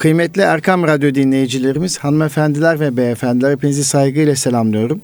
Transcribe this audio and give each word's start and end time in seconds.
Kıymetli 0.00 0.42
Erkam 0.42 0.82
Radyo 0.82 1.14
dinleyicilerimiz, 1.14 1.98
hanımefendiler 1.98 2.80
ve 2.80 2.96
beyefendiler 2.96 3.50
hepinizi 3.50 3.84
saygıyla 3.84 4.36
selamlıyorum. 4.36 5.00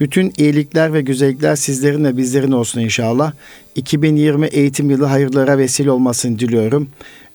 Bütün 0.00 0.32
iyilikler 0.38 0.92
ve 0.92 1.00
güzellikler 1.00 1.56
sizlerin 1.56 2.04
ve 2.04 2.16
bizlerin 2.16 2.52
olsun 2.52 2.80
inşallah. 2.80 3.32
2020 3.74 4.46
eğitim 4.46 4.90
yılı 4.90 5.04
hayırlara 5.04 5.58
vesile 5.58 5.90
olmasını 5.90 6.38
diliyorum. 6.38 6.88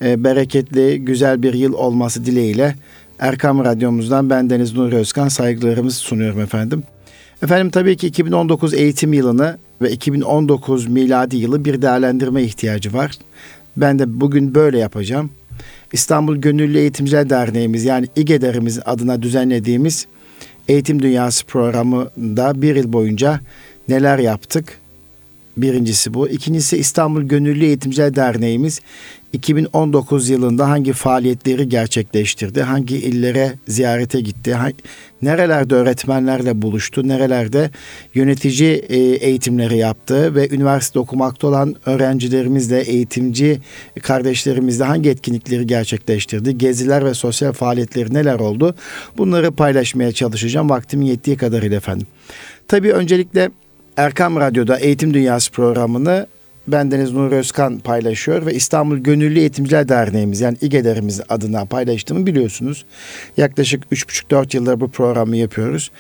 Ee, 0.04 0.24
bereketli, 0.24 1.06
güzel 1.06 1.44
bir 1.44 1.54
yıl 1.54 1.74
olması 1.74 2.26
dileğiyle 2.26 2.76
Erkam 3.20 3.66
Radyomuzdan 3.66 4.30
ben 4.30 4.50
Deniz 4.50 4.74
Nuri 4.74 4.96
Özkan 4.96 5.28
saygılarımızı 5.28 6.00
sunuyorum 6.00 6.42
efendim. 6.42 6.84
Efendim 7.44 7.70
tabii 7.70 7.98
ki 7.98 8.08
2019 8.08 8.74
eğitim 8.74 9.14
yılını 9.14 9.58
ve 9.82 9.92
2019 9.92 10.88
miladi 10.88 11.38
yılı 11.38 11.66
bir 11.66 11.82
değerlendirme 11.82 12.44
ihtiyacı 12.44 12.94
var. 12.94 13.12
Ben 13.78 14.00
de 14.00 14.22
bugün 14.22 14.56
böyle 14.56 14.80
yapacağım. 14.80 15.30
İstanbul 15.94 16.36
Gönüllü 16.36 16.78
Eğitimciler 16.78 17.30
Derneğimiz 17.30 17.86
yani 17.86 18.08
İGEDER'imiz 18.16 18.80
adına 18.86 19.22
düzenlediğimiz 19.22 20.08
Eğitim 20.68 21.02
Dünyası 21.02 21.46
programında 21.46 22.62
bir 22.62 22.76
yıl 22.76 22.94
boyunca 22.94 23.40
neler 23.88 24.20
yaptık? 24.20 24.78
Birincisi 25.58 26.14
bu. 26.14 26.30
İkincisi 26.30 26.78
İstanbul 26.78 27.22
Gönüllü 27.22 27.66
Eğitimciler 27.66 28.16
Derneğimiz 28.16 28.82
2019 29.34 30.30
yılında 30.30 30.70
hangi 30.70 30.94
faaliyetleri 30.94 31.70
gerçekleştirdi, 31.70 32.62
hangi 32.62 32.98
illere 32.98 33.54
ziyarete 33.68 34.22
gitti, 34.22 34.58
nerelerde 35.22 35.76
öğretmenlerle 35.76 36.62
buluştu, 36.62 37.08
nerelerde 37.08 37.70
yönetici 38.14 38.74
e, 38.90 38.98
eğitimleri 38.98 39.78
yaptı 39.78 40.36
ve 40.36 40.50
üniversite 40.50 41.00
okumakta 41.00 41.48
olan 41.48 41.76
öğrencilerimizle, 41.86 42.82
eğitimci 42.82 43.60
kardeşlerimizle 44.02 44.84
hangi 44.84 45.10
etkinlikleri 45.10 45.68
gerçekleştirdi, 45.68 46.58
geziler 46.58 47.06
ve 47.06 47.14
sosyal 47.14 47.54
faaliyetleri 47.54 48.14
neler 48.14 48.40
oldu 48.40 48.76
bunları 49.18 49.52
paylaşmaya 49.52 50.12
çalışacağım 50.12 50.70
vaktimin 50.70 51.06
yettiği 51.06 51.38
kadarıyla 51.38 51.78
efendim. 51.78 52.08
Tabii 52.68 52.94
öncelikle 52.94 53.52
Erkam 53.98 54.36
Radyo'da 54.36 54.78
Eğitim 54.78 55.14
Dünyası 55.14 55.52
programını 55.52 56.28
ben 56.68 56.92
Deniz 56.92 57.12
Nur 57.12 57.32
Özkan 57.32 57.80
paylaşıyor 57.80 58.46
ve 58.46 58.54
İstanbul 58.54 58.98
Gönüllü 58.98 59.40
Eğitimciler 59.40 59.90
Derneğimiz 59.90 60.42
yani 60.42 60.58
İGEDER'imiz 60.62 61.22
adına 61.30 61.66
paylaştığımı 61.66 62.26
biliyorsunuz. 62.26 62.86
Yaklaşık 63.38 63.84
3,5-4 63.92 64.56
yıldır 64.56 64.80
bu 64.80 64.92
programı 64.92 65.38
yapıyoruz. 65.38 65.92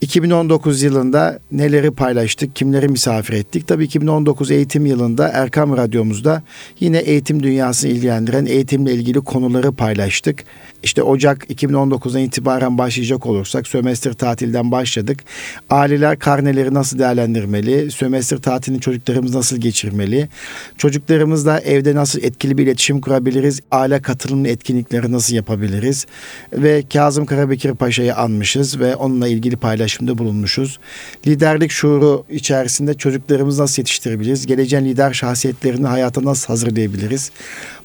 2019 0.00 0.82
yılında 0.82 1.38
neleri 1.52 1.90
paylaştık, 1.90 2.56
kimleri 2.56 2.88
misafir 2.88 3.34
ettik? 3.34 3.68
Tabii 3.68 3.84
2019 3.84 4.50
eğitim 4.50 4.86
yılında 4.86 5.28
Erkam 5.28 5.76
Radyomuzda 5.76 6.42
yine 6.80 6.98
eğitim 6.98 7.42
dünyasını 7.42 7.90
ilgilendiren 7.90 8.46
eğitimle 8.46 8.94
ilgili 8.94 9.20
konuları 9.20 9.72
paylaştık. 9.72 10.44
İşte 10.82 11.02
Ocak 11.02 11.50
2019'dan 11.50 12.22
itibaren 12.22 12.78
başlayacak 12.78 13.26
olursak 13.26 13.66
sömestr 13.66 14.12
tatilden 14.12 14.72
başladık. 14.72 15.24
Aileler 15.70 16.18
karneleri 16.18 16.74
nasıl 16.74 16.98
değerlendirmeli? 16.98 17.90
Sömestr 17.90 18.36
tatilini 18.36 18.80
çocuklarımız 18.80 19.34
nasıl 19.34 19.56
geçirmeli? 19.56 20.07
Çocuklarımızla 20.78 21.60
evde 21.60 21.94
nasıl 21.94 22.22
etkili 22.22 22.58
bir 22.58 22.62
iletişim 22.62 23.00
kurabiliriz? 23.00 23.60
Aile 23.70 24.02
katılımlı 24.02 24.48
etkinlikleri 24.48 25.12
nasıl 25.12 25.34
yapabiliriz? 25.34 26.06
Ve 26.52 26.82
Kazım 26.92 27.26
Karabekir 27.26 27.74
Paşa'yı 27.74 28.14
anmışız 28.16 28.80
ve 28.80 28.96
onunla 28.96 29.28
ilgili 29.28 29.56
paylaşımda 29.56 30.18
bulunmuşuz. 30.18 30.78
Liderlik 31.26 31.70
şuuru 31.70 32.24
içerisinde 32.30 32.94
çocuklarımızı 32.94 33.62
nasıl 33.62 33.82
yetiştirebiliriz? 33.82 34.46
Geleceğin 34.46 34.84
lider 34.84 35.12
şahsiyetlerini 35.12 35.86
hayata 35.86 36.24
nasıl 36.24 36.46
hazırlayabiliriz? 36.46 37.30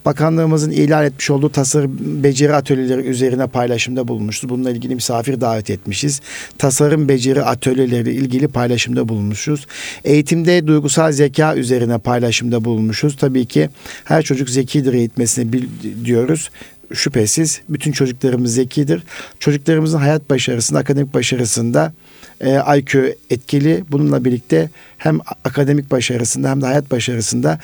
Bakanlığımızın 0.05 0.71
ilan 0.71 1.05
etmiş 1.05 1.29
olduğu 1.29 1.49
tasarım 1.49 2.23
beceri 2.23 2.55
atölyeleri 2.55 3.01
üzerine 3.01 3.47
paylaşımda 3.47 4.07
bulunmuşuz. 4.07 4.49
Bununla 4.49 4.71
ilgili 4.71 4.95
misafir 4.95 5.41
davet 5.41 5.69
etmişiz. 5.69 6.21
Tasarım 6.57 7.09
beceri 7.09 7.43
atölyeleri 7.43 8.11
ilgili 8.11 8.47
paylaşımda 8.47 9.09
bulunmuşuz. 9.09 9.67
Eğitimde 10.03 10.67
duygusal 10.67 11.11
zeka 11.11 11.55
üzerine 11.55 11.97
paylaşımda 11.97 12.65
bulunmuşuz. 12.65 13.17
Tabii 13.17 13.45
ki 13.45 13.69
her 14.03 14.21
çocuk 14.21 14.49
zekidir 14.49 14.93
eğitmesini 14.93 15.63
diyoruz 16.05 16.49
şüphesiz 16.93 17.61
bütün 17.69 17.91
çocuklarımız 17.91 18.55
zekidir. 18.55 19.03
Çocuklarımızın 19.39 19.97
hayat 19.97 20.29
başarısında, 20.29 20.79
akademik 20.79 21.13
başarısında 21.13 21.93
e, 22.41 22.77
IQ 22.77 23.15
etkili. 23.29 23.83
Bununla 23.91 24.25
birlikte 24.25 24.69
hem 25.03 25.19
akademik 25.45 25.91
başarısında 25.91 26.49
hem 26.49 26.61
de 26.61 26.65
hayat 26.65 26.91
başarısında 26.91 27.59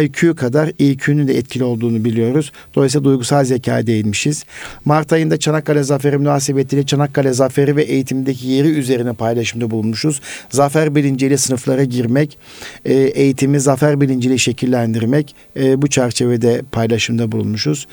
IQ 0.00 0.34
kadar 0.36 0.70
IQ'nun 0.78 1.28
de 1.28 1.38
etkili 1.38 1.64
olduğunu 1.64 2.04
biliyoruz. 2.04 2.52
Dolayısıyla 2.74 3.04
duygusal 3.04 3.44
zekaya 3.44 3.86
değinmişiz. 3.86 4.44
Mart 4.84 5.12
ayında 5.12 5.36
Çanakkale 5.36 5.82
Zaferi 5.82 6.18
münasebetiyle 6.18 6.86
Çanakkale 6.86 7.32
Zaferi 7.32 7.76
ve 7.76 7.82
eğitimdeki 7.82 8.46
yeri 8.46 8.68
üzerine 8.68 9.12
paylaşımda 9.12 9.70
bulunmuşuz. 9.70 10.20
Zafer 10.50 10.94
bilinciyle 10.94 11.36
sınıflara 11.36 11.84
girmek, 11.84 12.38
e, 12.84 12.94
eğitimi 12.94 13.60
zafer 13.60 14.00
bilinciyle 14.00 14.38
şekillendirmek 14.38 15.34
e, 15.56 15.82
bu 15.82 15.86
çerçevede 15.86 16.62
paylaşımda 16.72 17.32
bulunmuşuz. 17.32 17.86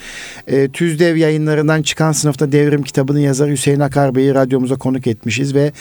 E, 0.48 0.70
Tüzdev 0.70 1.16
yayınlarından 1.16 1.82
çıkan 1.82 2.12
sınıfta 2.12 2.52
devrim 2.52 2.84
kitabının 2.84 3.20
yazarı 3.20 3.52
Hüseyin 3.52 3.80
Akar 3.80 4.16
Bey'i 4.16 4.36
radyomuza 4.36 4.76
konuk 4.76 5.08
etmişiz 5.08 5.56
ve 5.56 5.72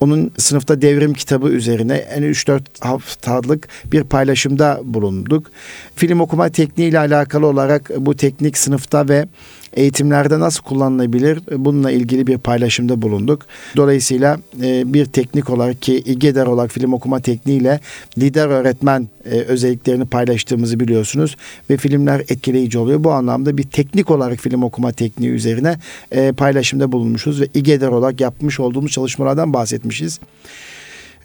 onun 0.00 0.32
sınıfta 0.36 0.82
devrim 0.82 1.12
kitabı 1.12 1.48
üzerine 1.48 1.94
en 1.94 2.22
3-4 2.22 2.69
haftalık 2.80 3.68
bir 3.92 4.04
paylaşımda 4.04 4.80
bulunduk. 4.84 5.50
Film 5.96 6.20
okuma 6.20 6.48
tekniği 6.48 6.90
ile 6.90 6.98
alakalı 6.98 7.46
olarak 7.46 7.90
bu 7.96 8.16
teknik 8.16 8.58
sınıfta 8.58 9.08
ve 9.08 9.26
eğitimlerde 9.74 10.40
nasıl 10.40 10.62
kullanılabilir 10.62 11.40
bununla 11.52 11.90
ilgili 11.90 12.26
bir 12.26 12.38
paylaşımda 12.38 13.02
bulunduk. 13.02 13.46
Dolayısıyla 13.76 14.38
e, 14.62 14.92
bir 14.94 15.04
teknik 15.04 15.50
olarak 15.50 15.82
ki 15.82 15.96
İGEDER 15.96 16.46
olarak 16.46 16.70
film 16.70 16.92
okuma 16.92 17.20
tekniğiyle 17.20 17.80
lider 18.18 18.48
öğretmen 18.48 19.08
e, 19.24 19.30
özelliklerini 19.30 20.04
paylaştığımızı 20.04 20.80
biliyorsunuz 20.80 21.36
ve 21.70 21.76
filmler 21.76 22.20
etkileyici 22.20 22.78
oluyor. 22.78 23.04
Bu 23.04 23.12
anlamda 23.12 23.56
bir 23.56 23.62
teknik 23.62 24.10
olarak 24.10 24.38
film 24.38 24.62
okuma 24.62 24.92
tekniği 24.92 25.30
üzerine 25.30 25.76
e, 26.12 26.32
paylaşımda 26.32 26.92
bulunmuşuz 26.92 27.40
ve 27.40 27.48
İGEDER 27.54 27.88
olarak 27.88 28.20
yapmış 28.20 28.60
olduğumuz 28.60 28.92
çalışmalardan 28.92 29.52
bahsetmişiz. 29.52 30.20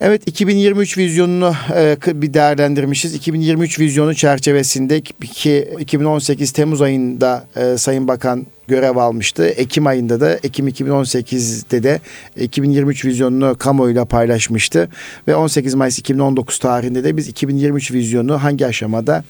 Evet 0.01 0.28
2023 0.28 0.97
vizyonunu 0.97 1.53
e, 1.75 1.97
bir 2.07 2.33
değerlendirmişiz. 2.33 3.16
2023 3.16 3.79
vizyonu 3.79 4.16
çerçevesinde 4.16 5.01
ki 5.01 5.69
2018 5.79 6.51
Temmuz 6.51 6.81
ayında 6.81 7.47
e, 7.56 7.78
Sayın 7.78 8.07
Bakan 8.07 8.45
görev 8.67 8.95
almıştı. 8.95 9.45
Ekim 9.45 9.88
ayında 9.88 10.19
da 10.19 10.33
Ekim 10.33 10.67
2018'de 10.67 11.83
de 11.83 12.00
2023 12.39 13.06
vizyonunu 13.06 13.56
kamuoyuyla 13.57 14.06
paylaşmıştı 14.06 14.89
ve 15.28 15.35
18 15.35 15.73
Mayıs 15.73 16.00
2019 16.00 16.59
tarihinde 16.59 17.03
de 17.03 17.17
biz 17.17 17.27
2023 17.27 17.91
vizyonu 17.91 18.44
hangi 18.44 18.66
aşamada 18.66 19.23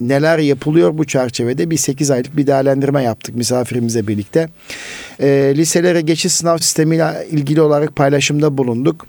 neler 0.00 0.38
yapılıyor 0.38 0.98
bu 0.98 1.04
çerçevede 1.04 1.70
bir 1.70 1.76
8 1.76 2.10
aylık 2.10 2.36
bir 2.36 2.46
değerlendirme 2.46 3.02
yaptık 3.02 3.36
misafirimize 3.36 4.06
birlikte. 4.06 4.48
E, 5.20 5.54
liselere 5.56 6.00
geçiş 6.00 6.32
sınav 6.32 6.58
sistemiyle 6.58 7.26
ilgili 7.30 7.60
olarak 7.60 7.96
paylaşımda 7.96 8.58
bulunduk 8.58 9.06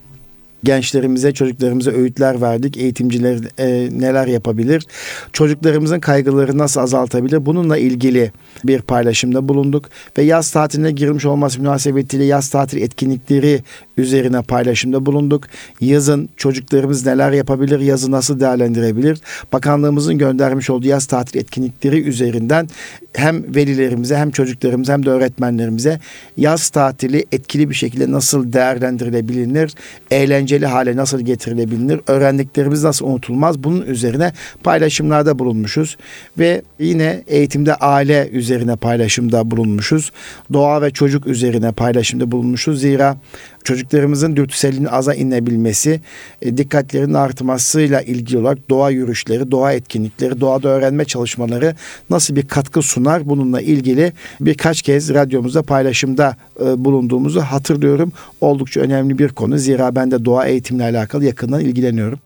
gençlerimize, 0.64 1.32
çocuklarımıza 1.32 1.92
öğütler 1.92 2.42
verdik. 2.42 2.78
Eğitimciler 2.78 3.40
e, 3.58 3.90
neler 4.00 4.28
yapabilir? 4.28 4.86
Çocuklarımızın 5.34 6.00
kaygıları 6.00 6.58
nasıl 6.58 6.82
azaltabilir? 6.82 7.46
Bununla 7.46 7.78
ilgili 7.78 8.32
bir 8.64 8.82
paylaşımda 8.82 9.48
bulunduk 9.48 9.90
ve 10.18 10.24
yaz 10.24 10.52
tatiline 10.52 10.92
girmiş 10.92 11.26
olması 11.26 11.60
münasebetiyle 11.60 12.24
yaz 12.24 12.50
tatil 12.50 12.82
etkinlikleri 12.82 13.64
üzerine 13.98 14.42
paylaşımda 14.42 15.06
bulunduk. 15.06 15.44
Yazın 15.82 16.30
çocuklarımız 16.38 17.06
neler 17.06 17.32
yapabilir? 17.32 17.80
Yazı 17.80 18.12
nasıl 18.12 18.40
değerlendirebilir? 18.40 19.20
Bakanlığımızın 19.54 20.18
göndermiş 20.18 20.70
olduğu 20.70 20.88
yaz 20.88 21.06
tatil 21.06 21.40
etkinlikleri 21.40 22.02
üzerinden 22.02 22.68
hem 23.14 23.56
velilerimize 23.56 24.18
hem 24.18 24.32
çocuklarımıza 24.32 24.94
hem 24.94 25.06
de 25.06 25.10
öğretmenlerimize 25.10 26.00
yaz 26.38 26.70
tatili 26.70 27.26
etkili 27.32 27.70
bir 27.70 27.76
şekilde 27.76 28.12
nasıl 28.12 28.54
değerlendirilebilir? 28.54 29.74
Eğlence 30.12 30.49
eğlenceli 30.50 30.66
hale 30.66 30.96
nasıl 30.96 31.22
getirilebilir? 31.22 32.02
Öğrendiklerimiz 32.08 32.84
nasıl 32.84 33.06
unutulmaz? 33.06 33.64
Bunun 33.64 33.82
üzerine 33.82 34.34
paylaşımlarda 34.64 35.40
bulunmuşuz 35.40 35.98
ve 36.38 36.62
yine 36.80 37.24
eğitimde 37.28 37.76
aile 37.76 38.30
üzerine 38.32 38.76
paylaşımda 38.76 39.52
bulunmuşuz. 39.52 40.12
Doğa 40.54 40.82
ve 40.82 40.92
çocuk 40.92 41.28
üzerine 41.28 41.72
paylaşımda 41.72 42.32
bulunmuşuz. 42.32 42.82
Zira 42.82 43.18
çocuklarımızın 43.64 44.36
dürtüselliğinin 44.36 44.88
aza 44.92 45.14
inebilmesi, 45.14 46.02
e, 46.42 46.58
dikkatlerinin 46.58 47.14
artmasıyla 47.14 48.02
ilgili 48.02 48.38
olarak 48.38 48.70
doğa 48.70 48.90
yürüyüşleri, 48.90 49.52
doğa 49.52 49.74
etkinlikleri, 49.74 50.42
doğada 50.42 50.70
öğrenme 50.70 51.06
çalışmaları 51.06 51.76
nasıl 52.10 52.36
bir 52.36 52.48
katkı 52.48 52.82
sunar 52.82 53.30
bununla 53.30 53.62
ilgili 53.62 54.14
birkaç 54.42 54.82
kez 54.82 55.14
radyomuzda 55.14 55.64
paylaşımda 55.64 56.36
e, 56.66 56.86
bulunduğumuzu 56.86 57.42
hatırlıyorum. 57.42 58.12
Oldukça 58.42 58.82
önemli 58.82 59.20
bir 59.20 59.30
konu. 59.30 59.58
Zira 59.58 59.96
ben 59.96 60.12
de 60.12 60.26
doğa 60.26 60.46
eğitimle 60.46 60.84
alakalı 60.84 61.26
yakından 61.26 61.62
ilgileniyorum. 61.62 62.20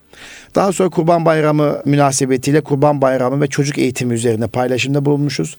Daha 0.56 0.72
sonra 0.72 0.90
Kurban 0.90 1.26
Bayramı 1.26 1.82
münasebetiyle 1.86 2.62
Kurban 2.62 3.02
Bayramı 3.02 3.42
ve 3.42 3.48
çocuk 3.48 3.78
eğitimi 3.78 4.14
üzerine 4.14 4.48
paylaşımda 4.48 5.06
bulunmuşuz. 5.06 5.58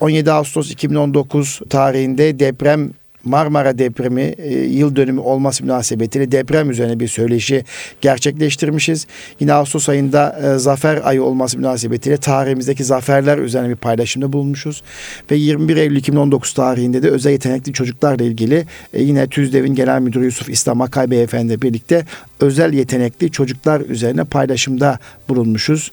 17 0.00 0.32
Ağustos 0.32 0.70
2019 0.70 1.60
tarihinde 1.70 2.38
deprem 2.38 2.90
Marmara 3.24 3.78
depremi 3.78 4.22
e, 4.22 4.58
yıl 4.58 4.96
dönümü 4.96 5.20
olması 5.20 5.64
münasebetiyle 5.64 6.32
deprem 6.32 6.70
üzerine 6.70 7.00
bir 7.00 7.08
söyleşi 7.08 7.64
gerçekleştirmişiz. 8.00 9.06
Yine 9.40 9.52
Ağustos 9.52 9.88
ayında 9.88 10.40
e, 10.42 10.58
zafer 10.58 11.00
ayı 11.04 11.22
olması 11.22 11.58
münasebetiyle 11.58 12.16
tarihimizdeki 12.16 12.84
zaferler 12.84 13.38
üzerine 13.38 13.68
bir 13.68 13.76
paylaşımda 13.76 14.32
bulunmuşuz. 14.32 14.82
Ve 15.30 15.36
21 15.36 15.76
Eylül 15.76 15.96
2019 15.96 16.52
tarihinde 16.52 17.02
de 17.02 17.08
özel 17.08 17.30
yetenekli 17.30 17.72
çocuklarla 17.72 18.24
ilgili 18.24 18.66
e, 18.92 19.02
yine 19.02 19.26
TÜZDEV'in 19.26 19.74
Genel 19.74 20.00
Müdürü 20.00 20.24
Yusuf 20.24 20.48
İslam 20.48 20.80
Akay 20.80 21.10
Beyefendi 21.10 21.62
birlikte 21.62 22.04
özel 22.40 22.72
yetenekli 22.72 23.30
çocuklar 23.30 23.80
üzerine 23.80 24.24
paylaşımda 24.24 24.98
bulunmuşuz. 25.28 25.92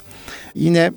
Yine 0.56 0.92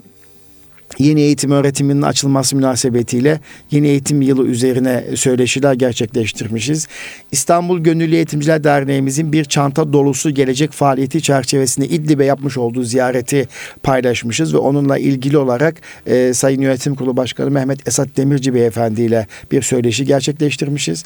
yeni 0.99 1.21
eğitim 1.21 1.51
öğretiminin 1.51 2.03
açılması 2.03 2.57
münasebetiyle 2.57 3.41
yeni 3.71 3.89
eğitim 3.89 4.23
yılı 4.23 4.47
üzerine 4.47 5.05
söyleşiler 5.15 5.75
gerçekleştirmişiz. 5.75 6.89
İstanbul 7.33 7.79
Gönüllü 7.79 8.15
Eğitimciler 8.15 8.65
Derneğimizin 8.65 9.33
bir 9.33 9.45
çanta 9.45 9.93
dolusu 9.93 10.31
gelecek 10.31 10.73
faaliyeti 10.73 11.23
çerçevesinde 11.23 11.89
İdlib'e 11.89 12.25
yapmış 12.25 12.59
olduğu 12.59 12.83
ziyareti 12.83 13.49
paylaşmışız 13.83 14.55
ve 14.55 14.59
onunla 14.59 14.99
ilgili 14.99 15.39
olarak 15.39 15.77
e, 16.07 16.35
Sayın 16.35 16.61
Yönetim 16.61 16.95
Kurulu 16.95 17.17
Başkanı 17.17 17.51
Mehmet 17.51 17.89
Esat 17.89 18.09
Demirci 18.17 18.55
Beyefendi 18.55 19.03
ile 19.03 19.27
bir 19.53 19.63
söyleşi 19.63 20.05
gerçekleştirmişiz. 20.05 21.05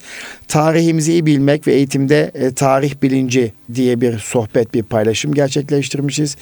Tarihimizi 0.48 1.12
iyi 1.12 1.26
bilmek 1.26 1.66
ve 1.66 1.72
eğitimde 1.72 2.30
e, 2.34 2.50
tarih 2.50 2.94
bilinci 3.02 3.52
diye 3.74 4.00
bir 4.00 4.18
sohbet, 4.18 4.74
bir 4.74 4.82
paylaşım 4.82 5.34
gerçekleştirmişiz. 5.34 6.36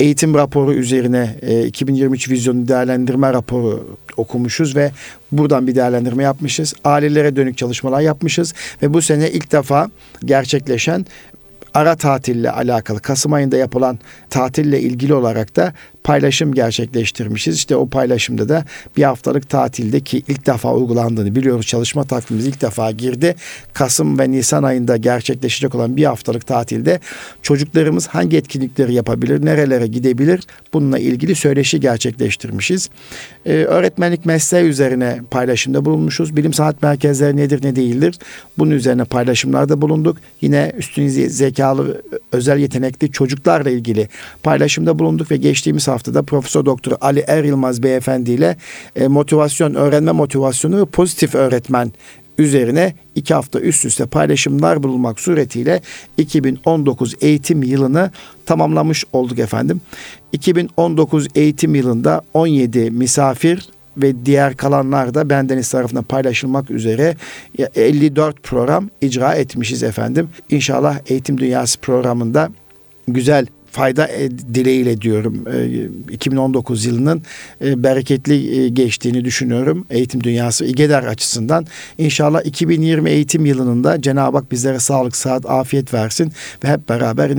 Eğitim 0.00 0.34
raporu 0.34 0.74
üzerine 0.74 1.36
e, 1.42 1.66
2023 1.66 2.30
vizyonu 2.30 2.68
değerlendirmişiz 2.68 2.95
değerlendirme 2.96 3.32
raporu 3.32 3.96
okumuşuz 4.16 4.76
ve 4.76 4.90
buradan 5.32 5.66
bir 5.66 5.74
değerlendirme 5.74 6.22
yapmışız. 6.22 6.74
Ailelere 6.84 7.36
dönük 7.36 7.58
çalışmalar 7.58 8.00
yapmışız 8.00 8.54
ve 8.82 8.94
bu 8.94 9.02
sene 9.02 9.30
ilk 9.30 9.52
defa 9.52 9.90
gerçekleşen 10.24 11.06
ara 11.74 11.96
tatille 11.96 12.50
alakalı 12.50 13.00
Kasım 13.00 13.32
ayında 13.32 13.56
yapılan 13.56 13.98
tatille 14.30 14.80
ilgili 14.80 15.14
olarak 15.14 15.56
da 15.56 15.72
paylaşım 16.06 16.54
gerçekleştirmişiz. 16.54 17.56
İşte 17.56 17.76
o 17.76 17.88
paylaşımda 17.88 18.48
da 18.48 18.64
bir 18.96 19.02
haftalık 19.02 19.48
tatilde 19.48 20.00
ki 20.00 20.22
ilk 20.28 20.46
defa 20.46 20.74
uygulandığını 20.74 21.34
biliyoruz. 21.34 21.66
Çalışma 21.66 22.04
takvimimiz 22.04 22.46
ilk 22.46 22.62
defa 22.62 22.90
girdi. 22.90 23.34
Kasım 23.72 24.18
ve 24.18 24.30
Nisan 24.30 24.62
ayında 24.62 24.96
gerçekleşecek 24.96 25.74
olan 25.74 25.96
bir 25.96 26.04
haftalık 26.04 26.46
tatilde 26.46 27.00
çocuklarımız 27.42 28.06
hangi 28.06 28.36
etkinlikleri 28.36 28.94
yapabilir, 28.94 29.44
nerelere 29.44 29.86
gidebilir 29.86 30.40
bununla 30.72 30.98
ilgili 30.98 31.34
söyleşi 31.34 31.80
gerçekleştirmişiz. 31.80 32.90
Ee, 33.46 33.52
öğretmenlik 33.52 34.26
mesleği 34.26 34.64
üzerine 34.64 35.20
paylaşımda 35.30 35.84
bulunmuşuz. 35.84 36.36
Bilim 36.36 36.52
sanat 36.52 36.82
merkezleri 36.82 37.36
nedir 37.36 37.64
ne 37.64 37.76
değildir 37.76 38.18
bunun 38.58 38.70
üzerine 38.70 39.04
paylaşımlarda 39.04 39.80
bulunduk. 39.80 40.16
Yine 40.40 40.72
üstün 40.76 41.08
zekalı 41.08 42.02
özel 42.32 42.58
yetenekli 42.58 43.12
çocuklarla 43.12 43.70
ilgili 43.70 44.08
paylaşımda 44.42 44.98
bulunduk 44.98 45.30
ve 45.30 45.36
geçtiğimiz 45.36 45.88
hafta 45.88 45.95
haftada 45.96 46.22
Profesör 46.22 46.66
Doktor 46.66 46.92
Ali 47.00 47.24
Er 47.26 47.44
Yılmaz 47.44 47.82
Beyefendi 47.82 48.30
ile 48.30 48.56
e, 48.96 49.08
motivasyon, 49.08 49.74
öğrenme 49.74 50.12
motivasyonu 50.12 50.86
pozitif 50.86 51.34
öğretmen 51.34 51.92
üzerine 52.38 52.94
iki 53.14 53.34
hafta 53.34 53.60
üst 53.60 53.84
üste 53.84 54.06
paylaşımlar 54.06 54.82
bulunmak 54.82 55.20
suretiyle 55.20 55.80
2019 56.16 57.14
eğitim 57.20 57.62
yılını 57.62 58.10
tamamlamış 58.46 59.04
olduk 59.12 59.38
efendim. 59.38 59.80
2019 60.32 61.28
eğitim 61.34 61.74
yılında 61.74 62.22
17 62.34 62.90
misafir 62.90 63.68
ve 63.96 64.26
diğer 64.26 64.56
kalanlar 64.56 65.14
da 65.14 65.30
bendeniz 65.30 65.70
tarafından 65.70 66.04
paylaşılmak 66.04 66.70
üzere 66.70 67.16
54 67.74 68.42
program 68.42 68.90
icra 69.00 69.34
etmişiz 69.34 69.82
efendim. 69.82 70.28
İnşallah 70.50 70.98
Eğitim 71.06 71.38
Dünyası 71.38 71.80
programında 71.80 72.50
güzel 73.08 73.46
fayda 73.76 74.08
e, 74.08 74.30
dileğiyle 74.30 75.00
diyorum. 75.00 75.44
2019 76.10 76.86
e, 76.86 76.88
yılının 76.88 77.22
e, 77.64 77.82
bereketli 77.82 78.74
geçtiğini 78.74 79.24
düşünüyorum. 79.24 79.86
Eğitim 79.90 80.24
dünyası 80.24 80.64
İGEDER 80.64 81.02
açısından. 81.02 81.66
İnşallah 81.98 82.44
2020 82.44 83.10
eğitim 83.10 83.46
yılının 83.46 83.84
da 83.84 84.02
Cenab-ı 84.02 84.36
Hak 84.36 84.52
bizlere 84.52 84.78
sağlık, 84.78 85.16
sıhhat, 85.16 85.46
afiyet 85.46 85.94
versin 85.94 86.32
ve 86.64 86.68
hep 86.68 86.88
beraber 86.88 87.30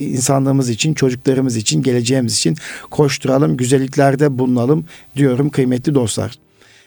insanlığımız 0.00 0.70
için, 0.70 0.94
çocuklarımız 0.94 1.56
için, 1.56 1.82
geleceğimiz 1.82 2.36
için 2.36 2.56
koşturalım, 2.90 3.56
güzelliklerde 3.56 4.38
bulunalım 4.38 4.84
diyorum 5.16 5.50
kıymetli 5.50 5.94
dostlar. 5.94 6.34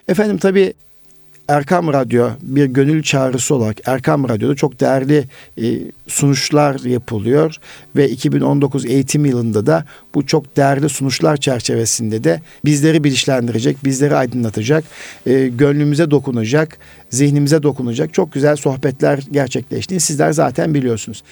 Efendim 0.07 0.37
tabii 0.37 0.73
Erkam 1.51 1.93
Radyo 1.93 2.29
bir 2.41 2.65
gönül 2.65 3.03
çağrısı 3.03 3.55
olarak 3.55 3.77
Erkam 3.85 4.29
Radyo'da 4.29 4.55
çok 4.55 4.79
değerli 4.79 5.23
e, 5.61 5.63
sunuşlar 6.07 6.79
yapılıyor 6.79 7.55
ve 7.95 8.09
2019 8.09 8.85
eğitim 8.85 9.25
yılında 9.25 9.65
da 9.65 9.85
bu 10.15 10.25
çok 10.25 10.57
değerli 10.57 10.89
sunuşlar 10.89 11.37
çerçevesinde 11.37 12.23
de 12.23 12.41
bizleri 12.65 13.03
bilinçlendirecek, 13.03 13.85
bizleri 13.85 14.15
aydınlatacak, 14.15 14.83
e, 15.25 15.47
gönlümüze 15.47 16.11
dokunacak, 16.11 16.77
zihnimize 17.09 17.63
dokunacak 17.63 18.13
çok 18.13 18.33
güzel 18.33 18.55
sohbetler 18.55 19.19
gerçekleştiğini 19.31 20.01
sizler 20.01 20.31
zaten 20.31 20.73
biliyorsunuz. 20.73 21.23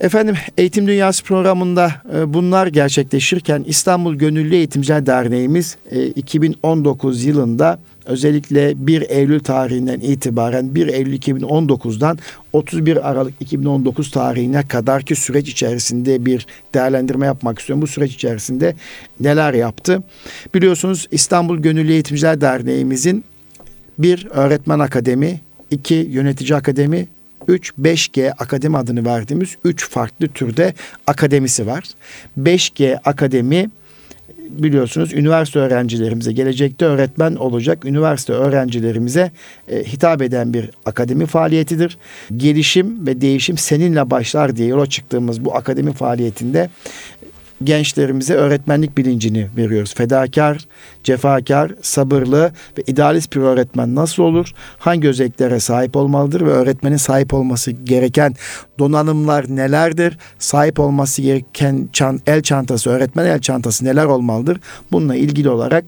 Efendim 0.00 0.34
Eğitim 0.58 0.86
Dünyası 0.86 1.24
programında 1.24 1.92
e, 2.16 2.34
bunlar 2.34 2.66
gerçekleşirken 2.66 3.64
İstanbul 3.66 4.14
Gönüllü 4.14 4.54
Eğitimciler 4.54 5.06
Derneğimiz 5.06 5.76
e, 5.90 6.06
2019 6.06 7.24
yılında 7.24 7.78
özellikle 8.06 8.86
1 8.86 9.10
Eylül 9.10 9.40
tarihinden 9.40 10.00
itibaren 10.00 10.74
1 10.74 10.86
Eylül 10.86 11.18
2019'dan 11.18 12.18
31 12.52 13.10
Aralık 13.10 13.34
2019 13.40 14.10
tarihine 14.10 14.62
kadarki 14.68 15.16
süreç 15.16 15.48
içerisinde 15.48 16.26
bir 16.26 16.46
değerlendirme 16.74 17.26
yapmak 17.26 17.58
istiyorum. 17.58 17.82
Bu 17.82 17.86
süreç 17.86 18.14
içerisinde 18.14 18.74
neler 19.20 19.54
yaptı? 19.54 20.02
Biliyorsunuz 20.54 21.08
İstanbul 21.10 21.58
Gönüllü 21.58 21.92
Eğitimciler 21.92 22.40
Derneğimizin 22.40 23.24
bir 23.98 24.26
öğretmen 24.30 24.78
akademi, 24.78 25.40
iki 25.70 25.94
yönetici 25.94 26.56
akademi, 26.56 27.06
3 27.48 27.72
5G 27.82 28.30
akademi 28.30 28.76
adını 28.76 29.04
verdiğimiz 29.04 29.56
3 29.64 29.88
farklı 29.88 30.28
türde 30.28 30.74
akademisi 31.06 31.66
var. 31.66 31.84
5G 32.38 32.98
akademi 33.04 33.70
biliyorsunuz 34.50 35.12
üniversite 35.12 35.58
öğrencilerimize 35.58 36.32
gelecekte 36.32 36.84
öğretmen 36.84 37.34
olacak 37.34 37.84
üniversite 37.84 38.32
öğrencilerimize 38.32 39.30
e, 39.68 39.84
hitap 39.84 40.22
eden 40.22 40.54
bir 40.54 40.70
akademi 40.86 41.26
faaliyetidir. 41.26 41.98
Gelişim 42.36 43.06
ve 43.06 43.20
değişim 43.20 43.58
seninle 43.58 44.10
başlar 44.10 44.56
diye 44.56 44.68
yola 44.68 44.86
çıktığımız 44.86 45.44
bu 45.44 45.56
akademi 45.56 45.92
faaliyetinde 45.92 46.70
gençlerimize 47.62 48.34
öğretmenlik 48.34 48.98
bilincini 48.98 49.48
veriyoruz. 49.56 49.94
Fedakar, 49.94 50.66
cefakar, 51.04 51.72
sabırlı 51.82 52.52
ve 52.78 52.82
idealist 52.86 53.36
bir 53.36 53.40
öğretmen 53.40 53.94
nasıl 53.94 54.22
olur? 54.22 54.52
Hangi 54.78 55.08
özelliklere 55.08 55.60
sahip 55.60 55.96
olmalıdır 55.96 56.40
ve 56.40 56.50
öğretmenin 56.50 56.96
sahip 56.96 57.34
olması 57.34 57.70
gereken 57.70 58.34
donanımlar 58.78 59.56
nelerdir? 59.56 60.18
Sahip 60.38 60.80
olması 60.80 61.22
gereken 61.22 61.88
çan, 61.92 62.20
el 62.26 62.42
çantası, 62.42 62.90
öğretmen 62.90 63.26
el 63.26 63.40
çantası 63.40 63.84
neler 63.84 64.04
olmalıdır? 64.04 64.60
Bununla 64.92 65.16
ilgili 65.16 65.50
olarak 65.50 65.84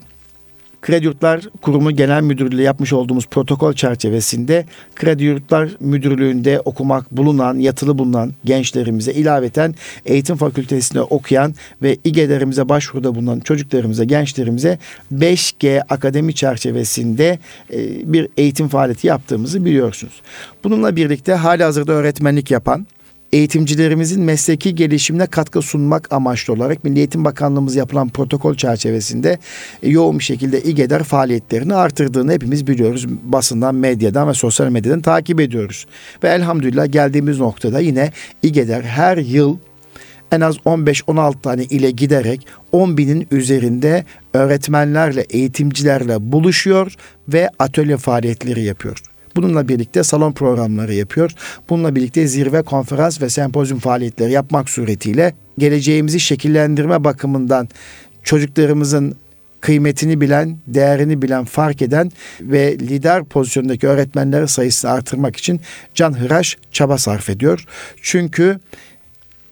Kredi 0.83 1.05
Yurtlar 1.05 1.41
Kurumu 1.63 1.91
Genel 1.91 2.23
Müdürlüğü 2.23 2.63
yapmış 2.63 2.93
olduğumuz 2.93 3.27
protokol 3.27 3.73
çerçevesinde 3.73 4.67
Kredi 4.95 5.25
Yurtlar 5.25 5.71
Müdürlüğü'nde 5.81 6.61
okumak 6.61 7.11
bulunan, 7.17 7.59
yatılı 7.59 7.99
bulunan 7.99 8.33
gençlerimize 8.45 9.13
ilaveten 9.13 9.75
eğitim 10.07 10.37
fakültesinde 10.37 11.03
okuyan 11.03 11.55
ve 11.83 11.97
İGE'lerimize 12.05 12.69
başvuruda 12.69 13.15
bulunan 13.15 13.41
çocuklarımıza, 13.41 14.05
gençlerimize 14.05 14.79
5G 15.15 15.83
akademi 15.89 16.35
çerçevesinde 16.35 17.39
e, 17.73 18.13
bir 18.13 18.29
eğitim 18.37 18.69
faaliyeti 18.69 19.07
yaptığımızı 19.07 19.65
biliyorsunuz. 19.65 20.23
Bununla 20.65 20.97
birlikte 20.97 21.35
hali 21.35 21.63
hazırda 21.63 21.93
öğretmenlik 21.93 22.51
yapan 22.51 22.87
eğitimcilerimizin 23.33 24.23
mesleki 24.23 24.75
gelişimine 24.75 25.27
katkı 25.27 25.63
sunmak 25.63 26.13
amaçlı 26.13 26.53
olarak 26.53 26.85
Milli 26.85 26.99
Eğitim 26.99 27.25
Bakanlığımız 27.25 27.77
yapılan 27.77 28.09
protokol 28.09 28.55
çerçevesinde 28.55 29.39
e, 29.83 29.91
yoğun 29.91 30.19
bir 30.19 30.25
şekilde 30.25 30.63
İGEDER 30.63 31.03
faaliyetlerini 31.03 31.75
artırdığını 31.75 32.33
hepimiz 32.33 32.67
biliyoruz. 32.67 33.09
Basından, 33.09 33.75
medyadan 33.75 34.29
ve 34.29 34.35
sosyal 34.35 34.69
medyadan 34.69 35.01
takip 35.01 35.41
ediyoruz. 35.41 35.87
Ve 36.23 36.29
elhamdülillah 36.29 36.93
geldiğimiz 36.93 37.39
noktada 37.39 37.81
yine 37.81 38.13
İGEDER 38.43 38.83
her 38.83 39.17
yıl 39.17 39.57
en 40.33 40.41
az 40.41 40.57
15-16 40.57 41.41
tane 41.41 41.65
ile 41.65 41.91
giderek 41.91 42.47
10 42.73 42.99
binin 42.99 43.27
üzerinde 43.31 44.05
öğretmenlerle, 44.35 45.21
eğitimcilerle 45.21 46.33
buluşuyor 46.33 46.95
ve 47.29 47.51
atölye 47.59 47.97
faaliyetleri 47.97 48.63
yapıyor. 48.63 49.16
Bununla 49.37 49.69
birlikte 49.69 50.03
salon 50.03 50.33
programları 50.33 50.95
yapıyor. 50.95 51.31
Bununla 51.71 51.95
birlikte 51.95 52.27
zirve, 52.27 52.63
konferans 52.63 53.23
ve 53.23 53.31
sempozyum 53.31 53.79
faaliyetleri 53.79 54.33
yapmak 54.33 54.71
suretiyle 54.71 55.35
geleceğimizi 55.59 56.21
şekillendirme 56.21 57.05
bakımından 57.05 57.69
çocuklarımızın 58.23 59.17
kıymetini 59.61 60.21
bilen, 60.21 60.59
değerini 60.67 61.23
bilen, 61.23 61.45
fark 61.45 61.83
eden 61.83 62.13
ve 62.41 62.79
lider 62.79 63.25
pozisyondaki 63.25 63.89
öğretmenleri 63.89 64.49
sayısını 64.49 64.91
artırmak 64.91 65.37
için 65.37 65.61
can 65.95 66.21
hıraş 66.21 66.57
çaba 66.73 66.99
sarf 66.99 67.31
ediyor. 67.31 67.65
Çünkü 68.03 68.61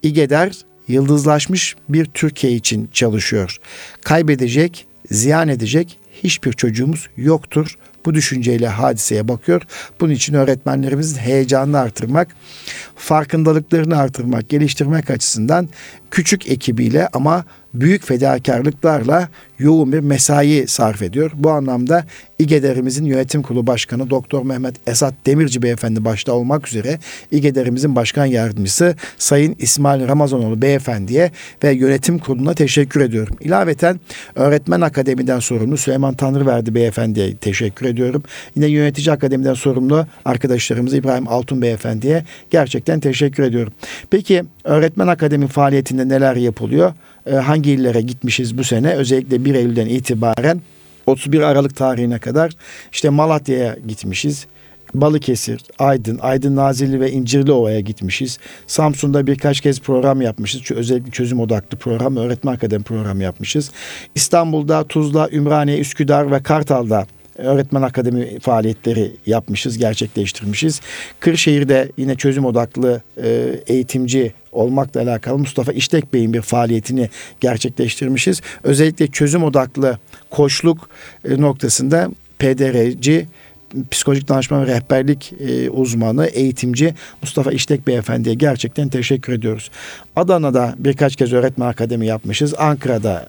İGEDER 0.02 0.52
yıldızlaşmış 0.88 1.76
bir 1.88 2.04
Türkiye 2.04 2.52
için 2.52 2.88
çalışıyor. 2.92 3.58
Kaybedecek, 4.02 4.86
ziyan 5.10 5.48
edecek 5.48 5.98
hiçbir 6.22 6.52
çocuğumuz 6.52 7.08
yoktur. 7.16 7.78
Bu 8.04 8.14
düşünceyle 8.14 8.68
hadiseye 8.68 9.28
bakıyor. 9.28 9.62
Bunun 10.00 10.12
için 10.12 10.34
öğretmenlerimizin 10.34 11.18
heyecanını 11.18 11.78
artırmak, 11.78 12.28
farkındalıklarını 12.96 13.98
artırmak, 13.98 14.48
geliştirmek 14.48 15.10
açısından 15.10 15.68
küçük 16.10 16.50
ekibiyle 16.50 17.08
ama 17.12 17.44
büyük 17.74 18.06
fedakarlıklarla 18.06 19.28
yoğun 19.58 19.92
bir 19.92 20.00
mesai 20.00 20.66
sarf 20.68 21.02
ediyor. 21.02 21.30
Bu 21.34 21.50
anlamda 21.50 22.04
İGEDER'imizin 22.38 23.04
yönetim 23.04 23.42
kurulu 23.42 23.66
başkanı 23.66 24.10
Doktor 24.10 24.42
Mehmet 24.42 24.74
Esat 24.86 25.14
Demirci 25.26 25.62
beyefendi 25.62 26.04
başta 26.04 26.32
olmak 26.32 26.68
üzere 26.68 26.98
İGEDER'imizin 27.30 27.96
başkan 27.96 28.26
yardımcısı 28.26 28.96
Sayın 29.18 29.56
İsmail 29.58 30.08
Ramazanoğlu 30.08 30.62
beyefendiye 30.62 31.30
ve 31.64 31.70
yönetim 31.70 32.18
kuruluna 32.18 32.54
teşekkür 32.54 33.00
ediyorum. 33.00 33.36
İlaveten 33.40 34.00
öğretmen 34.34 34.80
akademiden 34.80 35.38
sorumlu 35.38 35.76
Süleyman 35.76 36.14
Tanrıverdi 36.14 36.74
beyefendiye 36.74 37.36
teşekkür 37.36 37.86
ediyorum. 37.86 38.22
Yine 38.56 38.66
yönetici 38.66 39.12
akademiden 39.12 39.54
sorumlu 39.54 40.06
arkadaşlarımız 40.24 40.94
İbrahim 40.94 41.28
Altun 41.28 41.62
beyefendiye 41.62 42.24
gerçekten 42.50 43.00
teşekkür 43.00 43.42
ediyorum. 43.42 43.72
Peki 44.10 44.44
öğretmen 44.64 45.06
akademi 45.06 45.46
faaliyetinde 45.46 46.08
neler 46.08 46.36
yapılıyor? 46.36 46.92
Ee, 47.26 47.34
hangi 47.34 47.70
illere 47.70 48.00
gitmişiz 48.00 48.58
bu 48.58 48.64
sene? 48.64 48.92
Özellikle 48.92 49.44
1 49.44 49.54
Eylül'den 49.54 49.86
itibaren 49.86 50.60
31 51.06 51.40
Aralık 51.40 51.76
tarihine 51.76 52.18
kadar 52.18 52.52
işte 52.92 53.08
Malatya'ya 53.08 53.76
gitmişiz. 53.88 54.46
Balıkesir, 54.94 55.60
Aydın, 55.78 56.18
Aydın 56.22 56.56
Nazilli 56.56 57.00
ve 57.00 57.10
İncirli 57.10 57.52
Ova'ya 57.52 57.80
gitmişiz. 57.80 58.38
Samsun'da 58.66 59.26
birkaç 59.26 59.60
kez 59.60 59.80
program 59.80 60.22
yapmışız. 60.22 60.60
Çünkü 60.64 60.80
özellikle 60.80 61.10
çözüm 61.10 61.40
odaklı 61.40 61.78
program, 61.78 62.16
öğretmen 62.16 62.52
akademi 62.52 62.84
programı 62.84 63.22
yapmışız. 63.22 63.70
İstanbul'da, 64.14 64.84
Tuzla, 64.84 65.28
Ümraniye, 65.30 65.78
Üsküdar 65.78 66.30
ve 66.30 66.42
Kartal'da 66.42 67.06
öğretmen 67.38 67.82
akademi 67.82 68.40
faaliyetleri 68.40 69.12
yapmışız, 69.26 69.78
gerçekleştirmişiz. 69.78 70.80
Kırşehir'de 71.20 71.92
yine 71.96 72.14
çözüm 72.14 72.44
odaklı 72.44 73.02
e, 73.22 73.60
eğitimci 73.66 74.32
olmakla 74.52 75.00
alakalı 75.00 75.38
Mustafa 75.38 75.72
İştek 75.72 76.14
Bey'in 76.14 76.32
bir 76.32 76.40
faaliyetini 76.40 77.08
gerçekleştirmişiz. 77.40 78.40
Özellikle 78.62 79.06
çözüm 79.06 79.44
odaklı 79.44 79.98
koçluk 80.30 80.88
e, 81.24 81.40
noktasında 81.40 82.10
PDR'ci 82.38 83.26
psikolojik 83.90 84.28
danışma 84.28 84.62
ve 84.62 84.66
rehberlik 84.66 85.32
e, 85.40 85.70
uzmanı, 85.70 86.26
eğitimci 86.26 86.94
Mustafa 87.22 87.52
İştek 87.52 87.86
Beyefendi'ye 87.86 88.34
gerçekten 88.34 88.88
teşekkür 88.88 89.32
ediyoruz. 89.32 89.70
Adana'da 90.16 90.74
birkaç 90.78 91.16
kez 91.16 91.32
öğretmen 91.32 91.66
akademi 91.66 92.06
yapmışız. 92.06 92.54
Ankara'da 92.58 93.28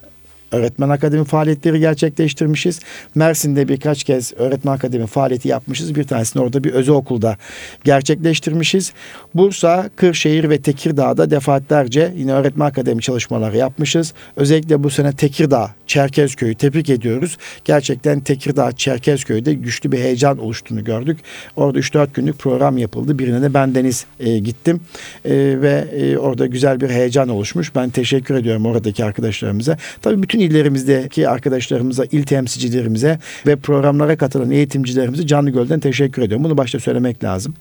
öğretmen 0.52 0.90
akademi 0.90 1.24
faaliyetleri 1.25 1.80
gerçekleştirmişiz. 1.80 2.80
Mersin'de 3.16 3.68
birkaç 3.68 4.04
kez 4.04 4.34
öğretmen 4.38 4.74
akademi 4.74 5.08
faaliyeti 5.08 5.48
yapmışız. 5.48 5.96
Bir 5.96 6.04
tanesini 6.04 6.44
orada 6.44 6.64
bir 6.64 6.74
özel 6.74 6.96
okulda 6.96 7.38
gerçekleştirmişiz. 7.84 8.94
Bursa, 9.34 9.90
Kırşehir 9.96 10.50
ve 10.50 10.62
Tekirdağ'da 10.62 11.32
defaatlerce 11.32 12.14
yine 12.18 12.34
öğretmen 12.34 12.66
akademi 12.66 13.02
çalışmaları 13.02 13.58
yapmışız. 13.58 14.14
Özellikle 14.36 14.84
bu 14.84 14.90
sene 14.90 15.12
Tekirdağ, 15.12 15.72
Çerkezköy'ü 15.88 16.56
tebrik 16.56 16.89
ediyoruz. 16.89 17.38
Gerçekten 17.65 18.20
Tekirdağ, 18.20 18.72
Çerkezköy'de 18.72 19.54
güçlü 19.54 19.92
bir 19.92 20.00
heyecan 20.00 20.38
oluştuğunu 20.38 20.84
gördük. 20.84 21.20
Orada 21.56 21.80
3-4 21.80 22.08
günlük 22.13 22.39
program 22.39 22.77
yapıldı. 22.77 23.20
Birine 23.20 23.42
de 23.42 23.54
bendeniz 23.54 24.06
e, 24.20 24.39
gittim 24.39 24.82
e, 25.25 25.32
ve 25.62 25.88
e, 25.92 26.18
orada 26.18 26.46
güzel 26.46 26.82
bir 26.82 26.89
heyecan 26.89 27.30
oluşmuş. 27.30 27.75
Ben 27.75 27.89
teşekkür 27.89 28.36
ediyorum 28.36 28.65
oradaki 28.65 29.06
arkadaşlarımıza. 29.06 29.77
Tabii 30.01 30.24
bütün 30.24 30.39
illerimizdeki 30.39 31.30
arkadaşlarımıza, 31.30 32.06
il 32.12 32.24
temsilcilerimize 32.24 33.20
ve 33.48 33.56
programlara 33.56 34.18
katılan 34.18 34.51
eğitimcilerimize 34.51 35.27
canlı 35.27 35.50
gölden 35.50 35.80
teşekkür 35.80 36.22
ediyorum. 36.22 36.44
Bunu 36.44 36.58
başta 36.58 36.80
söylemek 36.80 37.24
lazım. 37.24 37.54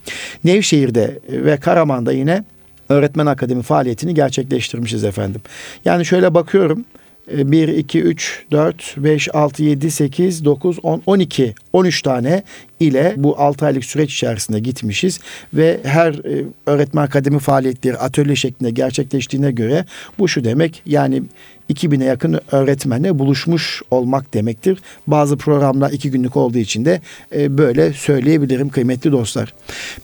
Nevşehir'de 0.45 1.19
ve 1.29 1.57
Karaman'da 1.57 2.13
yine 2.13 2.45
öğretmen 2.89 3.27
akademi 3.27 3.63
faaliyetini 3.63 4.15
gerçekleştirmişiz 4.15 5.05
efendim. 5.05 5.41
Yani 5.85 6.07
şöyle 6.07 6.35
bakıyorum. 6.35 6.85
1, 7.29 7.69
2, 7.69 8.03
3, 8.03 8.45
4, 8.51 8.95
5, 8.97 9.35
6, 9.35 9.63
7, 9.63 9.91
8, 9.91 10.45
9, 10.45 10.79
10, 10.83 11.03
12, 11.07 11.55
13 11.73 12.03
tane 12.03 12.43
ile 12.81 13.15
bu 13.17 13.39
6 13.39 13.67
aylık 13.67 13.85
süreç 13.85 14.15
içerisinde 14.15 14.61
gitmişiz 14.61 15.21
ve 15.55 15.81
her 15.83 16.13
e, 16.13 16.45
öğretmen 16.67 17.03
akademi 17.03 17.39
faaliyetleri 17.39 17.97
atölye 17.97 18.37
şeklinde 18.37 18.71
gerçekleştiğine 18.71 19.51
göre 19.51 19.85
bu 20.19 20.29
şu 20.29 20.45
demek 20.45 20.83
yani 20.87 21.23
2000'e 21.71 22.05
yakın 22.05 22.41
öğretmenle 22.53 23.19
buluşmuş 23.19 23.83
olmak 23.91 24.35
demektir. 24.35 24.79
Bazı 25.07 25.37
programlar 25.37 25.91
iki 25.91 26.11
günlük 26.11 26.37
olduğu 26.37 26.59
için 26.59 26.85
de 26.85 27.01
e, 27.37 27.59
böyle 27.59 27.93
söyleyebilirim 27.93 28.69
kıymetli 28.69 29.13
dostlar. 29.13 29.55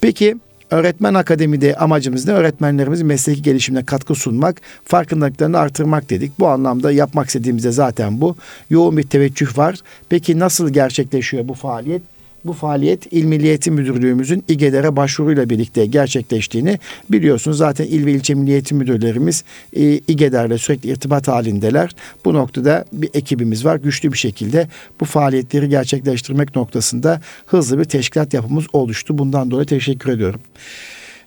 Peki 0.01 0.37
Öğretmen 0.71 1.15
Akademi'de 1.15 1.75
amacımız 1.75 2.27
ne? 2.27 2.33
Öğretmenlerimizin 2.33 3.07
mesleki 3.07 3.43
gelişimine 3.43 3.85
katkı 3.85 4.15
sunmak, 4.15 4.61
farkındalıklarını 4.85 5.59
artırmak 5.59 6.11
dedik. 6.11 6.39
Bu 6.39 6.49
anlamda 6.49 6.93
yapmak 6.93 7.27
istediğimiz 7.27 7.65
de 7.65 7.71
zaten 7.71 8.21
bu. 8.21 8.37
Yoğun 8.71 8.97
bir 8.97 9.03
teveccüh 9.03 9.59
var. 9.59 9.79
Peki 10.09 10.39
nasıl 10.39 10.71
gerçekleşiyor 10.71 11.49
bu 11.49 11.55
faaliyet? 11.55 12.03
Bu 12.45 12.53
faaliyet 12.53 13.13
İl 13.13 13.25
Milli 13.25 13.47
Eğitim 13.47 13.75
Müdürlüğümüzün 13.75 14.45
İGEDER'e 14.49 14.97
başvuruyla 14.97 15.51
birlikte 15.51 15.87
gerçekleştiğini 15.87 16.79
biliyorsunuz. 17.11 17.59
Zaten 17.59 17.85
il 17.85 18.07
ve 18.07 18.13
ilçe 18.13 18.35
Milli 18.35 18.53
Eğitim 18.53 18.79
Müdürlerimiz 18.79 19.45
e, 19.77 19.83
İGEDER'le 19.83 20.59
sürekli 20.59 20.91
irtibat 20.91 21.29
halindeler. 21.29 21.91
Bu 22.25 22.35
noktada 22.35 22.85
bir 22.93 23.11
ekibimiz 23.15 23.65
var. 23.65 23.77
Güçlü 23.77 24.13
bir 24.13 24.19
şekilde 24.19 24.69
bu 25.01 25.05
faaliyetleri 25.05 25.69
gerçekleştirmek 25.69 26.57
noktasında 26.57 27.21
hızlı 27.47 27.79
bir 27.79 27.85
teşkilat 27.85 28.35
yapımız 28.35 28.65
oluştu. 28.73 29.19
Bundan 29.19 29.51
dolayı 29.51 29.67
teşekkür 29.67 30.13
ediyorum. 30.13 30.41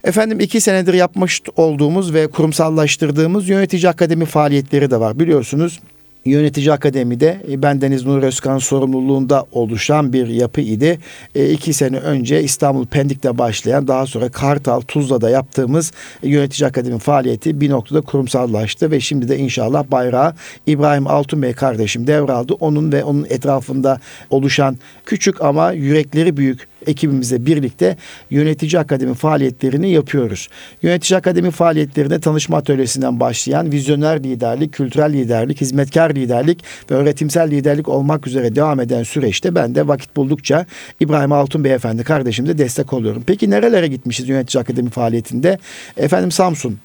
Efendim 0.04 0.40
iki 0.40 0.62
senedir 0.62 0.94
yapmış 0.94 1.42
olduğumuz 1.56 2.14
ve 2.14 2.28
kurumsallaştırdığımız 2.28 3.50
yönetici 3.50 3.90
akademi 3.90 4.26
faaliyetleri 4.26 4.92
de 4.92 5.00
var. 5.00 5.20
Biliyorsunuz 5.20 5.80
Yönetici 6.26 6.72
Akademi'de 6.72 7.42
e, 7.52 7.62
bendeniz 7.62 8.06
Nur 8.06 8.24
Özkan 8.24 8.58
sorumluluğunda 8.58 9.46
oluşan 9.52 10.14
bir 10.14 10.28
yapı 10.28 10.62
idi. 10.62 11.00
E, 11.36 11.50
iki 11.50 11.74
sene 11.74 11.98
önce 11.98 12.44
İstanbul 12.44 12.86
Pendik'te 12.86 13.38
başlayan 13.38 13.88
daha 13.88 14.06
sonra 14.06 14.30
Kartal, 14.30 14.82
Tuzla'da 14.82 15.30
yaptığımız 15.30 15.92
Yönetici 16.24 16.68
Akademi 16.68 17.00
faaliyeti 17.00 17.62
bir 17.62 17.70
noktada 17.70 18.02
kurumsallaştı 18.02 18.92
ve 18.92 19.00
şimdi 19.00 19.30
de 19.30 19.38
inşallah 19.38 19.84
bayrağı 19.92 20.34
İbrahim 20.68 21.08
Altun 21.08 21.42
Bey 21.42 21.54
kardeşim 21.54 22.08
devraldı. 22.08 22.54
Onun 22.54 22.92
ve 22.92 23.04
onun 23.04 23.26
etrafında 23.30 24.00
oluşan 24.30 24.78
küçük 25.06 25.42
ama 25.42 25.72
yürekleri 25.72 26.38
büyük 26.38 26.73
ekibimizle 26.88 27.46
birlikte 27.46 27.98
yönetici 28.30 28.80
akademi 28.80 29.14
faaliyetlerini 29.14 29.92
yapıyoruz. 29.92 30.50
Yönetici 30.82 31.18
akademi 31.18 31.52
faaliyetlerinde 31.52 32.20
tanışma 32.20 32.58
atölyesinden 32.58 33.20
başlayan 33.20 33.72
vizyoner 33.72 34.24
liderlik, 34.24 34.74
kültürel 34.74 35.14
liderlik, 35.14 35.62
hizmetkar 35.62 36.16
liderlik 36.16 36.64
ve 36.92 36.96
öğretimsel 36.96 37.52
liderlik 37.52 37.90
olmak 37.90 38.28
üzere 38.28 38.56
devam 38.56 38.80
eden 38.80 39.04
süreçte 39.04 39.56
ben 39.56 39.76
de 39.76 39.88
vakit 39.88 40.16
buldukça 40.16 40.66
İbrahim 41.00 41.32
Altun 41.32 41.64
Beyefendi 41.64 42.04
kardeşimize 42.04 42.58
destek 42.58 42.94
oluyorum. 42.94 43.24
Peki 43.28 43.50
nerelere 43.50 43.88
gitmişiz 43.88 44.30
yönetici 44.30 44.62
akademi 44.62 44.90
faaliyetinde? 44.90 45.60
Efendim 45.98 46.32
Samsun, 46.32 46.78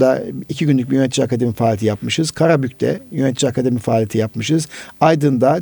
da 0.00 0.22
iki 0.48 0.66
günlük 0.66 0.90
bir 0.90 0.96
yönetici 0.96 1.24
akademi 1.24 1.52
faaliyeti 1.52 1.86
yapmışız. 1.86 2.30
Karabük'te 2.30 3.00
yönetici 3.12 3.50
akademi 3.50 3.78
faaliyeti 3.78 4.18
yapmışız. 4.18 4.68
Aydın'da 5.00 5.60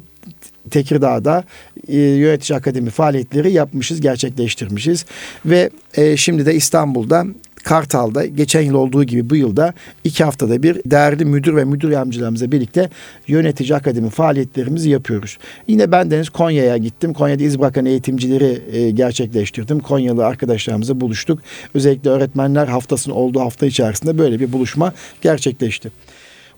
Tekirdağ'da 0.70 1.44
e, 1.88 1.98
yönetici 1.98 2.56
akademi 2.56 2.90
faaliyetleri 2.90 3.52
yapmışız, 3.52 4.00
gerçekleştirmişiz 4.00 5.04
ve 5.46 5.70
e, 5.94 6.16
şimdi 6.16 6.46
de 6.46 6.54
İstanbul'da 6.54 7.26
Kartal'da 7.62 8.26
geçen 8.26 8.60
yıl 8.60 8.74
olduğu 8.74 9.04
gibi 9.04 9.30
bu 9.30 9.36
yılda 9.36 9.74
iki 10.04 10.24
haftada 10.24 10.62
bir 10.62 10.80
değerli 10.86 11.24
müdür 11.24 11.56
ve 11.56 11.64
müdür 11.64 11.90
yardımcılarımızla 11.90 12.52
birlikte 12.52 12.90
yönetici 13.28 13.76
akademi 13.76 14.10
faaliyetlerimizi 14.10 14.90
yapıyoruz. 14.90 15.38
Yine 15.68 15.92
ben 15.92 16.10
deniz 16.10 16.30
Konya'ya 16.30 16.76
gittim. 16.76 17.12
Konya'da 17.12 17.42
iz 17.42 17.58
bırakan 17.58 17.86
eğitimcileri 17.86 18.62
e, 18.72 18.90
gerçekleştirdim. 18.90 19.80
Konyalı 19.80 20.26
arkadaşlarımızla 20.26 21.00
buluştuk. 21.00 21.42
Özellikle 21.74 22.10
öğretmenler 22.10 22.66
haftasının 22.66 23.14
olduğu 23.14 23.40
hafta 23.40 23.66
içerisinde 23.66 24.18
böyle 24.18 24.40
bir 24.40 24.52
buluşma 24.52 24.92
gerçekleşti. 25.22 25.90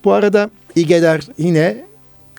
Bu 0.04 0.12
arada 0.12 0.50
İGEDER 0.76 1.20
yine 1.38 1.76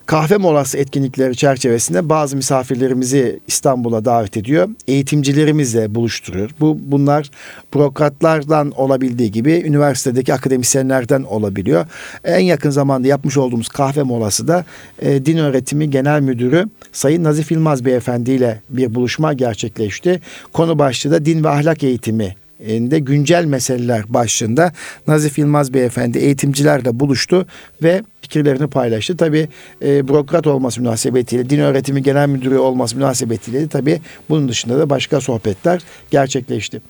kahve 0.06 0.38
molası 0.38 0.78
etkinlikleri 0.78 1.36
çerçevesinde 1.36 2.10
bazı 2.10 2.36
misafirlerimizi 2.36 3.40
İstanbul'a 3.48 4.06
davet 4.06 4.38
ediyor. 4.38 4.70
Eğitimcilerimizle 4.88 5.96
buluşturuyor. 5.96 6.50
Bu 6.60 6.78
bunlar 6.82 7.32
bürokratlardan 7.74 8.72
olabildiği 8.72 9.32
gibi 9.32 9.52
üniversitedeki 9.66 10.34
akademisyenlerden 10.34 11.24
olabiliyor. 11.24 11.86
En 12.24 12.40
yakın 12.40 12.70
zamanda 12.70 13.08
yapmış 13.08 13.38
olduğumuz 13.38 13.68
kahve 13.68 14.04
molası 14.04 14.48
da 14.48 14.66
e, 15.02 15.26
Din 15.26 15.38
Öğretimi 15.38 15.90
Genel 15.90 16.22
Müdürü 16.22 16.66
Sayın 16.92 17.24
Nazif 17.24 17.52
İlmaz 17.52 17.86
Beyefendi 17.86 18.32
ile 18.32 18.62
bir 18.70 18.96
buluşma 18.96 19.34
gerçekleşti. 19.34 20.22
Konu 20.54 20.80
başlığı 20.80 21.12
da 21.12 21.26
din 21.26 21.44
ve 21.44 21.50
ahlak 21.50 21.84
eğitimi 21.84 22.36
de 22.68 23.00
güncel 23.00 23.46
meseleler 23.46 24.04
başlığında 24.10 24.72
Nazif 25.08 25.38
Yılmaz 25.38 25.74
Beyefendi 25.74 26.18
eğitimcilerle 26.18 27.00
buluştu 27.00 27.46
ve 27.84 28.04
fikirlerini 28.22 28.68
paylaştı. 28.68 29.18
Tabi 29.18 29.48
e, 29.82 30.08
bürokrat 30.08 30.48
olması 30.48 30.82
münasebetiyle, 30.82 31.50
din 31.50 31.60
öğretimi 31.60 32.04
genel 32.04 32.30
müdürü 32.30 32.58
olması 32.58 32.96
münasebetiyle 32.96 33.68
tabi 33.68 34.02
bunun 34.30 34.50
dışında 34.50 34.80
da 34.80 34.90
başka 34.90 35.22
sohbetler 35.22 35.82
gerçekleşti. 36.12 36.82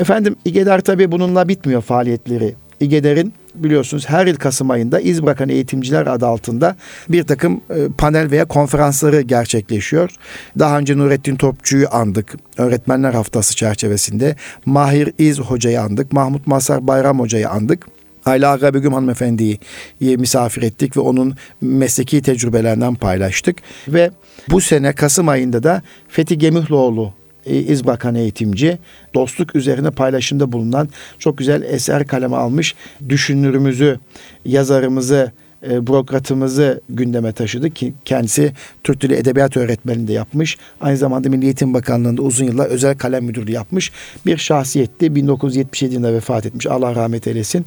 Efendim 0.00 0.36
İGEDER 0.44 0.80
tabi 0.80 1.12
bununla 1.12 1.48
bitmiyor 1.48 1.82
faaliyetleri. 1.82 2.54
İGEDER'in 2.82 3.32
biliyorsunuz 3.54 4.08
her 4.08 4.26
yıl 4.26 4.36
Kasım 4.36 4.70
ayında 4.70 5.00
İz 5.00 5.22
Bırakan 5.22 5.48
Eğitimciler 5.48 6.06
adı 6.06 6.26
altında 6.26 6.76
bir 7.08 7.22
takım 7.22 7.60
e, 7.70 7.88
panel 7.98 8.30
veya 8.30 8.44
konferansları 8.44 9.20
gerçekleşiyor. 9.20 10.10
Daha 10.58 10.78
önce 10.78 10.98
Nurettin 10.98 11.36
Topçu'yu 11.36 11.86
andık 11.90 12.34
öğretmenler 12.58 13.14
haftası 13.14 13.56
çerçevesinde. 13.56 14.36
Mahir 14.66 15.12
İz 15.18 15.40
Hoca'yı 15.40 15.80
andık. 15.80 16.12
Mahmut 16.12 16.46
Masar 16.46 16.86
Bayram 16.86 17.20
Hoca'yı 17.20 17.48
andık. 17.48 17.86
Ayla 18.24 18.50
Aga 18.50 18.74
Begüm 18.74 18.92
hanımefendiyi 18.92 19.58
misafir 20.00 20.62
ettik 20.62 20.96
ve 20.96 21.00
onun 21.00 21.36
mesleki 21.60 22.22
tecrübelerinden 22.22 22.94
paylaştık. 22.94 23.56
Ve 23.88 24.10
bu 24.50 24.60
sene 24.60 24.92
Kasım 24.92 25.28
ayında 25.28 25.62
da 25.62 25.82
Fethi 26.08 26.38
Gemihloğlu 26.38 27.12
İzbakan 27.46 28.14
eğitimci 28.14 28.78
dostluk 29.14 29.56
üzerine 29.56 29.90
paylaşımda 29.90 30.52
bulunan 30.52 30.88
çok 31.18 31.38
güzel 31.38 31.62
eser 31.62 32.06
kaleme 32.06 32.36
almış 32.36 32.74
düşünürümüzü, 33.08 33.98
yazarımızı, 34.44 35.32
e, 35.70 35.86
bürokratımızı 35.86 36.80
gündeme 36.88 37.32
taşıdı 37.32 37.70
ki 37.70 37.94
kendisi 38.04 38.52
Türk 38.84 39.00
Dili 39.00 39.14
Edebiyat 39.14 39.56
öğretmenliği 39.56 40.08
de 40.08 40.12
yapmış. 40.12 40.58
Aynı 40.80 40.96
zamanda 40.96 41.28
Milli 41.28 41.44
Eğitim 41.44 41.74
Bakanlığı'nda 41.74 42.22
uzun 42.22 42.44
yıllar 42.44 42.66
özel 42.66 42.98
kalem 42.98 43.24
müdürlüğü 43.24 43.52
yapmış. 43.52 43.92
Bir 44.26 44.36
şahsiyetti. 44.36 45.14
1977 45.14 45.94
yılında 45.94 46.12
vefat 46.12 46.46
etmiş. 46.46 46.66
Allah 46.66 46.94
rahmet 46.94 47.26
eylesin. 47.26 47.66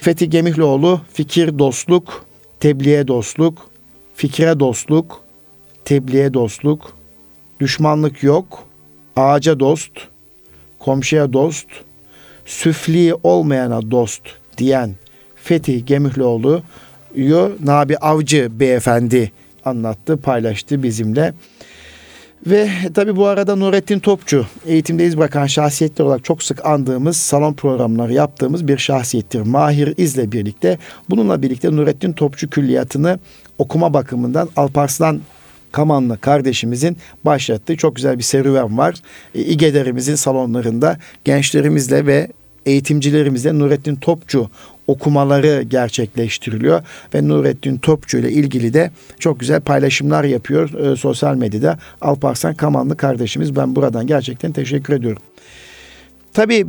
Fethi 0.00 0.30
Gemihloğlu 0.30 1.00
fikir 1.12 1.58
dostluk, 1.58 2.24
tebliğe 2.60 3.08
dostluk, 3.08 3.70
fikre 4.14 4.60
dostluk, 4.60 5.20
tebliğe 5.84 6.34
dostluk, 6.34 6.96
düşmanlık 7.60 8.22
yok, 8.22 8.64
ağaca 9.16 9.60
dost, 9.60 9.90
komşuya 10.78 11.32
dost, 11.32 11.66
süfli 12.46 13.14
olmayana 13.22 13.90
dost 13.90 14.22
diyen 14.58 14.94
Fethi 15.36 15.84
Gemihloğlu'yu 15.84 17.56
Nabi 17.64 17.96
Avcı 17.96 18.48
beyefendi 18.60 19.32
anlattı, 19.64 20.16
paylaştı 20.16 20.82
bizimle. 20.82 21.34
Ve 22.46 22.70
tabi 22.94 23.16
bu 23.16 23.26
arada 23.26 23.56
Nurettin 23.56 23.98
Topçu 23.98 24.46
eğitimde 24.66 25.06
iz 25.06 25.18
bırakan 25.18 25.46
şahsiyetler 25.46 26.04
olarak 26.04 26.24
çok 26.24 26.42
sık 26.42 26.66
andığımız 26.66 27.16
salon 27.16 27.54
programları 27.54 28.12
yaptığımız 28.12 28.68
bir 28.68 28.78
şahsiyettir. 28.78 29.40
Mahir 29.40 29.94
İz'le 29.96 30.32
birlikte 30.32 30.78
bununla 31.10 31.42
birlikte 31.42 31.76
Nurettin 31.76 32.12
Topçu 32.12 32.50
külliyatını 32.50 33.18
okuma 33.58 33.94
bakımından 33.94 34.48
Alparslan 34.56 35.20
Kamanlı 35.74 36.18
kardeşimizin 36.20 36.96
başlattığı 37.24 37.76
çok 37.76 37.96
güzel 37.96 38.18
bir 38.18 38.22
serüven 38.22 38.78
var. 38.78 38.94
E, 39.34 39.40
İGEDER'imizin 39.40 40.14
salonlarında 40.14 40.98
gençlerimizle 41.24 42.06
ve 42.06 42.28
eğitimcilerimizle 42.66 43.58
Nurettin 43.58 43.96
Topçu 43.96 44.50
okumaları 44.86 45.62
gerçekleştiriliyor 45.62 46.82
ve 47.14 47.28
Nurettin 47.28 47.76
Topçu 47.76 48.18
ile 48.18 48.32
ilgili 48.32 48.74
de 48.74 48.90
çok 49.18 49.40
güzel 49.40 49.60
paylaşımlar 49.60 50.24
yapıyor 50.24 50.92
e, 50.92 50.96
sosyal 50.96 51.34
medyada. 51.34 51.78
Alparslan 52.00 52.54
Kamanlı 52.54 52.96
kardeşimiz 52.96 53.56
ben 53.56 53.76
buradan 53.76 54.06
gerçekten 54.06 54.52
teşekkür 54.52 54.94
ediyorum. 54.94 55.22
Tabii 56.32 56.64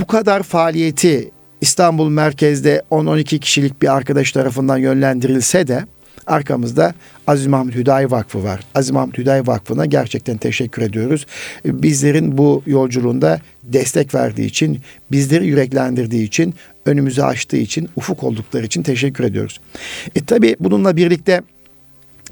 bu 0.00 0.06
kadar 0.06 0.42
faaliyeti 0.42 1.30
İstanbul 1.60 2.08
merkezde 2.08 2.82
10-12 2.90 3.38
kişilik 3.38 3.82
bir 3.82 3.96
arkadaş 3.96 4.32
tarafından 4.32 4.78
yönlendirilse 4.78 5.66
de 5.66 5.84
Arkamızda 6.28 6.94
Aziz 7.26 7.46
Mahmut 7.46 7.74
Hüdayi 7.74 8.10
Vakfı 8.10 8.44
var. 8.44 8.60
Aziz 8.74 8.90
Mahmut 8.90 9.18
Hüdayi 9.18 9.46
Vakfı'na 9.46 9.86
gerçekten 9.86 10.36
teşekkür 10.36 10.82
ediyoruz. 10.82 11.26
Bizlerin 11.64 12.38
bu 12.38 12.62
yolculuğunda 12.66 13.40
destek 13.62 14.14
verdiği 14.14 14.46
için, 14.46 14.80
bizleri 15.12 15.46
yüreklendirdiği 15.46 16.26
için, 16.26 16.54
önümüzü 16.86 17.22
açtığı 17.22 17.56
için, 17.56 17.88
ufuk 17.96 18.24
oldukları 18.24 18.66
için 18.66 18.82
teşekkür 18.82 19.24
ediyoruz. 19.24 19.60
E 20.16 20.24
tabi 20.24 20.56
bununla 20.60 20.96
birlikte 20.96 21.42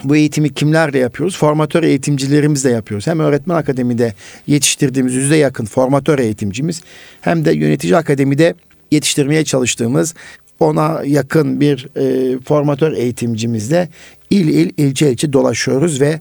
bu 0.05 0.17
eğitimi 0.17 0.55
kimlerle 0.55 0.99
yapıyoruz? 0.99 1.39
Formatör 1.39 1.83
eğitimcilerimizle 1.83 2.71
yapıyoruz. 2.71 3.07
Hem 3.07 3.21
öğretmen 3.21 3.55
akademide 3.55 4.15
yetiştirdiğimiz 4.47 5.15
yüzde 5.15 5.37
yakın 5.37 5.65
formatör 5.65 6.19
eğitimcimiz 6.19 6.83
hem 7.21 7.45
de 7.45 7.53
yönetici 7.53 7.97
akademide 7.97 8.55
yetiştirmeye 8.91 9.45
çalıştığımız 9.45 10.15
ona 10.61 11.03
yakın 11.05 11.61
bir 11.61 11.89
e, 11.97 12.39
formatör 12.41 12.93
eğitimcimizle 12.93 13.89
il 14.31 14.49
il 14.49 14.71
ilçe 14.77 15.11
ilçe 15.11 15.33
dolaşıyoruz 15.33 16.01
ve 16.01 16.21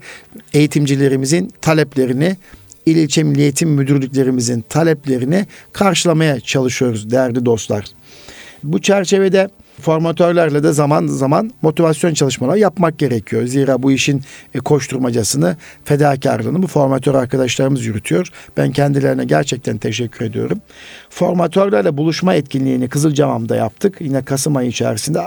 eğitimcilerimizin 0.54 1.54
taleplerini 1.62 2.38
il 2.86 2.96
ilçe 2.96 3.24
milli 3.24 3.42
eğitim 3.42 3.70
müdürlüklerimizin 3.70 4.62
taleplerini 4.70 5.46
karşılamaya 5.74 6.40
çalışıyoruz 6.40 7.12
değerli 7.12 7.46
dostlar. 7.46 7.86
Bu 8.64 8.82
çerçevede 8.82 9.50
formatörlerle 9.82 10.64
de 10.64 10.74
zaman 10.74 11.08
zaman 11.08 11.52
motivasyon 11.62 12.14
çalışmaları 12.14 12.60
yapmak 12.60 13.00
gerekiyor. 13.00 13.46
Zira 13.46 13.84
bu 13.84 13.92
işin 13.92 14.22
e, 14.54 14.60
koşturmacasını, 14.60 15.58
fedakarlığını 15.84 16.64
bu 16.64 16.68
formatör 16.68 17.16
arkadaşlarımız 17.16 17.86
yürütüyor. 17.86 18.28
Ben 18.58 18.72
kendilerine 18.72 19.26
gerçekten 19.26 19.78
teşekkür 19.78 20.26
ediyorum. 20.26 20.62
Formatörlerle 21.10 21.98
buluşma 21.98 22.34
etkinliğini 22.34 22.90
Kızılcamam'da 22.90 23.56
yaptık. 23.56 23.98
Yine 24.00 24.24
Kasım 24.24 24.56
ayı 24.56 24.70
içerisinde 24.70 25.20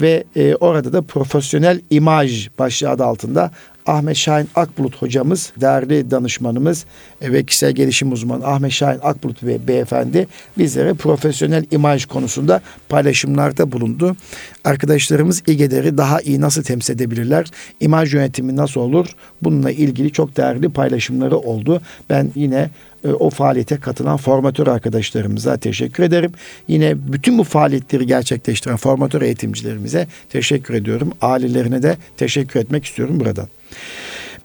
ve 0.00 0.24
e, 0.36 0.54
orada 0.54 0.92
da 0.92 1.02
profesyonel 1.02 1.80
imaj 1.90 2.48
başlığı 2.58 2.90
adı 2.90 3.04
altında 3.04 3.50
Ahmet 3.86 4.16
Şahin 4.16 4.48
Akbulut 4.54 5.02
hocamız, 5.02 5.52
değerli 5.60 6.10
danışmanımız 6.10 6.84
e, 7.20 7.32
ve 7.32 7.44
kişisel 7.44 7.72
gelişim 7.72 8.12
uzmanı 8.12 8.46
Ahmet 8.46 8.72
Şahin 8.72 9.00
Akbulut 9.02 9.42
ve 9.42 9.68
beyefendi 9.68 10.28
bizlere 10.58 10.94
profesyonel 10.94 11.64
imaj 11.70 12.04
konusunda 12.06 12.60
paylaşımlarda 12.88 13.72
bulundu. 13.72 14.16
Arkadaşlarımız 14.64 15.42
İGEDER'i 15.46 15.98
daha 15.98 16.20
iyi 16.20 16.40
nasıl 16.40 16.62
temsil 16.62 16.94
edebilirler? 16.94 17.46
İmaj 17.80 18.14
yönetimi 18.14 18.56
nasıl 18.56 18.80
olur? 18.80 19.06
Bununla 19.42 19.70
ilgili 19.70 20.12
çok 20.12 20.36
değerli 20.36 20.68
paylaşımları 20.68 21.36
oldu. 21.36 21.80
Ben 22.10 22.32
yine 22.34 22.70
e, 23.04 23.08
o 23.08 23.30
faaliyete 23.30 23.76
katılan 23.76 24.16
formatör 24.16 24.66
arkadaşlarımıza 24.66 25.56
teşekkür 25.56 26.02
ederim. 26.02 26.32
Yine 26.68 27.12
bütün 27.12 27.38
bu 27.38 27.44
faaliyetleri 27.44 28.06
gerçekleştiren 28.06 28.76
formatör 28.76 29.22
eğitimcilerimize 29.22 30.06
teşekkür 30.28 30.74
ediyorum. 30.74 31.12
Ailelerine 31.20 31.82
de 31.82 31.96
teşekkür 32.16 32.60
etmek 32.60 32.84
istiyorum 32.84 33.20
buradan. 33.20 33.48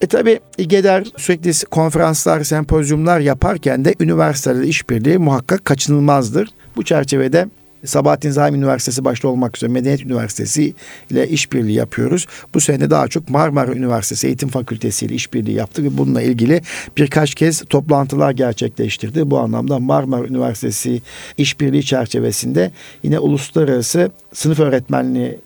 E 0.01 0.07
tabi 0.07 0.39
İGEDER 0.57 1.07
sürekli 1.17 1.65
konferanslar, 1.65 2.43
sempozyumlar 2.43 3.19
yaparken 3.19 3.85
de 3.85 3.95
üniversitelerle 3.99 4.67
işbirliği 4.67 5.17
muhakkak 5.17 5.65
kaçınılmazdır. 5.65 6.49
Bu 6.75 6.83
çerçevede 6.83 7.47
Sabahattin 7.85 8.31
Zaim 8.31 8.55
Üniversitesi 8.55 9.05
başta 9.05 9.27
olmak 9.27 9.57
üzere 9.57 9.71
Medeniyet 9.71 10.05
Üniversitesi 10.05 10.73
ile 11.09 11.27
işbirliği 11.27 11.73
yapıyoruz. 11.73 12.27
Bu 12.53 12.59
sene 12.59 12.89
daha 12.89 13.07
çok 13.07 13.29
Marmara 13.29 13.73
Üniversitesi 13.73 14.27
Eğitim 14.27 14.49
Fakültesi 14.49 15.05
ile 15.05 15.15
işbirliği 15.15 15.55
yaptık 15.55 15.85
ve 15.85 15.97
bununla 15.97 16.21
ilgili 16.21 16.61
birkaç 16.97 17.35
kez 17.35 17.63
toplantılar 17.69 18.31
gerçekleştirdi. 18.31 19.31
Bu 19.31 19.39
anlamda 19.39 19.79
Marmara 19.79 20.27
Üniversitesi 20.27 21.01
işbirliği 21.37 21.83
çerçevesinde 21.83 22.71
yine 23.03 23.19
uluslararası 23.19 24.11
sınıf 24.33 24.59
öğretmenliği 24.59 25.39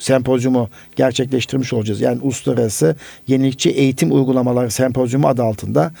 sempozyumu 0.00 0.68
gerçekleştirmiş 0.96 1.72
olacağız. 1.72 2.00
Yani 2.00 2.20
Uluslararası 2.22 2.96
Yenilikçi 3.28 3.70
Eğitim 3.70 4.12
Uygulamaları 4.12 4.70
Sempozyumu 4.70 5.28
adı 5.28 5.42
altında 5.42 5.92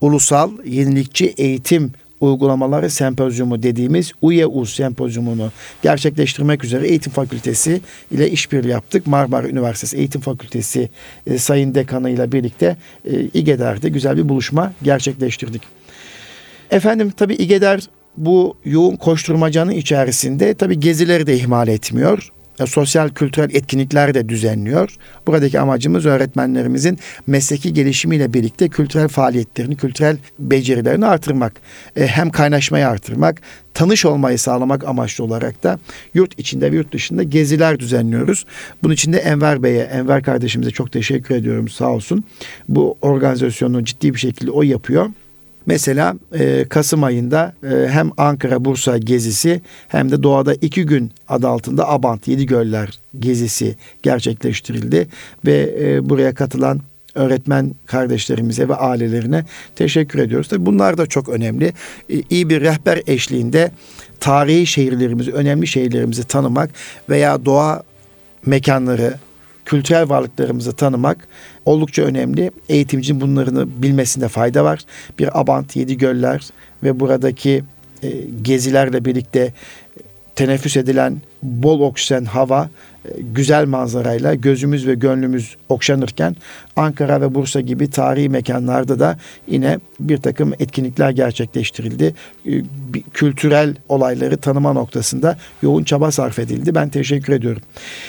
ulusal 0.00 0.50
yenilikçi 0.64 1.26
eğitim 1.26 1.92
uygulamaları 2.20 2.90
sempozyumu 2.90 3.62
dediğimiz 3.62 4.12
UYEUS 4.22 4.74
sempozyumunu 4.74 5.52
gerçekleştirmek 5.82 6.64
üzere 6.64 6.88
Eğitim 6.88 7.12
Fakültesi 7.12 7.80
ile 8.10 8.30
işbirliği 8.30 8.70
yaptık. 8.70 9.06
Marmara 9.06 9.48
Üniversitesi 9.48 9.96
Eğitim 9.96 10.20
Fakültesi 10.20 10.88
e, 11.26 11.38
Sayın 11.38 11.74
Dekanı 11.74 12.10
ile 12.10 12.32
birlikte 12.32 12.76
e, 13.04 13.20
İGEDER'de 13.20 13.88
güzel 13.88 14.16
bir 14.16 14.28
buluşma 14.28 14.72
gerçekleştirdik. 14.82 15.62
Efendim 16.70 17.10
tabi 17.10 17.34
İGEDER 17.34 17.80
bu 18.16 18.56
yoğun 18.64 18.96
koşturmacanın 18.96 19.70
içerisinde 19.70 20.54
tabi 20.54 20.80
gezileri 20.80 21.26
de 21.26 21.36
ihmal 21.36 21.68
etmiyor 21.68 22.32
sosyal 22.66 23.08
kültürel 23.08 23.50
etkinlikler 23.54 24.14
de 24.14 24.28
düzenliyor. 24.28 24.96
Buradaki 25.26 25.60
amacımız 25.60 26.06
öğretmenlerimizin 26.06 26.98
mesleki 27.26 27.72
gelişimiyle 27.72 28.34
birlikte 28.34 28.68
kültürel 28.68 29.08
faaliyetlerini, 29.08 29.76
kültürel 29.76 30.16
becerilerini 30.38 31.06
artırmak. 31.06 31.52
E, 31.96 32.06
hem 32.06 32.30
kaynaşmayı 32.30 32.88
artırmak, 32.88 33.40
tanış 33.74 34.04
olmayı 34.04 34.38
sağlamak 34.38 34.84
amaçlı 34.84 35.24
olarak 35.24 35.62
da 35.62 35.78
yurt 36.14 36.38
içinde 36.38 36.72
ve 36.72 36.76
yurt 36.76 36.92
dışında 36.92 37.22
geziler 37.22 37.78
düzenliyoruz. 37.78 38.46
Bunun 38.82 38.94
için 38.94 39.12
de 39.12 39.18
Enver 39.18 39.62
Bey'e, 39.62 39.82
Enver 39.82 40.22
kardeşimize 40.22 40.70
çok 40.70 40.92
teşekkür 40.92 41.34
ediyorum 41.34 41.68
sağ 41.68 41.90
olsun. 41.90 42.24
Bu 42.68 42.96
organizasyonu 43.02 43.84
ciddi 43.84 44.14
bir 44.14 44.18
şekilde 44.18 44.50
o 44.50 44.62
yapıyor. 44.62 45.10
Mesela 45.68 46.14
e, 46.38 46.64
Kasım 46.68 47.04
ayında 47.04 47.52
e, 47.62 47.88
hem 47.88 48.10
Ankara-Bursa 48.16 48.98
gezisi 48.98 49.60
hem 49.88 50.10
de 50.10 50.22
doğada 50.22 50.54
iki 50.54 50.86
gün 50.86 51.12
adı 51.28 51.48
altında 51.48 51.88
Abant 51.88 52.28
Yedi 52.28 52.46
Göller 52.46 52.98
gezisi 53.18 53.76
gerçekleştirildi. 54.02 55.08
Ve 55.46 55.74
e, 55.80 56.08
buraya 56.08 56.34
katılan 56.34 56.80
öğretmen 57.14 57.74
kardeşlerimize 57.86 58.68
ve 58.68 58.74
ailelerine 58.74 59.44
teşekkür 59.76 60.18
ediyoruz. 60.18 60.48
Tabii 60.48 60.66
bunlar 60.66 60.98
da 60.98 61.06
çok 61.06 61.28
önemli. 61.28 61.72
E, 62.10 62.22
iyi 62.30 62.48
bir 62.48 62.60
rehber 62.60 63.02
eşliğinde 63.06 63.70
tarihi 64.20 64.66
şehirlerimizi, 64.66 65.32
önemli 65.32 65.66
şehirlerimizi 65.66 66.24
tanımak 66.24 66.70
veya 67.08 67.44
doğa 67.44 67.82
mekanları, 68.46 69.14
kültürel 69.68 70.08
varlıklarımızı 70.08 70.72
tanımak 70.72 71.28
oldukça 71.64 72.02
önemli. 72.02 72.50
Eğitimcinin 72.68 73.20
bunlarını 73.20 73.82
bilmesinde 73.82 74.28
fayda 74.28 74.64
var. 74.64 74.80
Bir 75.18 75.40
Abant, 75.40 75.76
Yedi 75.76 75.96
Göller 75.96 76.48
ve 76.82 77.00
buradaki 77.00 77.64
e, 78.02 78.08
gezilerle 78.42 79.04
birlikte 79.04 79.52
teneffüs 80.36 80.76
edilen 80.76 81.16
bol 81.42 81.80
oksijen 81.80 82.24
hava, 82.24 82.70
e, 83.04 83.08
güzel 83.34 83.66
manzarayla 83.66 84.34
gözümüz 84.34 84.86
ve 84.86 84.94
gönlümüz 84.94 85.56
okşanırken 85.68 86.36
Ankara 86.76 87.20
ve 87.20 87.34
Bursa 87.34 87.60
gibi 87.60 87.90
tarihi 87.90 88.28
mekanlarda 88.28 88.98
da 89.00 89.18
yine 89.48 89.78
bir 90.00 90.16
takım 90.16 90.52
etkinlikler 90.58 91.10
gerçekleştirildi. 91.10 92.14
E, 92.46 92.50
kültürel 93.14 93.74
olayları 93.88 94.36
tanıma 94.36 94.72
noktasında 94.72 95.38
yoğun 95.62 95.84
çaba 95.84 96.10
sarf 96.10 96.38
edildi. 96.38 96.74
Ben 96.74 96.88
teşekkür 96.88 97.32
ediyorum. 97.32 97.62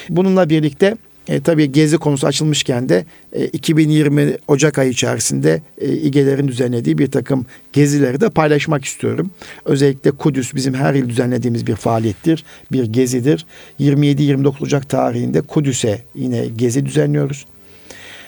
Bununla 0.09 0.49
birlikte 0.49 0.97
e, 1.29 1.39
tabii 1.39 1.71
gezi 1.71 1.97
konusu 1.97 2.27
açılmışken 2.27 2.89
de 2.89 3.05
e, 3.33 3.45
2020 3.45 4.37
Ocak 4.47 4.77
ayı 4.77 4.91
içerisinde 4.91 5.61
e, 5.81 5.93
İGE'lerin 5.93 6.47
düzenlediği 6.47 6.97
bir 6.97 7.11
takım 7.11 7.45
gezileri 7.73 8.21
de 8.21 8.29
paylaşmak 8.29 8.85
istiyorum. 8.85 9.31
Özellikle 9.65 10.11
Kudüs 10.11 10.55
bizim 10.55 10.73
her 10.73 10.93
yıl 10.93 11.09
düzenlediğimiz 11.09 11.67
bir 11.67 11.75
faaliyettir, 11.75 12.45
bir 12.71 12.83
gezidir. 12.83 13.45
27-29 13.79 14.63
Ocak 14.63 14.89
tarihinde 14.89 15.41
Kudüs'e 15.41 16.01
yine 16.15 16.45
gezi 16.47 16.85
düzenliyoruz. 16.85 17.45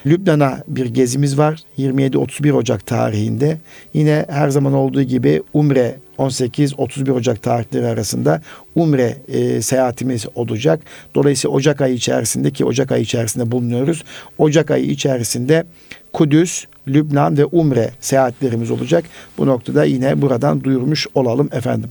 Lübnan'a 0.06 0.62
bir 0.68 0.86
gezimiz 0.86 1.38
var 1.38 1.60
27-31 1.78 2.52
Ocak 2.52 2.86
tarihinde. 2.86 3.58
Yine 3.94 4.26
her 4.28 4.48
zaman 4.48 4.72
olduğu 4.72 5.02
gibi 5.02 5.42
Umre 5.52 5.96
18-31 6.18 7.12
Ocak 7.12 7.42
tarihleri 7.42 7.86
arasında 7.86 8.42
Umre 8.74 9.16
e, 9.28 9.62
seyahatimiz 9.62 10.26
olacak. 10.34 10.80
Dolayısıyla 11.14 11.56
Ocak 11.56 11.80
ayı 11.80 11.94
içerisinde 11.94 12.50
ki 12.50 12.64
Ocak 12.64 12.92
ayı 12.92 13.02
içerisinde 13.02 13.50
bulunuyoruz. 13.50 14.04
Ocak 14.38 14.70
ayı 14.70 14.84
içerisinde 14.84 15.64
Kudüs, 16.12 16.64
Lübnan 16.88 17.38
ve 17.38 17.44
Umre 17.44 17.90
seyahatlerimiz 18.00 18.70
olacak. 18.70 19.04
Bu 19.38 19.46
noktada 19.46 19.84
yine 19.84 20.22
buradan 20.22 20.64
duyurmuş 20.64 21.06
olalım 21.14 21.48
efendim. 21.52 21.90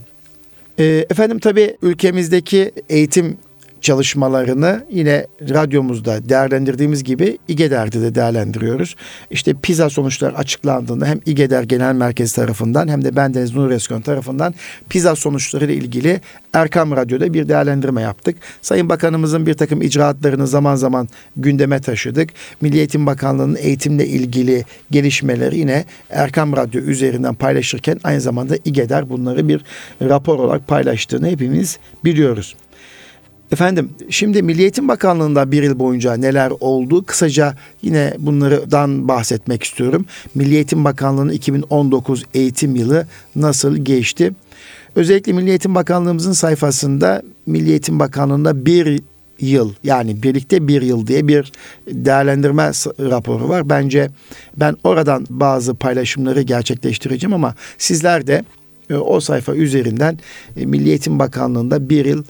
E, 0.78 1.06
efendim 1.10 1.38
tabi 1.38 1.76
ülkemizdeki 1.82 2.72
eğitim 2.88 3.36
çalışmalarını 3.82 4.84
yine 4.90 5.26
radyomuzda 5.40 6.28
değerlendirdiğimiz 6.28 7.04
gibi 7.04 7.38
İGEDER'de 7.48 8.00
de 8.00 8.14
değerlendiriyoruz. 8.14 8.96
İşte 9.30 9.54
PISA 9.62 9.90
sonuçları 9.90 10.36
açıklandığında 10.36 11.06
hem 11.06 11.20
İGEDER 11.26 11.62
Genel 11.62 11.94
Merkezi 11.94 12.34
tarafından 12.34 12.88
hem 12.88 13.04
de 13.04 13.16
bendeniz 13.16 13.54
Nur 13.54 13.70
Eskon 13.70 14.00
tarafından 14.00 14.54
PISA 14.88 15.16
sonuçları 15.16 15.64
ile 15.64 15.74
ilgili 15.74 16.20
Erkam 16.52 16.96
Radyo'da 16.96 17.34
bir 17.34 17.48
değerlendirme 17.48 18.02
yaptık. 18.02 18.36
Sayın 18.62 18.88
Bakanımızın 18.88 19.46
bir 19.46 19.54
takım 19.54 19.82
icraatlarını 19.82 20.46
zaman 20.46 20.76
zaman 20.76 21.08
gündeme 21.36 21.80
taşıdık. 21.80 22.30
Milli 22.60 22.78
Eğitim 22.78 23.06
Bakanlığı'nın 23.06 23.56
eğitimle 23.60 24.06
ilgili 24.06 24.64
gelişmeleri 24.90 25.58
yine 25.58 25.84
Erkam 26.10 26.56
Radyo 26.56 26.80
üzerinden 26.80 27.34
paylaşırken 27.34 28.00
aynı 28.04 28.20
zamanda 28.20 28.56
İGEDER 28.64 29.10
bunları 29.10 29.48
bir 29.48 29.64
rapor 30.02 30.38
olarak 30.38 30.68
paylaştığını 30.68 31.28
hepimiz 31.28 31.78
biliyoruz. 32.04 32.56
Efendim 33.52 33.90
şimdi 34.10 34.42
Milli 34.42 34.60
Eğitim 34.60 34.88
Bakanlığı'nda 34.88 35.52
bir 35.52 35.62
yıl 35.62 35.78
boyunca 35.78 36.14
neler 36.16 36.52
oldu? 36.60 37.04
Kısaca 37.04 37.54
yine 37.82 38.14
bunlardan 38.18 39.08
bahsetmek 39.08 39.62
istiyorum. 39.62 40.06
Milli 40.34 40.54
Eğitim 40.54 40.84
Bakanlığı'nın 40.84 41.32
2019 41.32 42.24
eğitim 42.34 42.76
yılı 42.76 43.06
nasıl 43.36 43.76
geçti? 43.76 44.32
Özellikle 44.96 45.32
Milli 45.32 45.48
Eğitim 45.48 45.74
Bakanlığımızın 45.74 46.32
sayfasında 46.32 47.22
Milli 47.46 47.70
Eğitim 47.70 47.98
Bakanlığı'nda 47.98 48.66
bir 48.66 49.02
yıl 49.40 49.72
yani 49.84 50.22
birlikte 50.22 50.68
bir 50.68 50.82
yıl 50.82 51.06
diye 51.06 51.28
bir 51.28 51.52
değerlendirme 51.86 52.62
raporu 53.10 53.48
var. 53.48 53.68
Bence 53.68 54.10
ben 54.56 54.76
oradan 54.84 55.26
bazı 55.30 55.74
paylaşımları 55.74 56.42
gerçekleştireceğim 56.42 57.34
ama 57.34 57.54
sizler 57.78 58.26
de 58.26 58.44
e, 58.90 58.94
o 58.94 59.20
sayfa 59.20 59.54
üzerinden 59.54 60.18
e, 60.56 60.66
Milli 60.66 60.88
Eğitim 60.88 61.18
Bakanlığı'nda 61.18 61.88
bir 61.88 62.04
yıl 62.04 62.24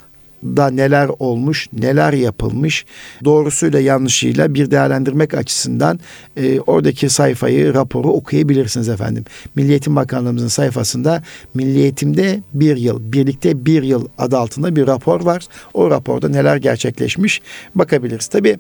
da 0.45 0.71
neler 0.71 1.11
olmuş, 1.19 1.69
neler 1.73 2.13
yapılmış 2.13 2.85
doğrusuyla 3.25 3.81
yanlışıyla 3.81 4.55
bir 4.55 4.71
değerlendirmek 4.71 5.35
açısından 5.35 6.01
e, 6.37 6.61
oradaki 6.61 7.09
sayfayı, 7.09 7.75
raporu 7.75 8.09
okuyabilirsiniz 8.09 8.89
efendim. 8.89 9.25
Milliyetin 9.55 9.97
Bakanlığımızın 9.97 10.49
sayfasında 10.49 11.23
Milliyetimde 11.55 12.41
bir 12.55 12.77
yıl, 12.77 13.13
birlikte 13.13 13.67
bir 13.67 13.83
yıl 13.83 14.09
adı 14.19 14.39
altında 14.39 14.77
bir 14.77 14.87
rapor 14.87 15.25
var. 15.25 15.47
O 15.75 15.91
raporda 15.91 16.29
neler 16.29 16.57
gerçekleşmiş 16.57 17.41
bakabiliriz. 17.75 18.27
Tabi 18.27 18.59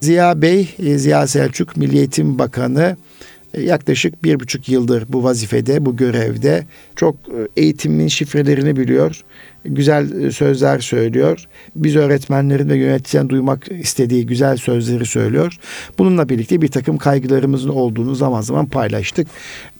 Ziya 0.00 0.42
Bey, 0.42 0.74
e, 0.78 0.98
Ziya 0.98 1.26
Selçuk 1.26 1.76
Milliyetin 1.76 2.38
Bakanı 2.38 2.96
e, 3.54 3.62
yaklaşık 3.62 4.24
bir 4.24 4.40
buçuk 4.40 4.68
yıldır 4.68 5.04
bu 5.08 5.24
vazifede, 5.24 5.86
bu 5.86 5.96
görevde 5.96 6.66
çok 6.96 7.16
e, 7.16 7.62
eğitimin 7.62 8.08
şifrelerini 8.08 8.76
biliyor 8.76 9.24
güzel 9.68 10.22
e, 10.22 10.30
sözler 10.30 10.78
söylüyor. 10.78 11.44
Biz 11.76 11.96
öğretmenlerin 11.96 12.68
ve 12.68 12.76
yöneticiden 12.76 13.28
duymak 13.28 13.68
istediği 13.80 14.26
güzel 14.26 14.56
sözleri 14.56 15.06
söylüyor. 15.06 15.58
Bununla 15.98 16.28
birlikte 16.28 16.62
bir 16.62 16.68
takım 16.68 16.98
kaygılarımızın 16.98 17.68
olduğunu 17.68 18.14
zaman 18.14 18.40
zaman 18.40 18.66
paylaştık. 18.66 19.28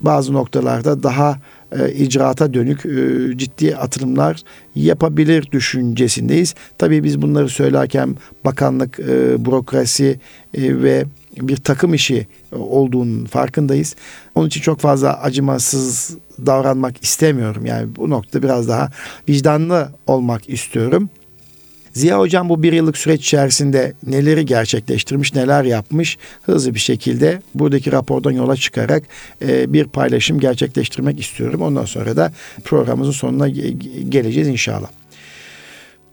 Bazı 0.01 0.33
noktalarda 0.33 1.03
daha 1.03 1.39
e, 1.73 1.93
icraata 1.93 2.55
dönük 2.55 2.87
e, 2.87 3.39
ciddi 3.39 3.77
atılımlar 3.77 4.43
yapabilir 4.75 5.49
düşüncesindeyiz. 5.53 6.55
Tabii 6.79 7.05
biz 7.05 7.23
bunları 7.23 7.49
söylerken 7.49 8.17
bakanlık, 8.45 9.01
e, 9.01 9.45
bürokrasi 9.45 10.21
e, 10.55 10.83
ve 10.83 11.05
bir 11.41 11.57
takım 11.57 11.95
işi 11.95 12.27
olduğunun 12.53 13.25
farkındayız. 13.25 13.97
Onun 14.35 14.47
için 14.47 14.61
çok 14.61 14.81
fazla 14.81 15.23
acımasız 15.23 16.17
davranmak 16.47 17.05
istemiyorum. 17.05 17.67
Yani 17.67 17.97
bu 17.97 18.11
noktada 18.11 18.43
biraz 18.43 18.69
daha 18.69 18.91
vicdanlı 19.29 19.89
olmak 20.07 20.51
istiyorum. 20.51 21.11
Ziya 21.93 22.19
Hocam 22.19 22.49
bu 22.49 22.63
bir 22.63 22.73
yıllık 22.73 22.99
süreç 22.99 23.21
içerisinde 23.21 23.93
neleri 24.07 24.47
gerçekleştirmiş, 24.47 25.35
neler 25.35 25.65
yapmış 25.65 26.19
hızlı 26.43 26.75
bir 26.75 26.81
şekilde 26.81 27.43
buradaki 27.55 27.93
rapordan 27.93 28.31
yola 28.31 28.57
çıkarak 28.57 29.03
e, 29.43 29.73
bir 29.73 29.85
paylaşım 29.85 30.41
gerçekleştirmek 30.41 31.21
istiyorum. 31.21 31.63
Ondan 31.63 31.85
sonra 31.85 32.17
da 32.17 32.33
programımızın 32.65 33.13
sonuna 33.13 33.49
geleceğiz 34.09 34.49
inşallah. 34.49 34.89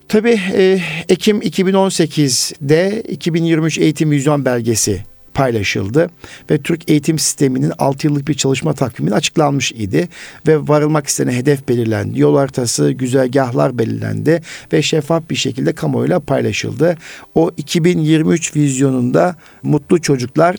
Tabii 0.07 0.39
e, 0.53 0.79
Ekim 1.09 1.41
2018'de 1.41 3.01
2023 3.01 3.77
eğitim 3.77 4.11
vizyon 4.11 4.45
belgesi 4.45 5.14
paylaşıldı 5.35 6.09
ve 6.51 6.57
Türk 6.57 6.89
eğitim 6.89 7.19
sisteminin 7.19 7.71
6 7.79 8.07
yıllık 8.07 8.27
bir 8.27 8.33
çalışma 8.33 8.73
takviminin 8.73 9.15
açıklanmış 9.15 9.71
idi 9.71 10.09
ve 10.47 10.67
varılmak 10.67 11.07
istenen 11.07 11.31
hedef 11.31 11.67
belirlendi. 11.69 12.19
Yol 12.19 12.37
haritası, 12.37 12.91
güzergahlar 12.91 13.77
belirlendi 13.77 14.41
ve 14.73 14.81
şeffaf 14.81 15.29
bir 15.29 15.35
şekilde 15.35 15.73
kamuoyuyla 15.73 16.19
paylaşıldı. 16.19 16.97
O 17.35 17.51
2023 17.57 18.55
vizyonunda 18.55 19.35
mutlu 19.63 20.01
çocuklar 20.01 20.55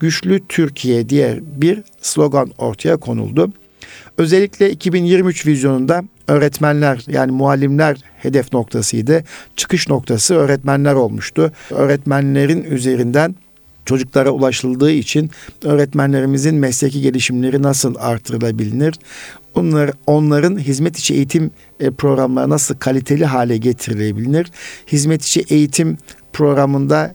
güçlü 0.00 0.40
Türkiye 0.48 1.08
diye 1.08 1.40
bir 1.42 1.82
slogan 2.00 2.50
ortaya 2.58 2.96
konuldu. 2.96 3.52
Özellikle 4.18 4.70
2023 4.70 5.46
vizyonunda 5.46 6.02
öğretmenler 6.28 7.04
yani 7.06 7.32
muallimler 7.32 7.96
hedef 8.16 8.52
noktasıydı. 8.52 9.24
Çıkış 9.56 9.88
noktası 9.88 10.34
öğretmenler 10.34 10.94
olmuştu. 10.94 11.52
Öğretmenlerin 11.70 12.64
üzerinden 12.64 13.34
çocuklara 13.88 14.30
ulaşıldığı 14.30 14.90
için 14.90 15.30
öğretmenlerimizin 15.62 16.54
mesleki 16.54 17.00
gelişimleri 17.00 17.62
nasıl 17.62 17.94
artırılabilir? 17.98 18.94
Onlar, 19.54 19.90
onların 20.06 20.58
hizmet 20.58 20.98
içi 20.98 21.14
eğitim 21.14 21.50
e, 21.80 21.90
programları 21.90 22.50
nasıl 22.50 22.74
kaliteli 22.74 23.24
hale 23.24 23.56
getirilebilir? 23.56 24.50
Hizmet 24.92 25.24
içi 25.24 25.44
eğitim 25.48 25.98
programında 26.32 27.14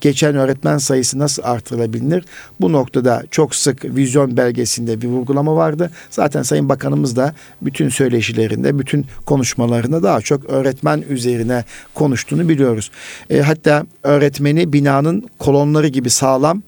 geçen 0.00 0.36
öğretmen 0.36 0.78
sayısı 0.78 1.18
nasıl 1.18 1.42
artırılabilir? 1.42 2.24
Bu 2.60 2.72
noktada 2.72 3.22
çok 3.30 3.54
sık 3.54 3.84
vizyon 3.84 4.36
belgesinde 4.36 5.00
bir 5.00 5.08
vurgulama 5.08 5.56
vardı. 5.56 5.90
Zaten 6.10 6.42
Sayın 6.42 6.68
Bakanımız 6.68 7.16
da 7.16 7.34
bütün 7.62 7.88
söyleşilerinde, 7.88 8.78
bütün 8.78 9.06
konuşmalarında 9.26 10.02
daha 10.02 10.20
çok 10.20 10.44
öğretmen 10.44 11.04
üzerine 11.08 11.64
konuştuğunu 11.94 12.48
biliyoruz. 12.48 12.90
E, 13.30 13.40
hatta 13.40 13.86
öğretmeni 14.02 14.72
binanın 14.72 15.24
kolonları 15.38 15.88
gibi 15.88 16.10
sağlam, 16.10 16.62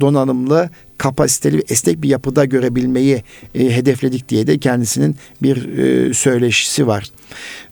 donanımlı, 0.00 0.70
kapasiteli 0.98 1.58
ve 1.58 1.62
esnek 1.68 2.02
bir 2.02 2.08
yapıda 2.08 2.44
görebilmeyi 2.44 3.22
e, 3.54 3.76
hedefledik 3.76 4.28
diye 4.28 4.46
de 4.46 4.58
kendisinin 4.58 5.16
bir 5.42 5.78
e, 5.78 6.14
söyleşisi 6.14 6.86
var. 6.86 7.10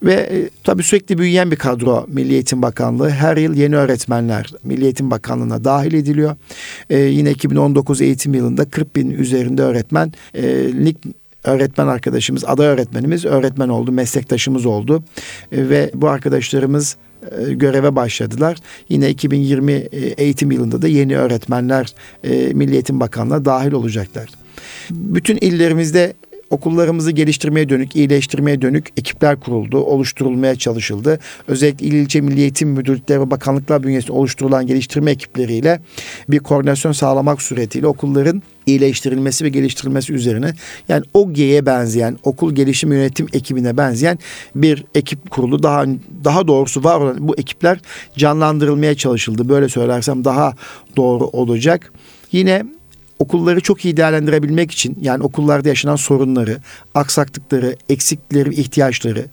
Ve 0.03 0.15
e, 0.15 0.51
tabii 0.65 0.83
sürekli 0.83 1.19
büyüyen 1.19 1.51
bir 1.51 1.57
kadro 1.57 2.07
Milli 2.09 2.33
Eğitim 2.33 2.63
Bakanlığı. 2.63 3.11
Her 3.11 3.37
yıl 3.37 3.55
yeni 3.55 3.77
öğretmenler 3.77 4.51
Milli 4.65 4.85
Eğitim 4.85 5.11
Bakanlığı'na 5.11 5.65
dahil 5.65 5.95
ediliyor. 5.95 6.37
E, 6.91 6.99
yine 6.99 7.31
2019 7.31 8.01
eğitim 8.01 8.35
yılında 8.35 8.65
40 8.65 8.97
bin 8.97 9.11
üzerinde 9.11 9.63
öğretmenlik 9.63 10.97
e, 11.07 11.11
öğretmen 11.45 11.87
arkadaşımız, 11.87 12.45
aday 12.45 12.67
öğretmenimiz 12.67 13.25
öğretmen 13.25 13.69
oldu, 13.69 13.93
meslektaşımız 13.93 14.67
oldu. 14.67 15.05
E, 15.53 15.69
ve 15.69 15.91
bu 15.95 16.09
arkadaşlarımız 16.09 16.97
göreve 17.51 17.97
başladılar. 17.97 18.59
Yine 18.89 19.11
2020 19.11 19.73
e, 19.73 19.87
eğitim 19.99 20.53
yılında 20.53 20.83
da 20.83 20.89
yeni 20.89 21.17
öğretmenler 21.19 21.95
e, 22.25 22.53
Milli 22.53 22.73
Eğitim 22.73 23.01
Bakanlığı'na 23.01 23.45
dahil 23.45 23.73
olacaklar. 23.73 24.29
Bütün 24.91 25.37
illerimizde 25.37 26.15
okullarımızı 26.51 27.11
geliştirmeye 27.11 27.69
dönük, 27.69 27.97
iyileştirmeye 27.97 28.63
dönük 28.63 28.89
ekipler 28.97 29.41
kuruldu, 29.41 29.79
oluşturulmaya 29.79 30.55
çalışıldı. 30.55 31.19
Özellikle 31.49 31.87
il 31.87 31.93
ilçe 31.93 32.21
milli 32.21 32.41
eğitim 32.41 32.69
müdürlükleri 32.69 33.21
ve 33.21 33.31
bakanlıklar 33.31 33.83
bünyesinde 33.83 34.13
oluşturulan 34.13 34.67
geliştirme 34.67 35.11
ekipleriyle 35.11 35.81
bir 36.29 36.39
koordinasyon 36.39 36.93
sağlamak 36.93 37.43
suretiyle 37.43 37.87
okulların 37.87 38.43
iyileştirilmesi 38.67 39.45
ve 39.45 39.49
geliştirilmesi 39.49 40.13
üzerine 40.13 40.55
yani 40.89 41.05
OGE'ye 41.15 41.67
benzeyen 41.67 42.19
okul 42.23 42.55
gelişim 42.55 42.93
yönetim 42.93 43.27
ekibine 43.33 43.77
benzeyen 43.77 44.19
bir 44.55 44.85
ekip 44.95 45.31
kurulu 45.31 45.63
daha 45.63 45.85
daha 46.25 46.49
doğrusu 46.49 46.85
var 46.85 47.01
olan 47.01 47.29
bu 47.29 47.35
ekipler 47.37 47.81
canlandırılmaya 48.17 48.95
çalışıldı. 48.95 49.49
Böyle 49.49 49.69
söylersem 49.69 50.25
daha 50.25 50.55
doğru 50.97 51.25
olacak. 51.25 51.93
Yine 52.33 52.65
okulları 53.21 53.61
çok 53.61 53.85
iyi 53.85 53.97
değerlendirebilmek 53.97 54.71
için 54.71 54.99
yani 55.01 55.23
okullarda 55.23 55.69
yaşanan 55.69 55.97
sorunları, 55.97 56.59
aksaklıkları, 56.95 57.77
eksiklikleri, 57.89 58.55
ihtiyaçları 58.55 59.27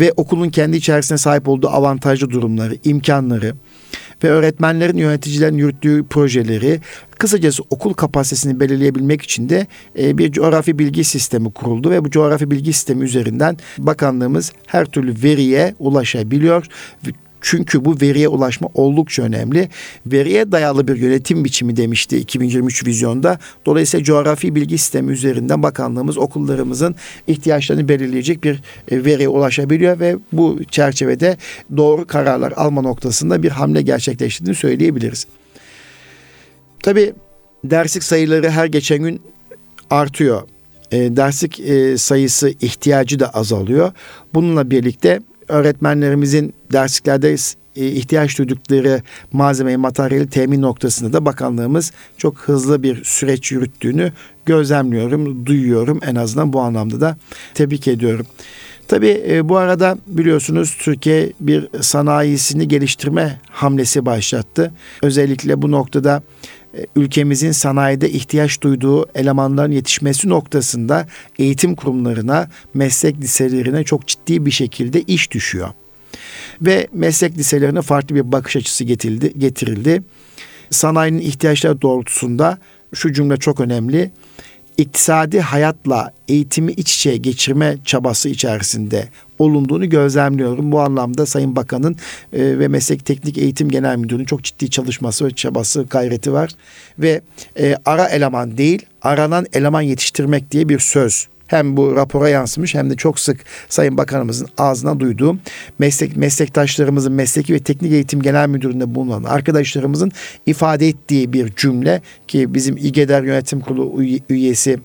ve 0.00 0.12
okulun 0.16 0.50
kendi 0.50 0.76
içerisinde 0.76 1.18
sahip 1.18 1.48
olduğu 1.48 1.68
avantajlı 1.68 2.30
durumları, 2.30 2.76
imkanları 2.84 3.54
ve 4.24 4.30
öğretmenlerin 4.30 4.96
yöneticilerin 4.96 5.58
yürüttüğü 5.58 6.04
projeleri 6.10 6.80
kısacası 7.18 7.62
okul 7.70 7.92
kapasitesini 7.92 8.60
belirleyebilmek 8.60 9.22
için 9.22 9.48
de 9.48 9.66
e, 9.98 10.18
bir 10.18 10.32
coğrafi 10.32 10.78
bilgi 10.78 11.04
sistemi 11.04 11.52
kuruldu 11.52 11.90
ve 11.90 12.04
bu 12.04 12.10
coğrafi 12.10 12.50
bilgi 12.50 12.72
sistemi 12.72 13.04
üzerinden 13.04 13.56
bakanlığımız 13.78 14.52
her 14.66 14.84
türlü 14.84 15.22
veriye 15.22 15.74
ulaşabiliyor 15.78 16.66
çünkü 17.46 17.84
bu 17.84 18.00
veriye 18.00 18.28
ulaşma 18.28 18.68
oldukça 18.74 19.22
önemli. 19.22 19.68
Veriye 20.06 20.52
dayalı 20.52 20.88
bir 20.88 20.96
yönetim 20.96 21.44
biçimi 21.44 21.76
demişti 21.76 22.16
2023 22.16 22.86
vizyonda. 22.86 23.38
Dolayısıyla 23.66 24.04
coğrafi 24.04 24.54
bilgi 24.54 24.78
sistemi 24.78 25.12
üzerinden 25.12 25.62
bakanlığımız 25.62 26.18
okullarımızın 26.18 26.94
ihtiyaçlarını 27.26 27.88
belirleyecek 27.88 28.44
bir 28.44 28.62
e, 28.90 29.04
veriye 29.04 29.28
ulaşabiliyor 29.28 30.00
ve 30.00 30.16
bu 30.32 30.60
çerçevede 30.70 31.36
doğru 31.76 32.06
kararlar 32.06 32.52
alma 32.56 32.82
noktasında 32.82 33.42
bir 33.42 33.50
hamle 33.50 33.82
gerçekleştirdiğini 33.82 34.56
söyleyebiliriz. 34.56 35.26
Tabii 36.82 37.12
derslik 37.64 38.02
sayıları 38.02 38.50
her 38.50 38.66
geçen 38.66 38.98
gün 38.98 39.22
artıyor. 39.90 40.42
E, 40.90 41.16
derslik 41.16 41.60
e, 41.60 41.98
sayısı 41.98 42.48
ihtiyacı 42.48 43.20
da 43.20 43.28
azalıyor. 43.28 43.92
Bununla 44.34 44.70
birlikte 44.70 45.20
öğretmenlerimizin 45.48 46.54
dersliklerde 46.72 47.36
e, 47.76 47.86
ihtiyaç 47.86 48.38
duydukları 48.38 49.02
malzemeyi, 49.32 49.76
materyali 49.76 50.30
temin 50.30 50.62
noktasında 50.62 51.12
da 51.12 51.24
bakanlığımız 51.24 51.92
çok 52.18 52.38
hızlı 52.38 52.82
bir 52.82 53.04
süreç 53.04 53.52
yürüttüğünü 53.52 54.12
gözlemliyorum, 54.46 55.46
duyuyorum. 55.46 56.00
En 56.06 56.14
azından 56.14 56.52
bu 56.52 56.60
anlamda 56.60 57.00
da 57.00 57.16
tebrik 57.54 57.88
ediyorum. 57.88 58.26
Tabii 58.88 59.24
e, 59.28 59.48
bu 59.48 59.56
arada 59.56 59.98
biliyorsunuz 60.06 60.76
Türkiye 60.80 61.32
bir 61.40 61.68
sanayisini 61.80 62.68
geliştirme 62.68 63.40
hamlesi 63.50 64.06
başlattı. 64.06 64.72
Özellikle 65.02 65.62
bu 65.62 65.70
noktada 65.70 66.22
ülkemizin 66.96 67.52
sanayide 67.52 68.10
ihtiyaç 68.10 68.62
duyduğu 68.62 69.06
elemanların 69.14 69.72
yetişmesi 69.72 70.28
noktasında 70.28 71.06
eğitim 71.38 71.74
kurumlarına, 71.74 72.48
meslek 72.74 73.18
liselerine 73.18 73.84
çok 73.84 74.06
ciddi 74.06 74.46
bir 74.46 74.50
şekilde 74.50 75.02
iş 75.02 75.30
düşüyor. 75.30 75.68
Ve 76.62 76.88
meslek 76.92 77.38
liselerine 77.38 77.82
farklı 77.82 78.14
bir 78.14 78.32
bakış 78.32 78.56
açısı 78.56 78.84
getirildi. 78.84 79.32
getirildi. 79.38 80.02
Sanayinin 80.70 81.20
ihtiyaçları 81.20 81.82
doğrultusunda 81.82 82.58
şu 82.94 83.12
cümle 83.12 83.36
çok 83.36 83.60
önemli 83.60 84.10
iktisadi 84.78 85.40
hayatla 85.40 86.12
eğitimi 86.28 86.72
iç 86.72 86.94
içe 86.96 87.16
geçirme 87.16 87.76
çabası 87.84 88.28
içerisinde 88.28 89.08
olunduğunu 89.38 89.88
gözlemliyorum. 89.88 90.72
Bu 90.72 90.80
anlamda 90.80 91.26
Sayın 91.26 91.56
Bakan'ın 91.56 91.96
e, 92.32 92.58
ve 92.58 92.68
Meslek 92.68 93.06
Teknik 93.06 93.38
Eğitim 93.38 93.68
Genel 93.68 93.96
Müdürü'nün 93.96 94.24
çok 94.24 94.44
ciddi 94.44 94.70
çalışması 94.70 95.30
çabası, 95.30 95.82
gayreti 95.90 96.32
var. 96.32 96.50
Ve 96.98 97.20
e, 97.58 97.76
ara 97.84 98.08
eleman 98.08 98.58
değil, 98.58 98.86
aranan 99.02 99.46
eleman 99.52 99.82
yetiştirmek 99.82 100.50
diye 100.50 100.68
bir 100.68 100.78
söz 100.78 101.28
hem 101.46 101.76
bu 101.76 101.96
rapora 101.96 102.28
yansımış 102.28 102.74
hem 102.74 102.90
de 102.90 102.96
çok 102.96 103.20
sık 103.20 103.40
Sayın 103.68 103.96
Bakanımızın 103.96 104.48
ağzına 104.58 105.00
duyduğum 105.00 105.40
meslek 105.78 106.16
meslektaşlarımızın 106.16 107.12
mesleki 107.12 107.54
ve 107.54 107.58
teknik 107.58 107.92
eğitim 107.92 108.22
genel 108.22 108.48
müdüründe 108.48 108.94
bulunan 108.94 109.24
arkadaşlarımızın 109.24 110.12
ifade 110.46 110.88
ettiği 110.88 111.32
bir 111.32 111.54
cümle 111.56 112.02
ki 112.28 112.54
bizim 112.54 112.76
İGEDER 112.76 113.22
Yönetim 113.22 113.60
Kurulu 113.60 114.02
üyesi 114.28 114.78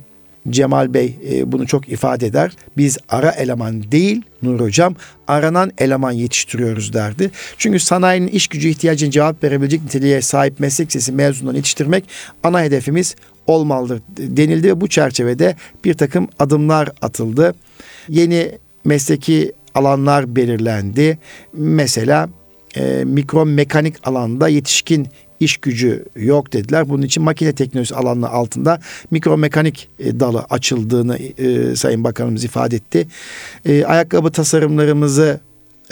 Cemal 0.50 0.94
Bey 0.94 1.16
e, 1.32 1.52
bunu 1.52 1.68
çok 1.68 1.90
ifade 1.90 2.26
eder. 2.26 2.52
Biz 2.78 2.98
ara 3.10 3.32
eleman 3.32 3.92
değil 3.92 4.22
Nur 4.42 4.60
Hocam 4.60 4.96
aranan 5.28 5.72
eleman 5.78 6.12
yetiştiriyoruz 6.12 6.94
derdi. 6.94 7.32
Çünkü 7.58 7.80
sanayinin 7.80 8.28
iş 8.28 8.48
gücü 8.48 8.70
ihtiyacına 8.70 9.12
cevap 9.12 9.44
verebilecek 9.44 9.84
niteliğe 9.84 10.22
sahip 10.22 10.60
meslek 10.60 10.92
sesi 10.92 11.12
mezunlarını 11.12 11.58
yetiştirmek 11.58 12.04
ana 12.44 12.62
hedefimiz 12.62 13.16
olmalıdır 13.52 14.02
denildi 14.18 14.68
ve 14.68 14.82
bu 14.82 14.88
çerçevede 14.88 15.56
bir 15.86 15.94
takım 15.94 16.28
adımlar 16.40 16.90
atıldı. 17.02 17.56
Yeni 18.10 18.52
mesleki 18.86 19.52
alanlar 19.76 20.36
belirlendi. 20.36 21.18
Mesela 21.54 22.30
e, 22.76 23.04
mikro 23.06 23.46
mekanik 23.46 24.08
alanda 24.08 24.48
yetişkin 24.48 25.08
iş 25.40 25.58
gücü 25.58 26.06
yok 26.16 26.54
dediler. 26.54 26.90
Bunun 26.90 27.02
için 27.02 27.24
makine 27.24 27.54
teknolojisi 27.54 27.96
alanı 27.96 28.30
altında 28.30 28.80
mikro 29.12 29.38
mekanik 29.38 29.90
e, 30.00 30.20
dalı 30.20 30.46
açıldığını 30.50 31.18
e, 31.18 31.76
Sayın 31.76 32.04
Bakanımız 32.04 32.44
ifade 32.44 32.76
etti. 32.76 33.08
E, 33.66 33.86
ayakkabı 33.86 34.32
tasarımlarımızı 34.32 35.40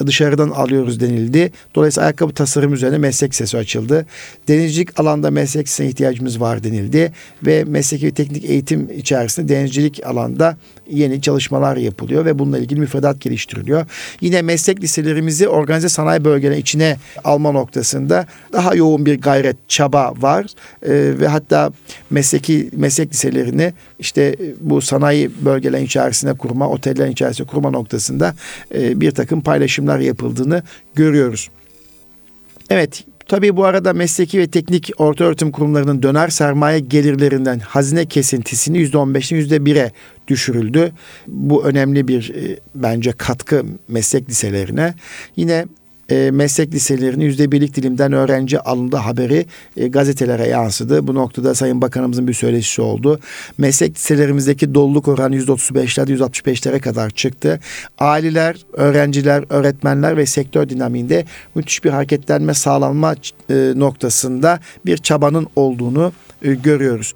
dışarıdan 0.08 0.50
alıyoruz 0.50 1.00
denildi. 1.00 1.52
Dolayısıyla 1.76 2.06
ayakkabı 2.06 2.34
tasarım 2.34 2.74
üzerine 2.74 2.98
meslek 2.98 3.36
sesi 3.36 3.58
açıldı. 3.58 4.06
Denizcilik 4.48 5.00
alanda 5.00 5.32
meslek 5.32 5.70
sesine 5.70 5.88
ihtiyacımız 5.88 6.42
var 6.42 6.64
denildi 6.64 7.12
ve 7.46 7.64
mesleki 7.64 8.06
ve 8.06 8.12
teknik 8.12 8.46
eğitim 8.46 8.90
içerisinde 8.98 9.56
denizcilik 9.56 10.06
alanda 10.06 10.58
yeni 10.92 11.22
çalışmalar 11.22 11.78
yapılıyor 11.78 12.26
ve 12.26 12.40
bununla 12.40 12.60
ilgili 12.60 12.80
müfredat 12.80 13.22
geliştiriliyor. 13.22 13.86
Yine 14.22 14.42
meslek 14.42 14.82
liselerimizi 14.82 15.48
organize 15.48 15.90
sanayi 15.90 16.26
bölgelerine 16.26 16.60
içine 16.60 16.98
alma 17.24 17.52
noktasında 17.52 18.26
daha 18.54 18.76
yoğun 18.76 19.06
bir 19.06 19.22
gayret, 19.22 19.56
çaba 19.68 20.14
var 20.18 20.46
ee, 20.84 20.92
ve 21.20 21.28
hatta 21.28 21.72
mesleki 22.10 22.70
meslek 22.74 23.14
liselerini 23.14 23.74
işte 24.00 24.36
bu 24.60 24.82
sanayi 24.82 25.32
bölgelerin 25.46 25.86
içerisine 25.86 26.34
kurma, 26.34 26.70
otellerin 26.70 27.12
içerisine 27.12 27.48
kurma 27.48 27.70
noktasında 27.70 28.34
e, 28.76 29.02
bir 29.02 29.12
takım 29.12 29.42
paylaşımlar 29.42 29.89
yapıldığını 29.98 30.64
görüyoruz. 30.96 31.50
Evet 32.70 33.04
Tabii 33.30 33.58
bu 33.58 33.66
arada 33.66 33.94
mesleki 33.94 34.40
ve 34.40 34.48
teknik 34.48 34.92
orta 34.98 35.24
öğretim 35.24 35.52
kurumlarının 35.52 36.04
döner 36.04 36.30
sermaye 36.30 36.80
gelirlerinden 36.80 37.60
hazine 37.60 38.06
kesintisini 38.06 38.78
%15'ten 38.78 39.40
%1'e 39.40 39.92
düşürüldü. 40.28 40.92
Bu 41.28 41.66
önemli 41.66 42.08
bir 42.08 42.34
e, 42.36 42.60
bence 42.76 43.12
katkı 43.12 43.66
meslek 43.88 44.30
liselerine. 44.30 44.94
Yine 45.36 45.66
e, 46.12 46.32
meslek 46.32 46.74
liselerinin 46.74 47.26
yüzde 47.26 47.52
birlik 47.52 47.76
dilimden 47.76 48.14
öğrenci 48.14 48.60
alındı 48.60 48.96
haberi 48.96 49.46
e, 49.78 49.88
gazetelere 49.88 50.48
yansıdı. 50.48 51.08
Bu 51.08 51.16
noktada 51.16 51.56
Sayın 51.56 51.82
Bakanımızın 51.82 52.28
bir 52.28 52.34
söyleşisi 52.34 52.82
oldu. 52.82 53.20
Meslek 53.58 53.96
liselerimizdeki 53.96 54.74
doluluk 54.74 55.08
oranı 55.08 55.36
yüzde 55.36 55.52
otuz 55.52 55.76
beşlerde 55.76 56.12
yüzde 56.12 56.24
altmış 56.24 56.46
beşlere 56.46 56.80
kadar 56.80 57.10
çıktı. 57.10 57.60
Aileler, 58.00 58.58
öğrenciler, 58.74 59.44
öğretmenler 59.50 60.18
ve 60.18 60.26
sektör 60.26 60.70
dinamiğinde 60.70 61.26
müthiş 61.56 61.84
bir 61.84 61.90
hareketlenme 61.90 62.54
sağlanma 62.54 63.16
e, 63.50 63.74
noktasında 63.76 64.60
bir 64.86 64.98
çabanın 64.98 65.48
olduğunu 65.56 66.14
e, 66.42 66.54
görüyoruz. 66.54 67.14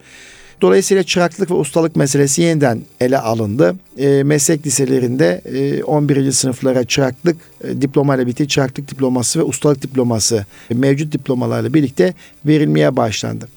Dolayısıyla 0.64 1.04
çıraklık 1.04 1.52
ve 1.52 1.54
ustalık 1.54 1.96
meselesi 1.96 2.42
yeniden 2.42 2.82
ele 3.00 3.18
alındı. 3.18 3.76
E, 3.98 4.24
meslek 4.24 4.66
liselerinde 4.66 5.42
e, 5.46 5.84
11. 5.84 6.32
sınıflara 6.32 6.84
çıraklık 6.84 7.38
e, 7.64 7.82
diplomayla 7.82 8.26
birlikte 8.26 8.48
çıraklık 8.48 8.92
diploması 8.92 9.40
ve 9.40 9.44
ustalık 9.44 9.82
diploması 9.82 10.46
e, 10.70 10.74
mevcut 10.74 11.12
diplomalarla 11.12 11.74
birlikte 11.74 12.14
verilmeye 12.46 12.96
başlandı. 12.96 13.48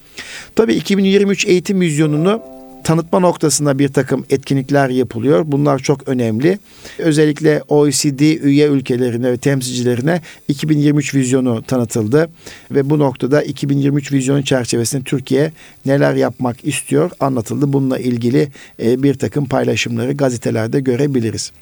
Tabii 0.55 0.75
2023 0.75 1.47
eğitim 1.47 1.81
vizyonunu 1.81 2.43
tanıtma 2.87 3.21
noktasında 3.21 3.79
bir 3.79 3.89
takım 3.89 4.25
etkinlikler 4.31 4.89
yapılıyor. 4.89 5.45
Bunlar 5.47 5.79
çok 5.79 6.09
önemli. 6.09 6.59
Özellikle 6.99 7.63
OECD 7.69 8.21
üye 8.21 8.67
ülkelerine 8.67 9.33
ve 9.33 9.37
temsilcilerine 9.37 10.21
2023 10.49 11.15
vizyonu 11.15 11.63
tanıtıldı 11.63 12.29
ve 12.71 12.91
bu 12.91 12.99
noktada 12.99 13.43
2023 13.43 14.13
vizyonu 14.13 14.45
çerçevesinde 14.45 15.03
Türkiye 15.03 15.53
neler 15.87 16.15
yapmak 16.15 16.65
istiyor 16.65 17.11
anlatıldı. 17.21 17.73
Bununla 17.73 17.99
ilgili 17.99 18.49
e, 18.83 19.03
bir 19.03 19.15
takım 19.15 19.47
paylaşımları 19.47 20.13
gazetelerde 20.13 20.81
görebiliriz. 20.81 21.53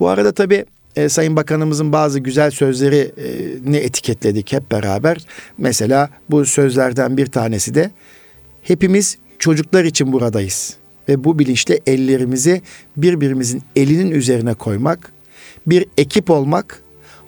Bu 0.00 0.08
arada 0.08 0.32
tabii 0.32 0.64
e, 0.96 1.08
Sayın 1.08 1.36
Bakanımızın 1.36 1.92
bazı 1.92 2.18
güzel 2.18 2.50
sözlerini 2.50 3.76
etiketledik 3.76 4.52
hep 4.52 4.72
beraber. 4.72 5.16
Mesela 5.58 6.10
bu 6.30 6.46
sözlerden 6.46 7.16
bir 7.16 7.26
tanesi 7.26 7.74
de 7.74 7.90
hepimiz 8.62 9.18
çocuklar 9.40 9.84
için 9.84 10.12
buradayız. 10.12 10.76
Ve 11.08 11.24
bu 11.24 11.38
bilinçle 11.38 11.80
ellerimizi 11.86 12.62
birbirimizin 12.96 13.62
elinin 13.76 14.10
üzerine 14.10 14.54
koymak, 14.54 15.12
bir 15.66 15.86
ekip 15.98 16.30
olmak, 16.30 16.82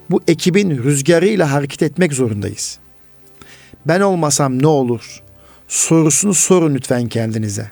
bu 0.09 0.21
ekibin 0.27 0.83
rüzgarıyla 0.83 1.51
hareket 1.51 1.83
etmek 1.83 2.13
zorundayız. 2.13 2.79
Ben 3.85 3.99
olmasam 3.99 4.61
ne 4.61 4.67
olur? 4.67 5.21
Sorusunu 5.67 6.33
sorun 6.33 6.75
lütfen 6.75 7.07
kendinize. 7.07 7.71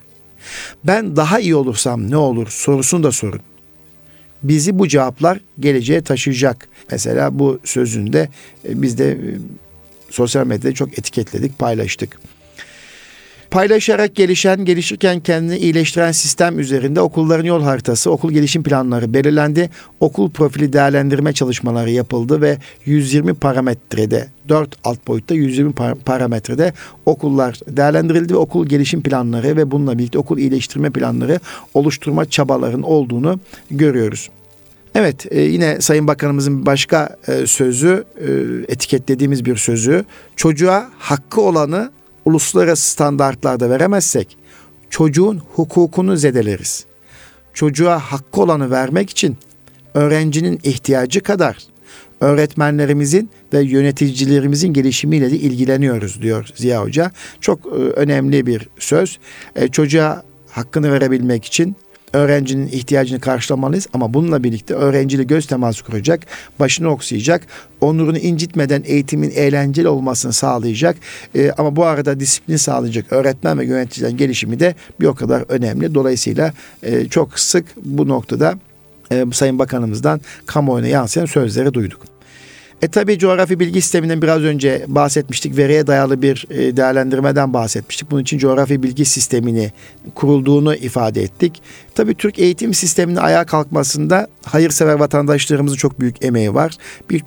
Ben 0.84 1.16
daha 1.16 1.40
iyi 1.40 1.56
olursam 1.56 2.12
ne 2.12 2.18
olur? 2.18 2.48
Sorusunu 2.48 3.04
da 3.04 3.12
sorun. 3.12 3.42
Bizi 4.44 4.80
bu 4.80 4.88
cevaplar 4.88 5.40
geleceğe 5.60 6.02
taşıyacak. 6.02 6.68
Mesela 6.92 7.40
bu 7.40 7.60
sözünde 7.64 8.30
e, 8.70 8.82
biz 8.82 8.98
de 8.98 9.12
e, 9.12 9.18
sosyal 10.10 10.48
medyada 10.48 10.74
çok 10.74 11.00
etiketledik, 11.00 11.60
paylaştık. 11.60 12.20
Paylaşarak 13.52 14.16
gelişen, 14.16 14.66
gelişirken 14.66 15.20
kendini 15.20 15.58
iyileştiren 15.58 16.12
sistem 16.12 16.60
üzerinde 16.60 17.02
okulların 17.02 17.44
yol 17.44 17.64
haritası, 17.64 18.12
okul 18.12 18.32
gelişim 18.32 18.64
planları 18.64 19.14
belirlendi. 19.14 19.70
Okul 20.00 20.32
profili 20.32 20.74
değerlendirme 20.74 21.34
çalışmaları 21.34 21.92
yapıldı 21.92 22.42
ve 22.42 22.58
120 22.86 23.34
parametrede, 23.34 24.28
4 24.50 24.76
alt 24.84 25.08
boyutta 25.08 25.36
120 25.36 25.74
parametrede 26.06 26.74
okullar 27.06 27.60
değerlendirildi 27.68 28.34
ve 28.34 28.38
okul 28.38 28.66
gelişim 28.66 29.04
planları 29.04 29.58
ve 29.58 29.72
bununla 29.72 29.98
birlikte 29.98 30.18
okul 30.18 30.38
iyileştirme 30.38 30.90
planları 30.90 31.40
oluşturma 31.74 32.26
çabaların 32.26 32.82
olduğunu 32.82 33.40
görüyoruz. 33.72 34.30
Evet 34.96 35.26
e, 35.32 35.42
yine 35.42 35.82
Sayın 35.82 36.08
Bakanımızın 36.08 36.66
başka 36.66 37.18
e, 37.28 37.48
sözü 37.48 38.04
e, 38.18 38.30
etiketlediğimiz 38.74 39.46
bir 39.46 39.56
sözü 39.56 40.06
çocuğa 40.36 40.90
hakkı 40.98 41.42
olanı 41.42 41.92
uluslararası 42.26 42.92
standartlarda 42.92 43.70
veremezsek 43.70 44.38
çocuğun 44.90 45.42
hukukunu 45.56 46.18
zedeleriz. 46.18 46.86
Çocuğa 47.54 48.00
hakkı 48.00 48.42
olanı 48.42 48.72
vermek 48.72 49.10
için 49.10 49.38
öğrencinin 49.94 50.60
ihtiyacı 50.64 51.22
kadar 51.22 51.58
öğretmenlerimizin 52.22 53.30
ve 53.54 53.60
yöneticilerimizin 53.62 54.74
gelişimiyle 54.74 55.32
de 55.32 55.36
ilgileniyoruz 55.36 56.22
diyor 56.22 56.50
Ziya 56.56 56.84
Hoca. 56.84 57.12
Çok 57.42 57.66
e, 57.66 57.70
önemli 57.70 58.46
bir 58.46 58.70
söz. 58.80 59.20
E, 59.56 59.68
çocuğa 59.68 60.24
hakkını 60.52 60.92
verebilmek 60.92 61.46
için 61.46 61.76
öğrencinin 62.14 62.68
ihtiyacını 62.68 63.20
karşılamalıyız 63.20 63.88
ama 63.94 64.14
bununla 64.14 64.44
birlikte 64.44 64.74
öğrenciyle 64.74 65.24
göz 65.24 65.48
teması 65.48 65.86
kuracak, 65.86 66.26
başını 66.60 66.90
oksayacak, 66.90 67.48
onurunu 67.82 68.18
incitmeden 68.18 68.84
eğitimin 68.86 69.32
eğlenceli 69.32 69.88
olmasını 69.88 70.34
sağlayacak 70.34 70.98
e, 71.36 71.52
ama 71.52 71.76
bu 71.76 71.86
arada 71.86 72.20
disiplin 72.20 72.58
sağlayacak 72.58 73.06
öğretmen 73.14 73.60
ve 73.60 73.66
yöneticilerin 73.66 74.18
gelişimi 74.18 74.60
de 74.60 74.76
bir 75.00 75.06
o 75.06 75.16
kadar 75.16 75.44
önemli. 75.50 75.96
Dolayısıyla 75.96 76.54
e, 76.84 77.08
çok 77.08 77.40
sık 77.40 77.66
bu 77.84 78.08
noktada 78.08 78.56
e, 79.12 79.26
Sayın 79.34 79.60
Bakanımızdan 79.60 80.22
kamuoyuna 80.46 80.88
yansıyan 80.88 81.26
sözleri 81.26 81.74
duyduk. 81.74 82.11
E 82.82 82.88
tabi 82.88 83.20
coğrafi 83.20 83.60
bilgi 83.60 83.82
sisteminden 83.82 84.22
biraz 84.22 84.42
önce 84.42 84.86
bahsetmiştik. 84.88 85.58
Veriye 85.58 85.88
dayalı 85.88 86.22
bir 86.22 86.46
e, 86.50 86.78
değerlendirmeden 86.78 87.54
bahsetmiştik. 87.54 88.12
Bunun 88.12 88.22
için 88.22 88.38
coğrafi 88.38 88.84
bilgi 88.84 89.06
sistemini 89.06 89.72
kurulduğunu 90.16 90.76
ifade 90.76 91.22
ettik. 91.22 91.62
Tabi 91.96 92.16
Türk 92.16 92.40
eğitim 92.40 92.74
sisteminin 92.74 93.18
ayağa 93.18 93.46
kalkmasında 93.46 94.28
hayırsever 94.46 94.94
vatandaşlarımızın 94.94 95.78
çok 95.78 96.00
büyük 96.00 96.26
emeği 96.26 96.54
var. 96.54 96.78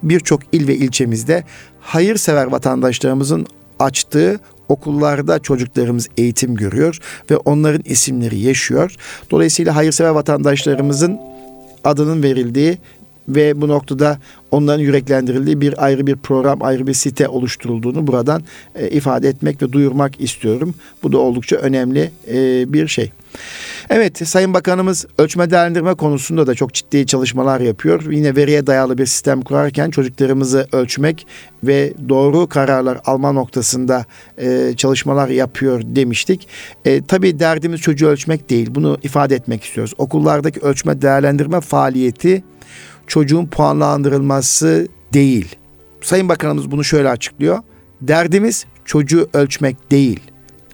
Birçok 0.03 0.53
bir 0.53 0.61
il 0.61 0.69
ve 0.69 0.75
ilçemizde 0.77 1.45
hayırsever 1.81 2.47
vatandaşlarımızın 2.47 3.47
açtığı 3.79 4.41
okullarda 4.69 5.39
çocuklarımız 5.39 6.09
eğitim 6.17 6.57
görüyor 6.57 6.99
ve 7.31 7.37
onların 7.37 7.83
isimleri 7.85 8.39
yaşıyor. 8.39 8.95
Dolayısıyla 9.31 9.77
hayırsever 9.77 10.11
vatandaşlarımızın 10.11 11.19
adının 11.85 12.23
verildiği 12.23 12.79
ve 13.29 13.61
bu 13.61 13.69
noktada 13.69 14.19
onların 14.51 14.83
yüreklendirildiği 14.83 15.61
bir 15.61 15.85
ayrı 15.85 16.07
bir 16.07 16.17
program, 16.17 16.63
ayrı 16.63 16.87
bir 16.87 16.95
site 16.95 17.29
oluşturulduğunu 17.29 18.07
buradan 18.07 18.43
e, 18.75 18.89
ifade 18.89 19.29
etmek 19.29 19.63
ve 19.63 19.73
duyurmak 19.73 20.21
istiyorum. 20.21 20.75
Bu 21.03 21.13
da 21.13 21.19
oldukça 21.19 21.57
önemli 21.57 22.11
e, 22.29 22.73
bir 22.73 22.89
şey. 22.89 23.11
Evet 23.91 24.29
Sayın 24.29 24.55
Bakanımız 24.55 25.07
ölçme 25.19 25.51
değerlendirme 25.51 25.95
konusunda 25.95 26.47
da 26.47 26.55
çok 26.55 26.75
ciddi 26.75 27.07
çalışmalar 27.07 27.61
yapıyor. 27.61 28.13
Yine 28.13 28.37
veriye 28.37 28.67
dayalı 28.67 28.99
bir 28.99 29.07
sistem 29.07 29.43
kurarken 29.43 29.91
çocuklarımızı 29.91 30.69
ölçmek 30.73 31.27
ve 31.65 31.93
doğru 32.09 32.47
kararlar 32.47 32.99
alma 33.05 33.33
noktasında 33.33 34.05
e, 34.39 34.73
çalışmalar 34.77 35.29
yapıyor 35.29 35.83
demiştik. 35.85 36.49
E, 36.85 37.05
tabii 37.05 37.39
derdimiz 37.39 37.81
çocuğu 37.81 38.07
ölçmek 38.07 38.51
değil. 38.51 38.69
Bunu 38.71 38.99
ifade 39.03 39.35
etmek 39.35 39.65
istiyoruz. 39.65 39.95
Okullardaki 39.99 40.61
ölçme 40.61 41.03
değerlendirme 41.03 41.61
faaliyeti 41.61 42.45
çocuğun 43.07 43.47
puanlandırılması 43.47 44.89
değil. 45.13 45.57
Sayın 46.01 46.29
Bakanımız 46.29 46.71
bunu 46.71 46.85
şöyle 46.85 47.09
açıklıyor. 47.09 47.59
Derdimiz 48.01 48.67
çocuğu 48.85 49.29
ölçmek 49.35 49.91
değil. 49.91 50.21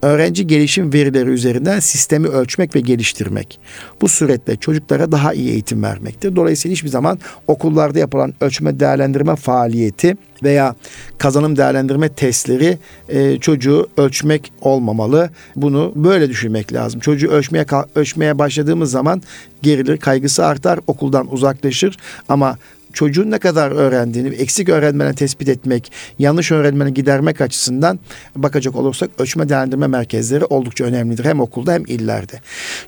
Öğrenci 0.03 0.47
gelişim 0.47 0.93
verileri 0.93 1.31
üzerinden 1.31 1.81
sistemi 1.81 2.29
ölçmek 2.29 2.77
ve 2.77 2.81
geliştirmek. 2.81 3.61
Bu 4.01 4.09
suretle 4.09 4.57
çocuklara 4.57 5.13
daha 5.13 5.35
iyi 5.35 5.51
eğitim 5.51 5.83
vermektir. 5.83 6.37
Dolayısıyla 6.37 6.73
hiçbir 6.73 6.89
zaman 6.89 7.19
okullarda 7.47 7.99
yapılan 7.99 8.35
ölçme 8.41 8.81
değerlendirme 8.81 9.37
faaliyeti 9.37 10.17
veya 10.43 10.75
kazanım 11.19 11.57
değerlendirme 11.57 12.09
testleri 12.09 12.79
e, 13.09 13.39
çocuğu 13.39 13.89
ölçmek 13.97 14.53
olmamalı. 14.61 15.31
Bunu 15.57 15.93
böyle 15.97 16.29
düşünmek 16.29 16.73
lazım. 16.73 17.01
Çocuğu 17.01 17.29
ölçmeye 17.29 17.67
ölçmeye 17.95 18.39
başladığımız 18.39 18.91
zaman 18.91 19.23
gerilir, 19.63 19.97
kaygısı 19.97 20.47
artar, 20.47 20.81
okuldan 20.87 21.33
uzaklaşır 21.33 21.97
ama 22.29 22.59
çocuğun 22.93 23.31
ne 23.31 23.39
kadar 23.39 23.71
öğrendiğini, 23.71 24.29
eksik 24.29 24.69
öğrenmeni 24.69 25.15
tespit 25.15 25.49
etmek, 25.49 25.93
yanlış 26.19 26.53
öğrenmeni 26.53 26.95
gidermek 26.95 27.41
açısından 27.41 27.99
bakacak 28.37 28.77
olursak 28.77 29.11
ölçme 29.19 29.49
değerlendirme 29.49 29.87
merkezleri 29.87 30.45
oldukça 30.45 30.85
önemlidir. 30.85 31.25
Hem 31.25 31.41
okulda 31.41 31.73
hem 31.73 31.85
illerde. 31.87 32.41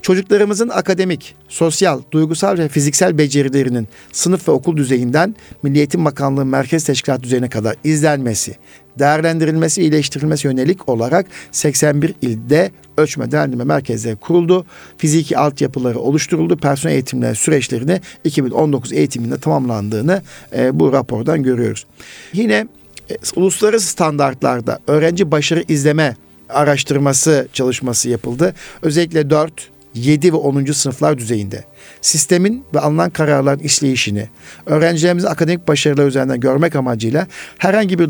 Çocuklarımızın 0.03 0.69
akademik, 0.69 1.35
sosyal, 1.49 2.01
duygusal 2.11 2.59
ve 2.59 2.69
fiziksel 2.69 3.19
becerilerinin 3.19 3.89
sınıf 4.13 4.49
ve 4.49 4.53
okul 4.53 4.77
düzeyinden 4.77 5.35
Milli 5.63 5.79
Eğitim 5.79 6.05
Bakanlığı 6.05 6.45
Merkez 6.45 6.85
Teşkilat 6.85 7.23
düzeyine 7.23 7.49
kadar 7.49 7.77
izlenmesi, 7.85 8.57
değerlendirilmesi, 8.99 9.81
iyileştirilmesi 9.81 10.47
yönelik 10.47 10.89
olarak 10.89 11.27
81 11.53 12.15
ilde 12.23 12.71
ölçme 12.97 13.31
değerlendirme 13.33 13.65
merkezleri 13.65 14.17
kuruldu. 14.17 14.67
Fiziki 14.99 15.39
altyapıları 15.39 15.99
oluşturuldu. 15.99 16.57
Personel 16.57 16.95
eğitimleri 16.95 17.35
süreçlerini 17.35 18.01
2019 18.25 18.93
eğitiminde 18.93 19.39
tamamlandığını 19.39 20.23
e, 20.57 20.81
bu 20.81 20.93
rapordan 20.93 21.43
görüyoruz. 21.43 21.87
Yine 22.33 22.67
E, 23.11 23.17
uluslararası 23.37 23.87
standartlarda 23.87 24.79
öğrenci 24.87 25.31
başarı 25.31 25.65
izleme 25.69 26.17
araştırması 26.49 27.49
çalışması 27.53 28.09
yapıldı. 28.09 28.55
Özellikle 28.83 29.31
4, 29.31 29.53
7 29.95 30.33
ve 30.33 30.37
10. 30.37 30.65
sınıflar 30.65 31.19
düzeyinde 31.19 31.65
sistemin 32.01 32.65
ve 32.75 32.81
alınan 32.81 33.11
kararların 33.11 33.59
işleyişini 33.59 34.29
öğrencilerimizin 34.67 35.29
akademik 35.29 35.69
başarıları 35.69 36.07
üzerinden 36.07 36.41
görmek 36.41 36.77
amacıyla 36.77 37.27
herhangi 37.59 37.99
bir 37.99 38.09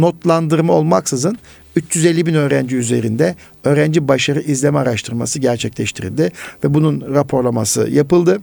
notlandırma 0.00 0.72
olmaksızın 0.72 1.38
350 1.76 2.26
bin 2.26 2.34
öğrenci 2.34 2.76
üzerinde 2.76 3.34
öğrenci 3.64 4.08
başarı 4.08 4.40
izleme 4.40 4.78
araştırması 4.78 5.38
gerçekleştirildi 5.38 6.32
ve 6.64 6.74
bunun 6.74 7.14
raporlaması 7.14 7.90
yapıldı. 7.90 8.40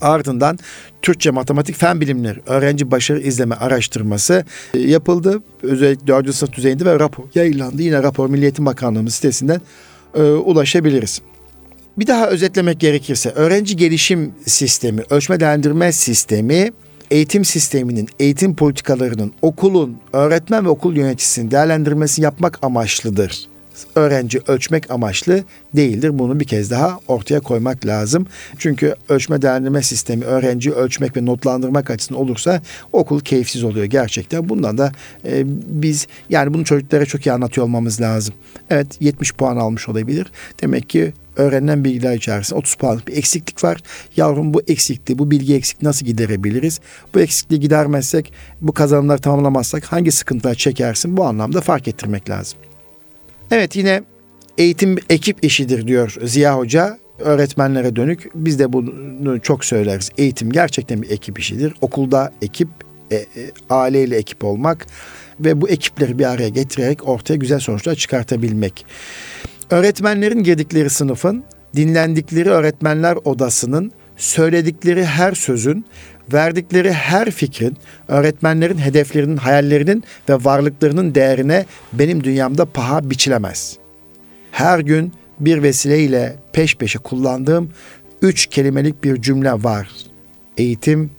Ardından 0.00 0.58
Türkçe 1.02 1.30
Matematik 1.30 1.76
Fen 1.76 2.00
Bilimleri 2.00 2.40
Öğrenci 2.46 2.90
Başarı 2.90 3.20
İzleme 3.20 3.54
Araştırması 3.54 4.44
e, 4.74 4.78
yapıldı. 4.78 5.42
Özellikle 5.62 6.06
4. 6.06 6.34
sınıf 6.34 6.52
düzeyinde 6.52 6.84
ve 6.84 7.00
rapor 7.00 7.24
yayınlandı. 7.34 7.82
Yine 7.82 8.02
rapor 8.02 8.30
Milli 8.30 8.42
Eğitim 8.42 8.66
Bakanlığımız 8.66 9.14
sitesinden 9.14 9.60
e, 10.14 10.22
ulaşabiliriz. 10.22 11.20
Bir 11.98 12.06
daha 12.06 12.28
özetlemek 12.28 12.80
gerekirse 12.80 13.30
öğrenci 13.30 13.76
gelişim 13.76 14.34
sistemi, 14.46 15.02
ölçme 15.10 15.40
değerlendirme 15.40 15.92
sistemi 15.92 16.70
eğitim 17.10 17.44
sisteminin, 17.44 18.08
eğitim 18.20 18.56
politikalarının 18.56 19.32
okulun, 19.42 19.96
öğretmen 20.12 20.64
ve 20.64 20.68
okul 20.68 20.96
yöneticisinin 20.96 21.50
değerlendirmesini 21.50 22.24
yapmak 22.24 22.58
amaçlıdır. 22.62 23.48
Öğrenci 23.94 24.40
ölçmek 24.46 24.90
amaçlı 24.90 25.44
değildir. 25.76 26.18
Bunu 26.18 26.40
bir 26.40 26.44
kez 26.44 26.70
daha 26.70 26.98
ortaya 27.08 27.40
koymak 27.40 27.86
lazım. 27.86 28.26
Çünkü 28.58 28.94
ölçme 29.08 29.42
değerlendirme 29.42 29.82
sistemi 29.82 30.24
öğrenci 30.24 30.72
ölçmek 30.72 31.16
ve 31.16 31.24
notlandırmak 31.24 31.90
açısından 31.90 32.20
olursa 32.20 32.62
okul 32.92 33.20
keyifsiz 33.20 33.64
oluyor 33.64 33.84
gerçekten. 33.84 34.48
Bundan 34.48 34.78
da 34.78 34.92
e, 35.24 35.42
biz 35.82 36.06
yani 36.28 36.54
bunu 36.54 36.64
çocuklara 36.64 37.06
çok 37.06 37.26
iyi 37.26 37.32
anlatıyor 37.32 37.66
olmamız 37.66 38.00
lazım. 38.00 38.34
Evet 38.70 38.86
70 39.00 39.34
puan 39.34 39.56
almış 39.56 39.88
olabilir. 39.88 40.32
Demek 40.62 40.88
ki 40.88 41.12
öğrenilen 41.36 41.84
bilgiler 41.84 42.14
içerisinde 42.14 42.58
30 42.58 42.74
puanlık 42.74 43.08
bir 43.08 43.16
eksiklik 43.16 43.64
var. 43.64 43.78
Yavrum 44.16 44.54
bu 44.54 44.62
eksikliği, 44.68 45.18
bu 45.18 45.30
bilgi 45.30 45.54
eksik 45.54 45.82
nasıl 45.82 46.06
giderebiliriz? 46.06 46.80
Bu 47.14 47.20
eksikliği 47.20 47.60
gidermezsek, 47.60 48.32
bu 48.60 48.72
kazanımları 48.72 49.20
tamamlamazsak 49.20 49.84
hangi 49.84 50.12
sıkıntılar 50.12 50.54
çekersin? 50.54 51.16
Bu 51.16 51.24
anlamda 51.24 51.60
fark 51.60 51.88
ettirmek 51.88 52.30
lazım. 52.30 52.58
Evet 53.54 53.76
yine 53.76 54.02
eğitim 54.58 54.96
ekip 55.10 55.44
işidir 55.44 55.86
diyor 55.86 56.16
Ziya 56.22 56.56
Hoca 56.58 56.98
öğretmenlere 57.18 57.96
dönük. 57.96 58.30
Biz 58.34 58.58
de 58.58 58.72
bunu 58.72 59.40
çok 59.40 59.64
söyleriz. 59.64 60.10
Eğitim 60.18 60.52
gerçekten 60.52 61.02
bir 61.02 61.10
ekip 61.10 61.38
işidir. 61.38 61.74
Okulda 61.80 62.32
ekip, 62.42 62.68
e, 63.10 63.16
e, 63.16 63.26
aileyle 63.70 64.16
ekip 64.16 64.44
olmak 64.44 64.86
ve 65.40 65.60
bu 65.60 65.68
ekipleri 65.68 66.18
bir 66.18 66.24
araya 66.24 66.48
getirerek 66.48 67.08
ortaya 67.08 67.36
güzel 67.36 67.60
sonuçlar 67.60 67.94
çıkartabilmek. 67.94 68.86
Öğretmenlerin 69.70 70.42
girdikleri 70.42 70.90
sınıfın, 70.90 71.44
dinlendikleri 71.76 72.50
öğretmenler 72.50 73.18
odasının, 73.24 73.92
söyledikleri 74.16 75.04
her 75.04 75.32
sözün, 75.32 75.84
verdikleri 76.32 76.92
her 76.92 77.30
fikrin, 77.30 77.76
öğretmenlerin 78.08 78.78
hedeflerinin, 78.78 79.36
hayallerinin 79.36 80.04
ve 80.28 80.34
varlıklarının 80.44 81.14
değerine 81.14 81.66
benim 81.92 82.24
dünyamda 82.24 82.64
paha 82.64 83.10
biçilemez. 83.10 83.76
Her 84.50 84.78
gün 84.78 85.12
bir 85.40 85.62
vesileyle 85.62 86.36
peş 86.52 86.76
peşe 86.76 86.98
kullandığım 86.98 87.70
üç 88.22 88.46
kelimelik 88.46 89.04
bir 89.04 89.22
cümle 89.22 89.52
var. 89.52 89.88
Eğitim 90.56 91.10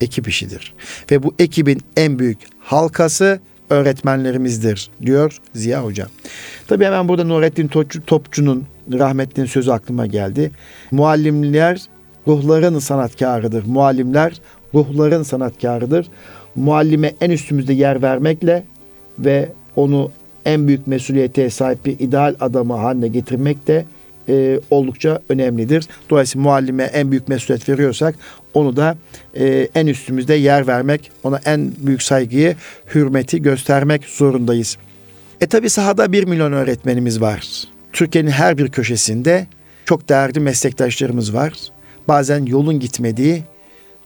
ekip 0.00 0.28
işidir. 0.28 0.74
Ve 1.10 1.22
bu 1.22 1.34
ekibin 1.38 1.80
en 1.96 2.18
büyük 2.18 2.38
halkası 2.60 3.40
öğretmenlerimizdir 3.70 4.90
diyor 5.02 5.38
Ziya 5.54 5.84
Hoca. 5.84 6.06
Tabii 6.66 6.84
hemen 6.84 7.08
burada 7.08 7.24
Nurettin 7.24 7.70
Topçu'nun 8.06 8.66
rahmetlinin 8.92 9.46
sözü 9.46 9.70
aklıma 9.70 10.06
geldi. 10.06 10.50
Muallimler 10.90 11.82
ruhların 12.28 12.78
sanatkarıdır. 12.78 13.64
Muallimler 13.66 14.40
ruhların 14.74 15.22
sanatkarıdır. 15.22 16.10
Muallime 16.56 17.14
en 17.20 17.30
üstümüzde 17.30 17.72
yer 17.72 18.02
vermekle 18.02 18.64
ve 19.18 19.48
onu 19.76 20.10
en 20.44 20.68
büyük 20.68 20.86
mesuliyete 20.86 21.50
sahip 21.50 21.84
bir 21.84 21.98
ideal 21.98 22.34
adamı 22.40 22.74
haline 22.74 23.08
getirmek 23.08 23.66
de 23.66 23.84
e, 24.28 24.60
oldukça 24.70 25.20
önemlidir. 25.28 25.84
Dolayısıyla 26.10 26.42
muallime 26.42 26.82
en 26.82 27.10
büyük 27.10 27.28
mesuliyet 27.28 27.68
veriyorsak 27.68 28.14
onu 28.54 28.76
da 28.76 28.96
e, 29.34 29.68
en 29.74 29.86
üstümüzde 29.86 30.34
yer 30.34 30.66
vermek, 30.66 31.10
ona 31.22 31.40
en 31.44 31.72
büyük 31.78 32.02
saygıyı, 32.02 32.56
hürmeti 32.94 33.42
göstermek 33.42 34.04
zorundayız. 34.04 34.76
E 35.40 35.46
tabi 35.46 35.70
sahada 35.70 36.12
bir 36.12 36.24
milyon 36.24 36.52
öğretmenimiz 36.52 37.20
var. 37.20 37.64
Türkiye'nin 37.92 38.30
her 38.30 38.58
bir 38.58 38.68
köşesinde 38.68 39.46
çok 39.84 40.08
değerli 40.08 40.40
meslektaşlarımız 40.40 41.34
var. 41.34 41.52
Bazen 42.08 42.46
yolun 42.46 42.80
gitmediği, 42.80 43.42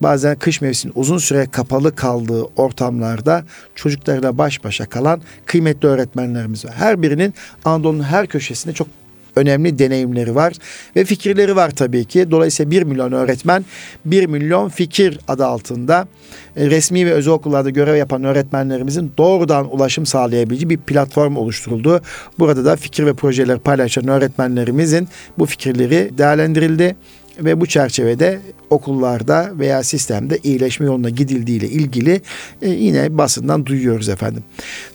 bazen 0.00 0.36
kış 0.38 0.60
mevsimi 0.60 0.92
uzun 0.96 1.18
süre 1.18 1.46
kapalı 1.52 1.94
kaldığı 1.94 2.42
ortamlarda 2.42 3.44
çocuklarla 3.74 4.38
baş 4.38 4.64
başa 4.64 4.86
kalan 4.86 5.22
kıymetli 5.46 5.88
öğretmenlerimiz 5.88 6.64
var. 6.64 6.74
Her 6.74 7.02
birinin 7.02 7.34
Anadolu'nun 7.64 8.02
her 8.02 8.26
köşesinde 8.26 8.74
çok 8.74 8.88
önemli 9.36 9.78
deneyimleri 9.78 10.34
var 10.34 10.52
ve 10.96 11.04
fikirleri 11.04 11.56
var 11.56 11.70
tabii 11.70 12.04
ki. 12.04 12.30
Dolayısıyla 12.30 12.70
1 12.70 12.82
milyon 12.82 13.12
öğretmen 13.12 13.64
1 14.04 14.26
milyon 14.26 14.68
fikir 14.68 15.18
adı 15.28 15.46
altında 15.46 16.08
e, 16.56 16.70
resmi 16.70 17.06
ve 17.06 17.12
özel 17.12 17.32
okullarda 17.32 17.70
görev 17.70 17.96
yapan 17.96 18.24
öğretmenlerimizin 18.24 19.12
doğrudan 19.18 19.74
ulaşım 19.74 20.06
sağlayabileceği 20.06 20.70
bir 20.70 20.76
platform 20.76 21.36
oluşturuldu. 21.36 22.00
Burada 22.38 22.64
da 22.64 22.76
fikir 22.76 23.06
ve 23.06 23.14
projeler 23.14 23.58
paylaşan 23.58 24.08
öğretmenlerimizin 24.08 25.08
bu 25.38 25.46
fikirleri 25.46 26.10
değerlendirildi 26.18 26.96
ve 27.38 27.60
bu 27.60 27.66
çerçevede 27.66 28.40
okullarda 28.70 29.50
veya 29.58 29.82
sistemde 29.82 30.38
iyileşme 30.42 30.86
yoluna 30.86 31.10
gidildiği 31.10 31.58
ile 31.58 31.68
ilgili 31.68 32.20
e, 32.62 32.68
yine 32.70 33.18
basından 33.18 33.66
duyuyoruz 33.66 34.08
efendim. 34.08 34.44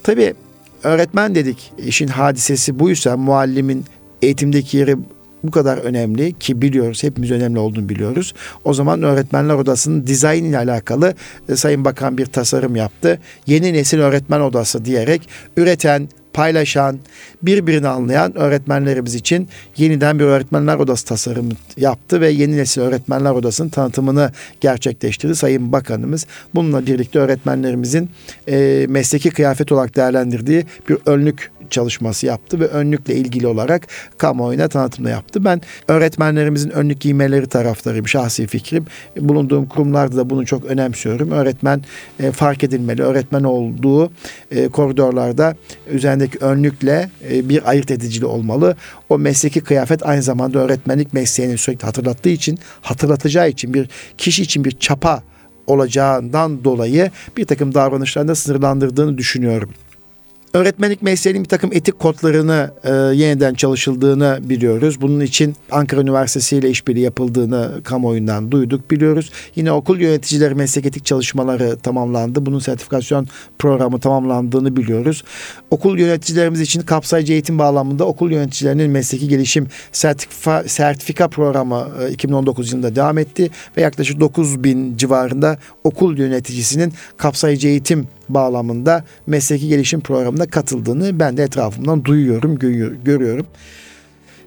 Tabii 0.04 0.34
öğretmen 0.84 1.36
dedik 1.36 1.74
işin 1.78 2.08
hadisesi 2.08 2.80
buysa 2.80 3.18
muallimin 3.18 3.86
eğitimdeki 4.22 4.78
yeri 4.78 4.98
bu 5.44 5.52
kadar 5.52 5.78
önemli 5.78 6.34
ki 6.34 6.62
biliyoruz 6.62 7.04
hepimiz 7.04 7.32
önemli 7.32 7.60
olduğunu 7.60 7.90
biliyoruz. 7.90 8.34
O 8.64 8.74
zaman 8.74 9.04
öğretmenler 9.04 9.54
odasının 9.54 10.08
dizayn 10.08 10.44
ile 10.44 10.58
alakalı 10.58 11.14
e, 11.50 11.56
Sayın 11.56 11.86
Bakan 11.86 12.18
bir 12.18 12.26
tasarım 12.26 12.76
yaptı. 12.76 13.20
Yeni 13.48 13.74
nesil 13.74 14.00
öğretmen 14.00 14.40
odası 14.40 14.86
diyerek 14.86 15.30
üreten, 15.58 16.10
paylaşan, 16.34 17.00
birbirini 17.42 17.88
anlayan 17.88 18.38
öğretmenlerimiz 18.38 19.16
için 19.16 19.50
yeniden 19.78 20.20
bir 20.20 20.24
öğretmenler 20.24 20.76
odası 20.76 21.06
tasarımı 21.06 21.52
yaptı 21.78 22.22
ve 22.22 22.30
yeni 22.30 22.58
nesil 22.58 22.82
öğretmenler 22.82 23.32
odasının 23.32 23.70
tanıtımını 23.70 24.32
gerçekleştirdi 24.62 25.36
Sayın 25.36 25.72
Bakanımız. 25.72 26.26
Bununla 26.56 26.86
birlikte 26.86 27.20
öğretmenlerimizin 27.20 28.10
e, 28.48 28.86
mesleki 28.90 29.30
kıyafet 29.30 29.72
olarak 29.72 29.96
değerlendirdiği 29.96 30.66
bir 30.90 30.98
önlük 31.06 31.52
çalışması 31.70 32.26
yaptı 32.26 32.60
ve 32.60 32.68
önlükle 32.68 33.16
ilgili 33.16 33.48
olarak 33.48 33.88
kamuoyuna 34.18 34.68
tanıtımda 34.68 35.10
yaptı. 35.10 35.46
Ben 35.46 35.62
öğretmenlerimizin 35.88 36.70
önlük 36.70 37.00
giymeleri 37.00 37.48
taraftarıyım 37.48 38.08
şahsi 38.08 38.48
fikrim. 38.48 38.86
Bulunduğum 39.20 39.66
kurumlarda 39.66 40.18
da 40.18 40.30
bunu 40.30 40.46
çok 40.46 40.66
önemsiyorum. 40.66 41.32
Öğretmen 41.32 41.82
e, 42.20 42.32
fark 42.32 42.64
edilmeli. 42.64 43.04
Öğretmen 43.04 43.44
olduğu 43.44 44.12
e, 44.52 44.68
koridorlarda 44.68 45.56
üzerindeki 45.88 46.38
önlükle 46.40 47.10
e, 47.32 47.50
bir 47.50 47.70
ayırt 47.70 47.92
edicili 47.92 48.26
olmalı. 48.26 48.76
O 49.10 49.18
mesleki 49.20 49.62
kıyafet 49.62 50.06
aynı 50.06 50.22
zamanda 50.22 50.60
öğretmenlik 50.60 51.14
mesleğini 51.14 51.58
sürekli 51.58 51.86
hatırlattığı 51.86 52.30
için, 52.30 52.60
hatırlatacağı 52.82 53.50
için 53.50 53.74
bir 53.74 53.90
kişi 54.18 54.44
için 54.44 54.64
bir 54.64 54.72
çapa 54.72 55.24
olacağından 55.68 56.64
dolayı 56.64 57.12
bir 57.38 57.46
takım 57.46 57.74
davranışlarında 57.74 58.36
sınırlandırdığını 58.36 59.18
düşünüyorum. 59.18 59.70
Öğretmenlik 60.54 61.02
mesleğinin 61.02 61.44
bir 61.44 61.50
takım 61.50 61.74
etik 61.74 62.00
kodlarını 62.00 62.72
e, 62.84 62.92
yeniden 62.92 63.54
çalışıldığını 63.54 64.40
biliyoruz. 64.44 65.02
Bunun 65.02 65.20
için 65.20 65.56
Ankara 65.72 66.02
Üniversitesi 66.02 66.58
ile 66.58 66.70
işbirliği 66.70 67.02
yapıldığını 67.02 67.82
kamuoyundan 67.84 68.52
duyduk 68.52 68.92
biliyoruz. 68.92 69.32
Yine 69.56 69.72
okul 69.72 70.00
yöneticileri 70.00 70.56
meslek 70.56 70.86
etik 70.86 71.06
çalışmaları 71.06 71.78
tamamlandı. 71.78 72.46
Bunun 72.46 72.60
sertifikasyon 72.60 73.28
programı 73.60 74.00
tamamlandığını 74.00 74.76
biliyoruz. 74.76 75.24
Okul 75.72 76.00
yöneticilerimiz 76.00 76.62
için 76.62 76.82
kapsayıcı 76.82 77.34
eğitim 77.34 77.60
bağlamında 77.60 78.06
okul 78.06 78.32
yöneticilerinin 78.32 78.92
mesleki 78.92 79.28
gelişim 79.28 79.68
sertifika, 79.92 80.64
sertifika 80.68 81.28
programı 81.28 81.88
e, 82.02 82.12
2019 82.12 82.72
yılında 82.74 82.96
devam 82.96 83.18
etti 83.18 83.50
ve 83.78 83.82
yaklaşık 83.82 84.20
9 84.20 84.64
bin 84.64 84.98
civarında 84.98 85.58
okul 85.84 86.18
yöneticisinin 86.18 86.94
kapsayıcı 87.18 87.68
eğitim 87.68 88.08
bağlamında 88.34 89.04
mesleki 89.28 89.68
gelişim 89.68 90.02
programına 90.02 90.48
katıldığını 90.48 91.20
ben 91.20 91.38
de 91.38 91.44
etrafımdan 91.44 92.06
duyuyorum, 92.06 92.60
görüyorum. 93.06 93.48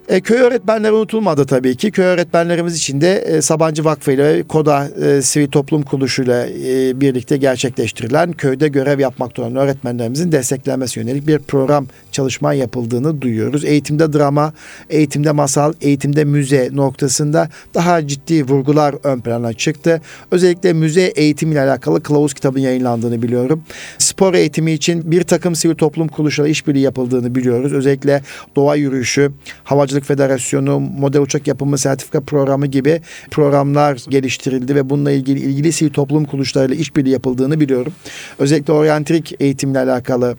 E, 0.09 0.21
köy 0.21 0.39
öğretmenleri 0.39 0.93
unutulmadı 0.93 1.47
tabii 1.47 1.77
ki. 1.77 1.91
Köy 1.91 2.05
öğretmenlerimiz 2.05 2.77
için 2.77 3.01
de 3.01 3.17
e, 3.17 3.43
Sabancı 3.43 3.85
Vakfı 3.85 4.13
ile 4.13 4.43
KODA 4.43 4.89
e, 4.89 5.23
Sivil 5.23 5.49
Toplum 5.49 5.83
Kuruluşu 5.83 6.23
ile 6.23 6.49
e, 6.65 7.01
birlikte 7.01 7.37
gerçekleştirilen 7.37 8.33
köyde 8.33 8.69
görev 8.69 9.01
yapmakta 9.01 9.43
olan 9.43 9.57
öğretmenlerimizin 9.57 10.33
desteklenmesi 10.33 11.01
yönelik 11.01 11.27
bir 11.27 11.39
program 11.39 11.87
çalışma 12.13 12.53
yapıldığını 12.53 13.21
duyuyoruz. 13.23 13.65
Eğitimde 13.65 14.13
drama, 14.13 14.53
eğitimde 14.91 15.33
masal, 15.33 15.73
eğitimde 15.81 16.25
müze 16.25 16.71
noktasında 16.73 17.49
daha 17.75 18.07
ciddi 18.07 18.45
vurgular 18.45 18.95
ön 19.05 19.21
plana 19.21 19.53
çıktı. 19.53 20.01
Özellikle 20.31 20.73
müze 20.73 21.03
eğitimiyle 21.03 21.61
alakalı 21.61 22.03
kılavuz 22.03 22.35
kitabın 22.35 22.61
yayınlandığını 22.61 23.23
biliyorum. 23.23 23.63
Spor 23.99 24.35
eğitimi 24.35 24.73
için 24.73 25.11
bir 25.11 25.23
takım 25.23 25.55
sivil 25.55 25.75
toplum 25.75 26.09
kuruluşları 26.09 26.49
işbirliği 26.49 26.83
yapıldığını 26.83 27.35
biliyoruz. 27.35 27.73
Özellikle 27.73 28.23
doğa 28.57 28.77
yürüyüşü, 28.77 29.33
havacılık 29.65 29.96
federasyonu, 30.05 30.81
model 30.81 31.21
uçak 31.21 31.47
yapımı 31.47 31.79
sertifika 31.79 32.21
programı 32.21 32.67
gibi 32.67 33.01
programlar 33.31 34.05
geliştirildi 34.09 34.75
ve 34.75 34.91
bununla 34.91 35.11
ilgili 35.11 35.41
ilgili 35.41 35.73
sivil 35.73 35.91
toplum 35.91 36.25
kuruluşlarıyla 36.25 36.77
işbirliği 36.77 37.11
yapıldığını 37.11 37.61
biliyorum. 37.61 37.93
Özellikle 38.39 38.73
oryantrik 38.73 39.35
eğitimle 39.41 39.79
alakalı 39.79 40.37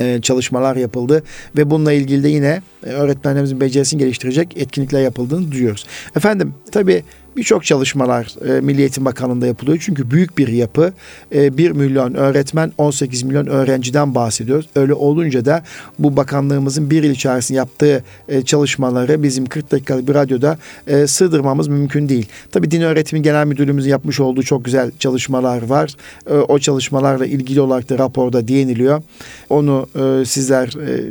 e, 0.00 0.20
çalışmalar 0.20 0.76
yapıldı 0.76 1.22
ve 1.56 1.70
bununla 1.70 1.92
ilgili 1.92 2.22
de 2.22 2.28
yine 2.28 2.62
e, 2.86 2.90
öğretmenlerimizin 2.90 3.60
becerisini 3.60 4.00
geliştirecek 4.00 4.56
etkinlikler 4.56 5.02
yapıldığını 5.02 5.52
duyuyoruz. 5.52 5.86
Efendim 6.16 6.54
tabii 6.72 7.04
Birçok 7.36 7.64
çalışmalar 7.64 8.56
e, 8.56 8.60
Milli 8.60 8.80
Eğitim 8.80 9.04
Bakanlığı'nda 9.04 9.46
yapılıyor. 9.46 9.78
Çünkü 9.80 10.10
büyük 10.10 10.38
bir 10.38 10.48
yapı. 10.48 10.92
E, 11.34 11.58
1 11.58 11.70
milyon 11.70 12.14
öğretmen, 12.14 12.72
18 12.78 13.22
milyon 13.22 13.46
öğrenciden 13.46 14.14
bahsediyoruz. 14.14 14.68
Öyle 14.74 14.94
olunca 14.94 15.44
da 15.44 15.62
bu 15.98 16.16
bakanlığımızın 16.16 16.90
bir 16.90 17.02
yıl 17.02 17.12
içerisinde 17.12 17.58
yaptığı 17.58 18.04
e, 18.28 18.42
çalışmaları 18.42 19.22
bizim 19.22 19.46
40 19.46 19.72
dakikalık 19.72 20.08
bir 20.08 20.14
radyoda 20.14 20.58
e, 20.86 21.06
sığdırmamız 21.06 21.68
mümkün 21.68 22.08
değil. 22.08 22.26
Tabii 22.50 22.70
Din 22.70 22.80
Öğretimi 22.80 23.22
Genel 23.22 23.46
Müdürlüğümüzün 23.46 23.90
yapmış 23.90 24.20
olduğu 24.20 24.42
çok 24.42 24.64
güzel 24.64 24.90
çalışmalar 24.98 25.62
var. 25.62 25.94
E, 26.30 26.34
o 26.34 26.58
çalışmalarla 26.58 27.26
ilgili 27.26 27.60
olarak 27.60 27.88
da 27.88 27.98
raporda 27.98 28.48
değiniliyor. 28.48 29.02
Onu 29.50 29.86
e, 29.94 30.24
sizler 30.24 30.66
e, 30.66 31.04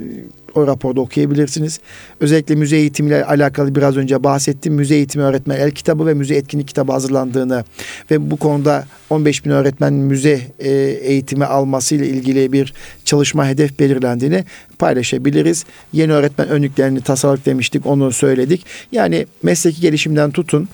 o 0.56 0.68
raporda 0.68 1.02
okuyabilirsiniz. 1.02 1.80
Özellikle 2.20 2.56
müze 2.56 2.78
eğitimiyle 2.78 3.26
alakalı 3.26 3.76
biraz 3.76 3.98
önce 3.98 4.24
bahsettim. 4.24 4.74
Müze 4.74 4.96
eğitimi 4.96 5.24
öğretmen 5.24 5.58
el 5.58 5.72
kitabı 5.72 6.06
ve 6.06 6.14
müze 6.14 6.36
etkinlik 6.36 6.68
kitabı 6.68 6.92
hazırlandığını 6.92 7.64
ve 8.12 8.32
bu 8.32 8.38
konuda 8.38 8.86
15 9.10 9.46
bin 9.46 9.52
öğretmen 9.52 9.94
müze 9.94 10.42
e, 10.60 10.70
eğitimi 11.02 11.46
almasıyla 11.46 12.06
ilgili 12.06 12.52
bir 12.52 12.74
çalışma 13.06 13.48
hedef 13.48 13.80
belirlendiğini 13.80 14.46
paylaşabiliriz. 14.80 15.66
Yeni 15.94 16.14
öğretmen 16.14 16.50
önlüklerini 16.50 17.02
tasarladık 17.02 17.46
demiştik 17.46 17.86
onu 17.86 18.12
söyledik. 18.12 18.66
Yani 18.92 19.26
mesleki 19.44 19.82
gelişimden 19.82 20.32
tutun 20.32 20.70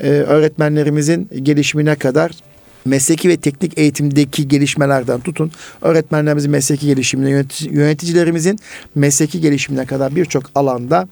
e, 0.00 0.08
öğretmenlerimizin 0.08 1.30
gelişimine 1.42 1.94
kadar 1.94 2.30
mesleki 2.88 3.28
ve 3.28 3.36
teknik 3.36 3.78
eğitimdeki 3.78 4.48
gelişmelerden 4.48 5.20
tutun 5.20 5.50
öğretmenlerimizin 5.82 6.50
mesleki 6.50 6.86
gelişimine 6.86 7.44
yöneticilerimizin 7.70 8.58
mesleki 8.94 9.40
gelişimine 9.40 9.86
kadar 9.86 10.16
birçok 10.16 10.50
alanda 10.54 11.08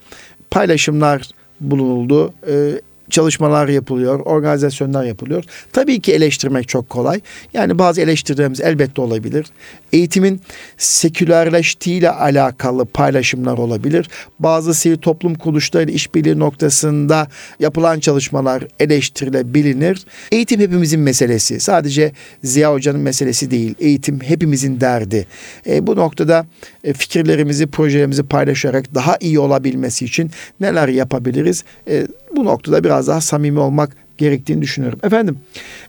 paylaşımlar 0.50 1.30
bulunuldu. 1.60 2.34
Ee, 2.48 2.80
çalışmalar 3.10 3.68
yapılıyor, 3.68 4.20
organizasyonlar 4.20 5.04
yapılıyor. 5.04 5.44
Tabii 5.72 6.00
ki 6.00 6.12
eleştirmek 6.12 6.68
çok 6.68 6.88
kolay. 6.88 7.20
Yani 7.54 7.78
bazı 7.78 8.00
eleştirilerimiz 8.00 8.60
elbette 8.60 9.00
olabilir. 9.00 9.46
Eğitimin 9.92 10.40
sekülerleştiğiyle 10.76 12.10
alakalı 12.10 12.84
paylaşımlar 12.84 13.58
olabilir. 13.58 14.08
Bazı 14.38 14.74
sivil 14.74 14.96
toplum 14.96 15.34
kuruluşlarıyla 15.34 15.94
işbirliği 15.94 16.38
noktasında 16.38 17.28
yapılan 17.60 18.00
çalışmalar 18.00 18.64
eleştirilebilir. 18.80 20.04
Eğitim 20.32 20.60
hepimizin 20.60 21.00
meselesi. 21.00 21.60
Sadece 21.60 22.12
Ziya 22.44 22.72
Hoca'nın 22.72 23.00
meselesi 23.00 23.50
değil. 23.50 23.74
Eğitim 23.80 24.20
hepimizin 24.20 24.80
derdi. 24.80 25.26
E, 25.66 25.86
bu 25.86 25.96
noktada 25.96 26.46
e, 26.84 26.92
fikirlerimizi, 26.92 27.66
projelerimizi 27.66 28.22
paylaşarak 28.22 28.94
daha 28.94 29.16
iyi 29.20 29.38
olabilmesi 29.38 30.04
için 30.04 30.30
neler 30.60 30.88
yapabiliriz? 30.88 31.64
E, 31.88 32.06
bu 32.36 32.44
noktada 32.44 32.84
biraz 32.84 33.08
daha 33.08 33.20
samimi 33.20 33.58
olmak 33.58 33.96
gerektiğini 34.18 34.62
düşünüyorum. 34.62 34.98
Efendim 35.02 35.38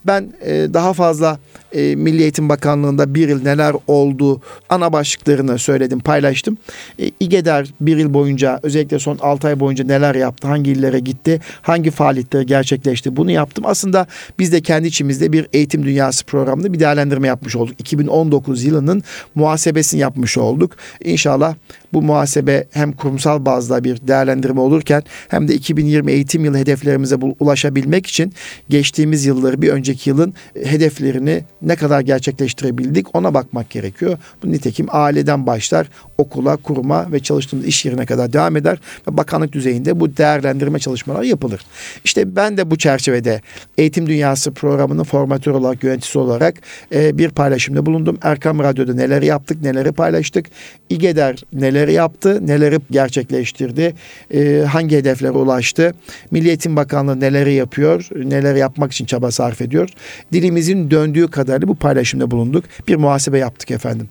ben 0.06 0.34
e, 0.42 0.68
daha 0.74 0.94
fazla 0.94 1.40
e, 1.72 1.96
Milli 1.96 2.22
Eğitim 2.22 2.50
Bakanlığı'nda 2.50 3.16
bir 3.16 3.30
yıl 3.30 3.44
neler 3.44 3.76
oldu 3.88 4.42
ana 4.70 4.94
başlıklarını 4.94 5.60
söyledim 5.60 6.00
paylaştım. 6.00 6.58
E, 7.00 7.12
İGEDER 7.20 7.74
bir 7.82 7.98
yıl 7.98 8.14
boyunca 8.14 8.60
özellikle 8.64 9.00
son 9.00 9.18
6 9.18 9.48
ay 9.48 9.60
boyunca 9.60 9.86
neler 9.86 10.16
yaptı 10.16 10.48
hangi 10.48 10.72
illere 10.72 11.00
gitti 11.00 11.42
hangi 11.62 11.92
faaliyetleri 11.92 12.46
gerçekleşti 12.46 13.16
bunu 13.16 13.32
yaptım. 13.32 13.66
Aslında 13.68 14.08
biz 14.40 14.52
de 14.52 14.62
kendi 14.62 14.88
içimizde 14.88 15.34
bir 15.34 15.48
eğitim 15.54 15.86
dünyası 15.86 16.26
programında 16.26 16.74
bir 16.74 16.80
değerlendirme 16.80 17.28
yapmış 17.28 17.56
olduk. 17.56 17.76
2019 17.80 18.64
yılının 18.64 19.04
muhasebesini 19.36 20.00
yapmış 20.00 20.38
olduk. 20.38 20.76
İnşallah 21.04 21.56
bu 21.94 22.02
muhasebe 22.02 22.68
hem 22.72 22.92
kurumsal 22.92 23.46
bazda 23.46 23.84
bir 23.84 24.08
değerlendirme 24.08 24.60
olurken 24.62 25.04
hem 25.28 25.48
de 25.48 25.54
2020 25.54 26.12
eğitim 26.12 26.46
yılı 26.46 26.58
hedeflerimize 26.58 27.16
ulaşabilmek 27.40 28.08
için 28.08 28.34
geçtiğimiz 28.70 29.26
yılları 29.26 29.62
bir 29.62 29.70
önceki 29.70 30.10
yılın 30.10 30.34
hedeflerini 30.64 31.44
ne 31.62 31.76
kadar 31.76 32.02
gerçekleştirebildik 32.02 33.16
ona 33.16 33.34
bakmak 33.34 33.70
gerekiyor. 33.70 34.18
Bu 34.44 34.52
nitekim 34.52 34.88
aileden 34.90 35.48
başlar 35.48 35.88
okula, 36.18 36.58
kuruma 36.58 37.12
ve 37.12 37.20
çalıştığımız 37.20 37.66
iş 37.66 37.86
yerine 37.86 38.06
kadar 38.06 38.34
devam 38.34 38.58
eder 38.58 38.78
ve 39.08 39.18
bakanlık 39.18 39.54
düzeyinde 39.54 40.00
bu 40.00 40.18
değerlendirme 40.18 40.80
çalışmaları 40.80 41.26
yapılır. 41.26 41.62
İşte 42.04 42.36
ben 42.36 42.58
de 42.58 42.72
bu 42.72 42.78
çerçevede 42.78 43.42
Eğitim 43.78 44.08
Dünyası 44.08 44.52
programının 44.52 45.04
formatör 45.04 45.52
olarak, 45.52 45.84
yöneticisi 45.84 46.20
olarak 46.20 46.56
e, 46.94 47.18
bir 47.18 47.30
paylaşımda 47.30 47.86
bulundum. 47.86 48.18
Erkam 48.22 48.60
Radyo'da 48.60 48.94
neler 48.94 49.22
yaptık, 49.22 49.62
neleri 49.62 49.92
paylaştık. 49.92 50.46
İGEDER 50.90 51.44
neleri 51.78 51.94
yaptı, 51.94 52.48
neleri 52.48 52.80
gerçekleştirdi, 52.92 53.94
e, 54.34 54.64
hangi 54.68 54.98
hedeflere 54.98 55.32
ulaştı. 55.32 55.94
Milli 56.32 56.48
Eğitim 56.48 56.76
Bakanlığı 56.76 57.20
neleri 57.20 57.54
yapıyor, 57.54 58.10
neler 58.16 58.56
yapmak 58.56 58.92
için 58.92 59.06
çaba 59.06 59.32
sarf 59.32 59.62
ediyor. 59.62 59.90
Dilimizin 60.34 60.92
döndüğü 60.92 61.28
kadarıyla 61.28 61.68
bu 61.68 61.76
paylaşımda 61.76 62.32
bulunduk. 62.32 62.66
Bir 62.88 62.96
muhasebe 62.96 63.38
yaptık 63.38 63.72
efendim. 63.72 64.10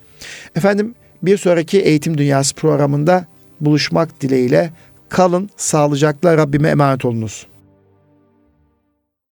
Efendim 0.56 0.94
bir 1.22 1.36
sonraki 1.36 1.80
Eğitim 1.80 2.18
Dünyası 2.18 2.54
programında 2.54 3.26
buluşmak 3.60 4.20
dileğiyle 4.20 4.70
kalın 5.08 5.50
sağlıcakla 5.56 6.36
Rabbime 6.36 6.68
emanet 6.68 7.04
olunuz. 7.04 7.46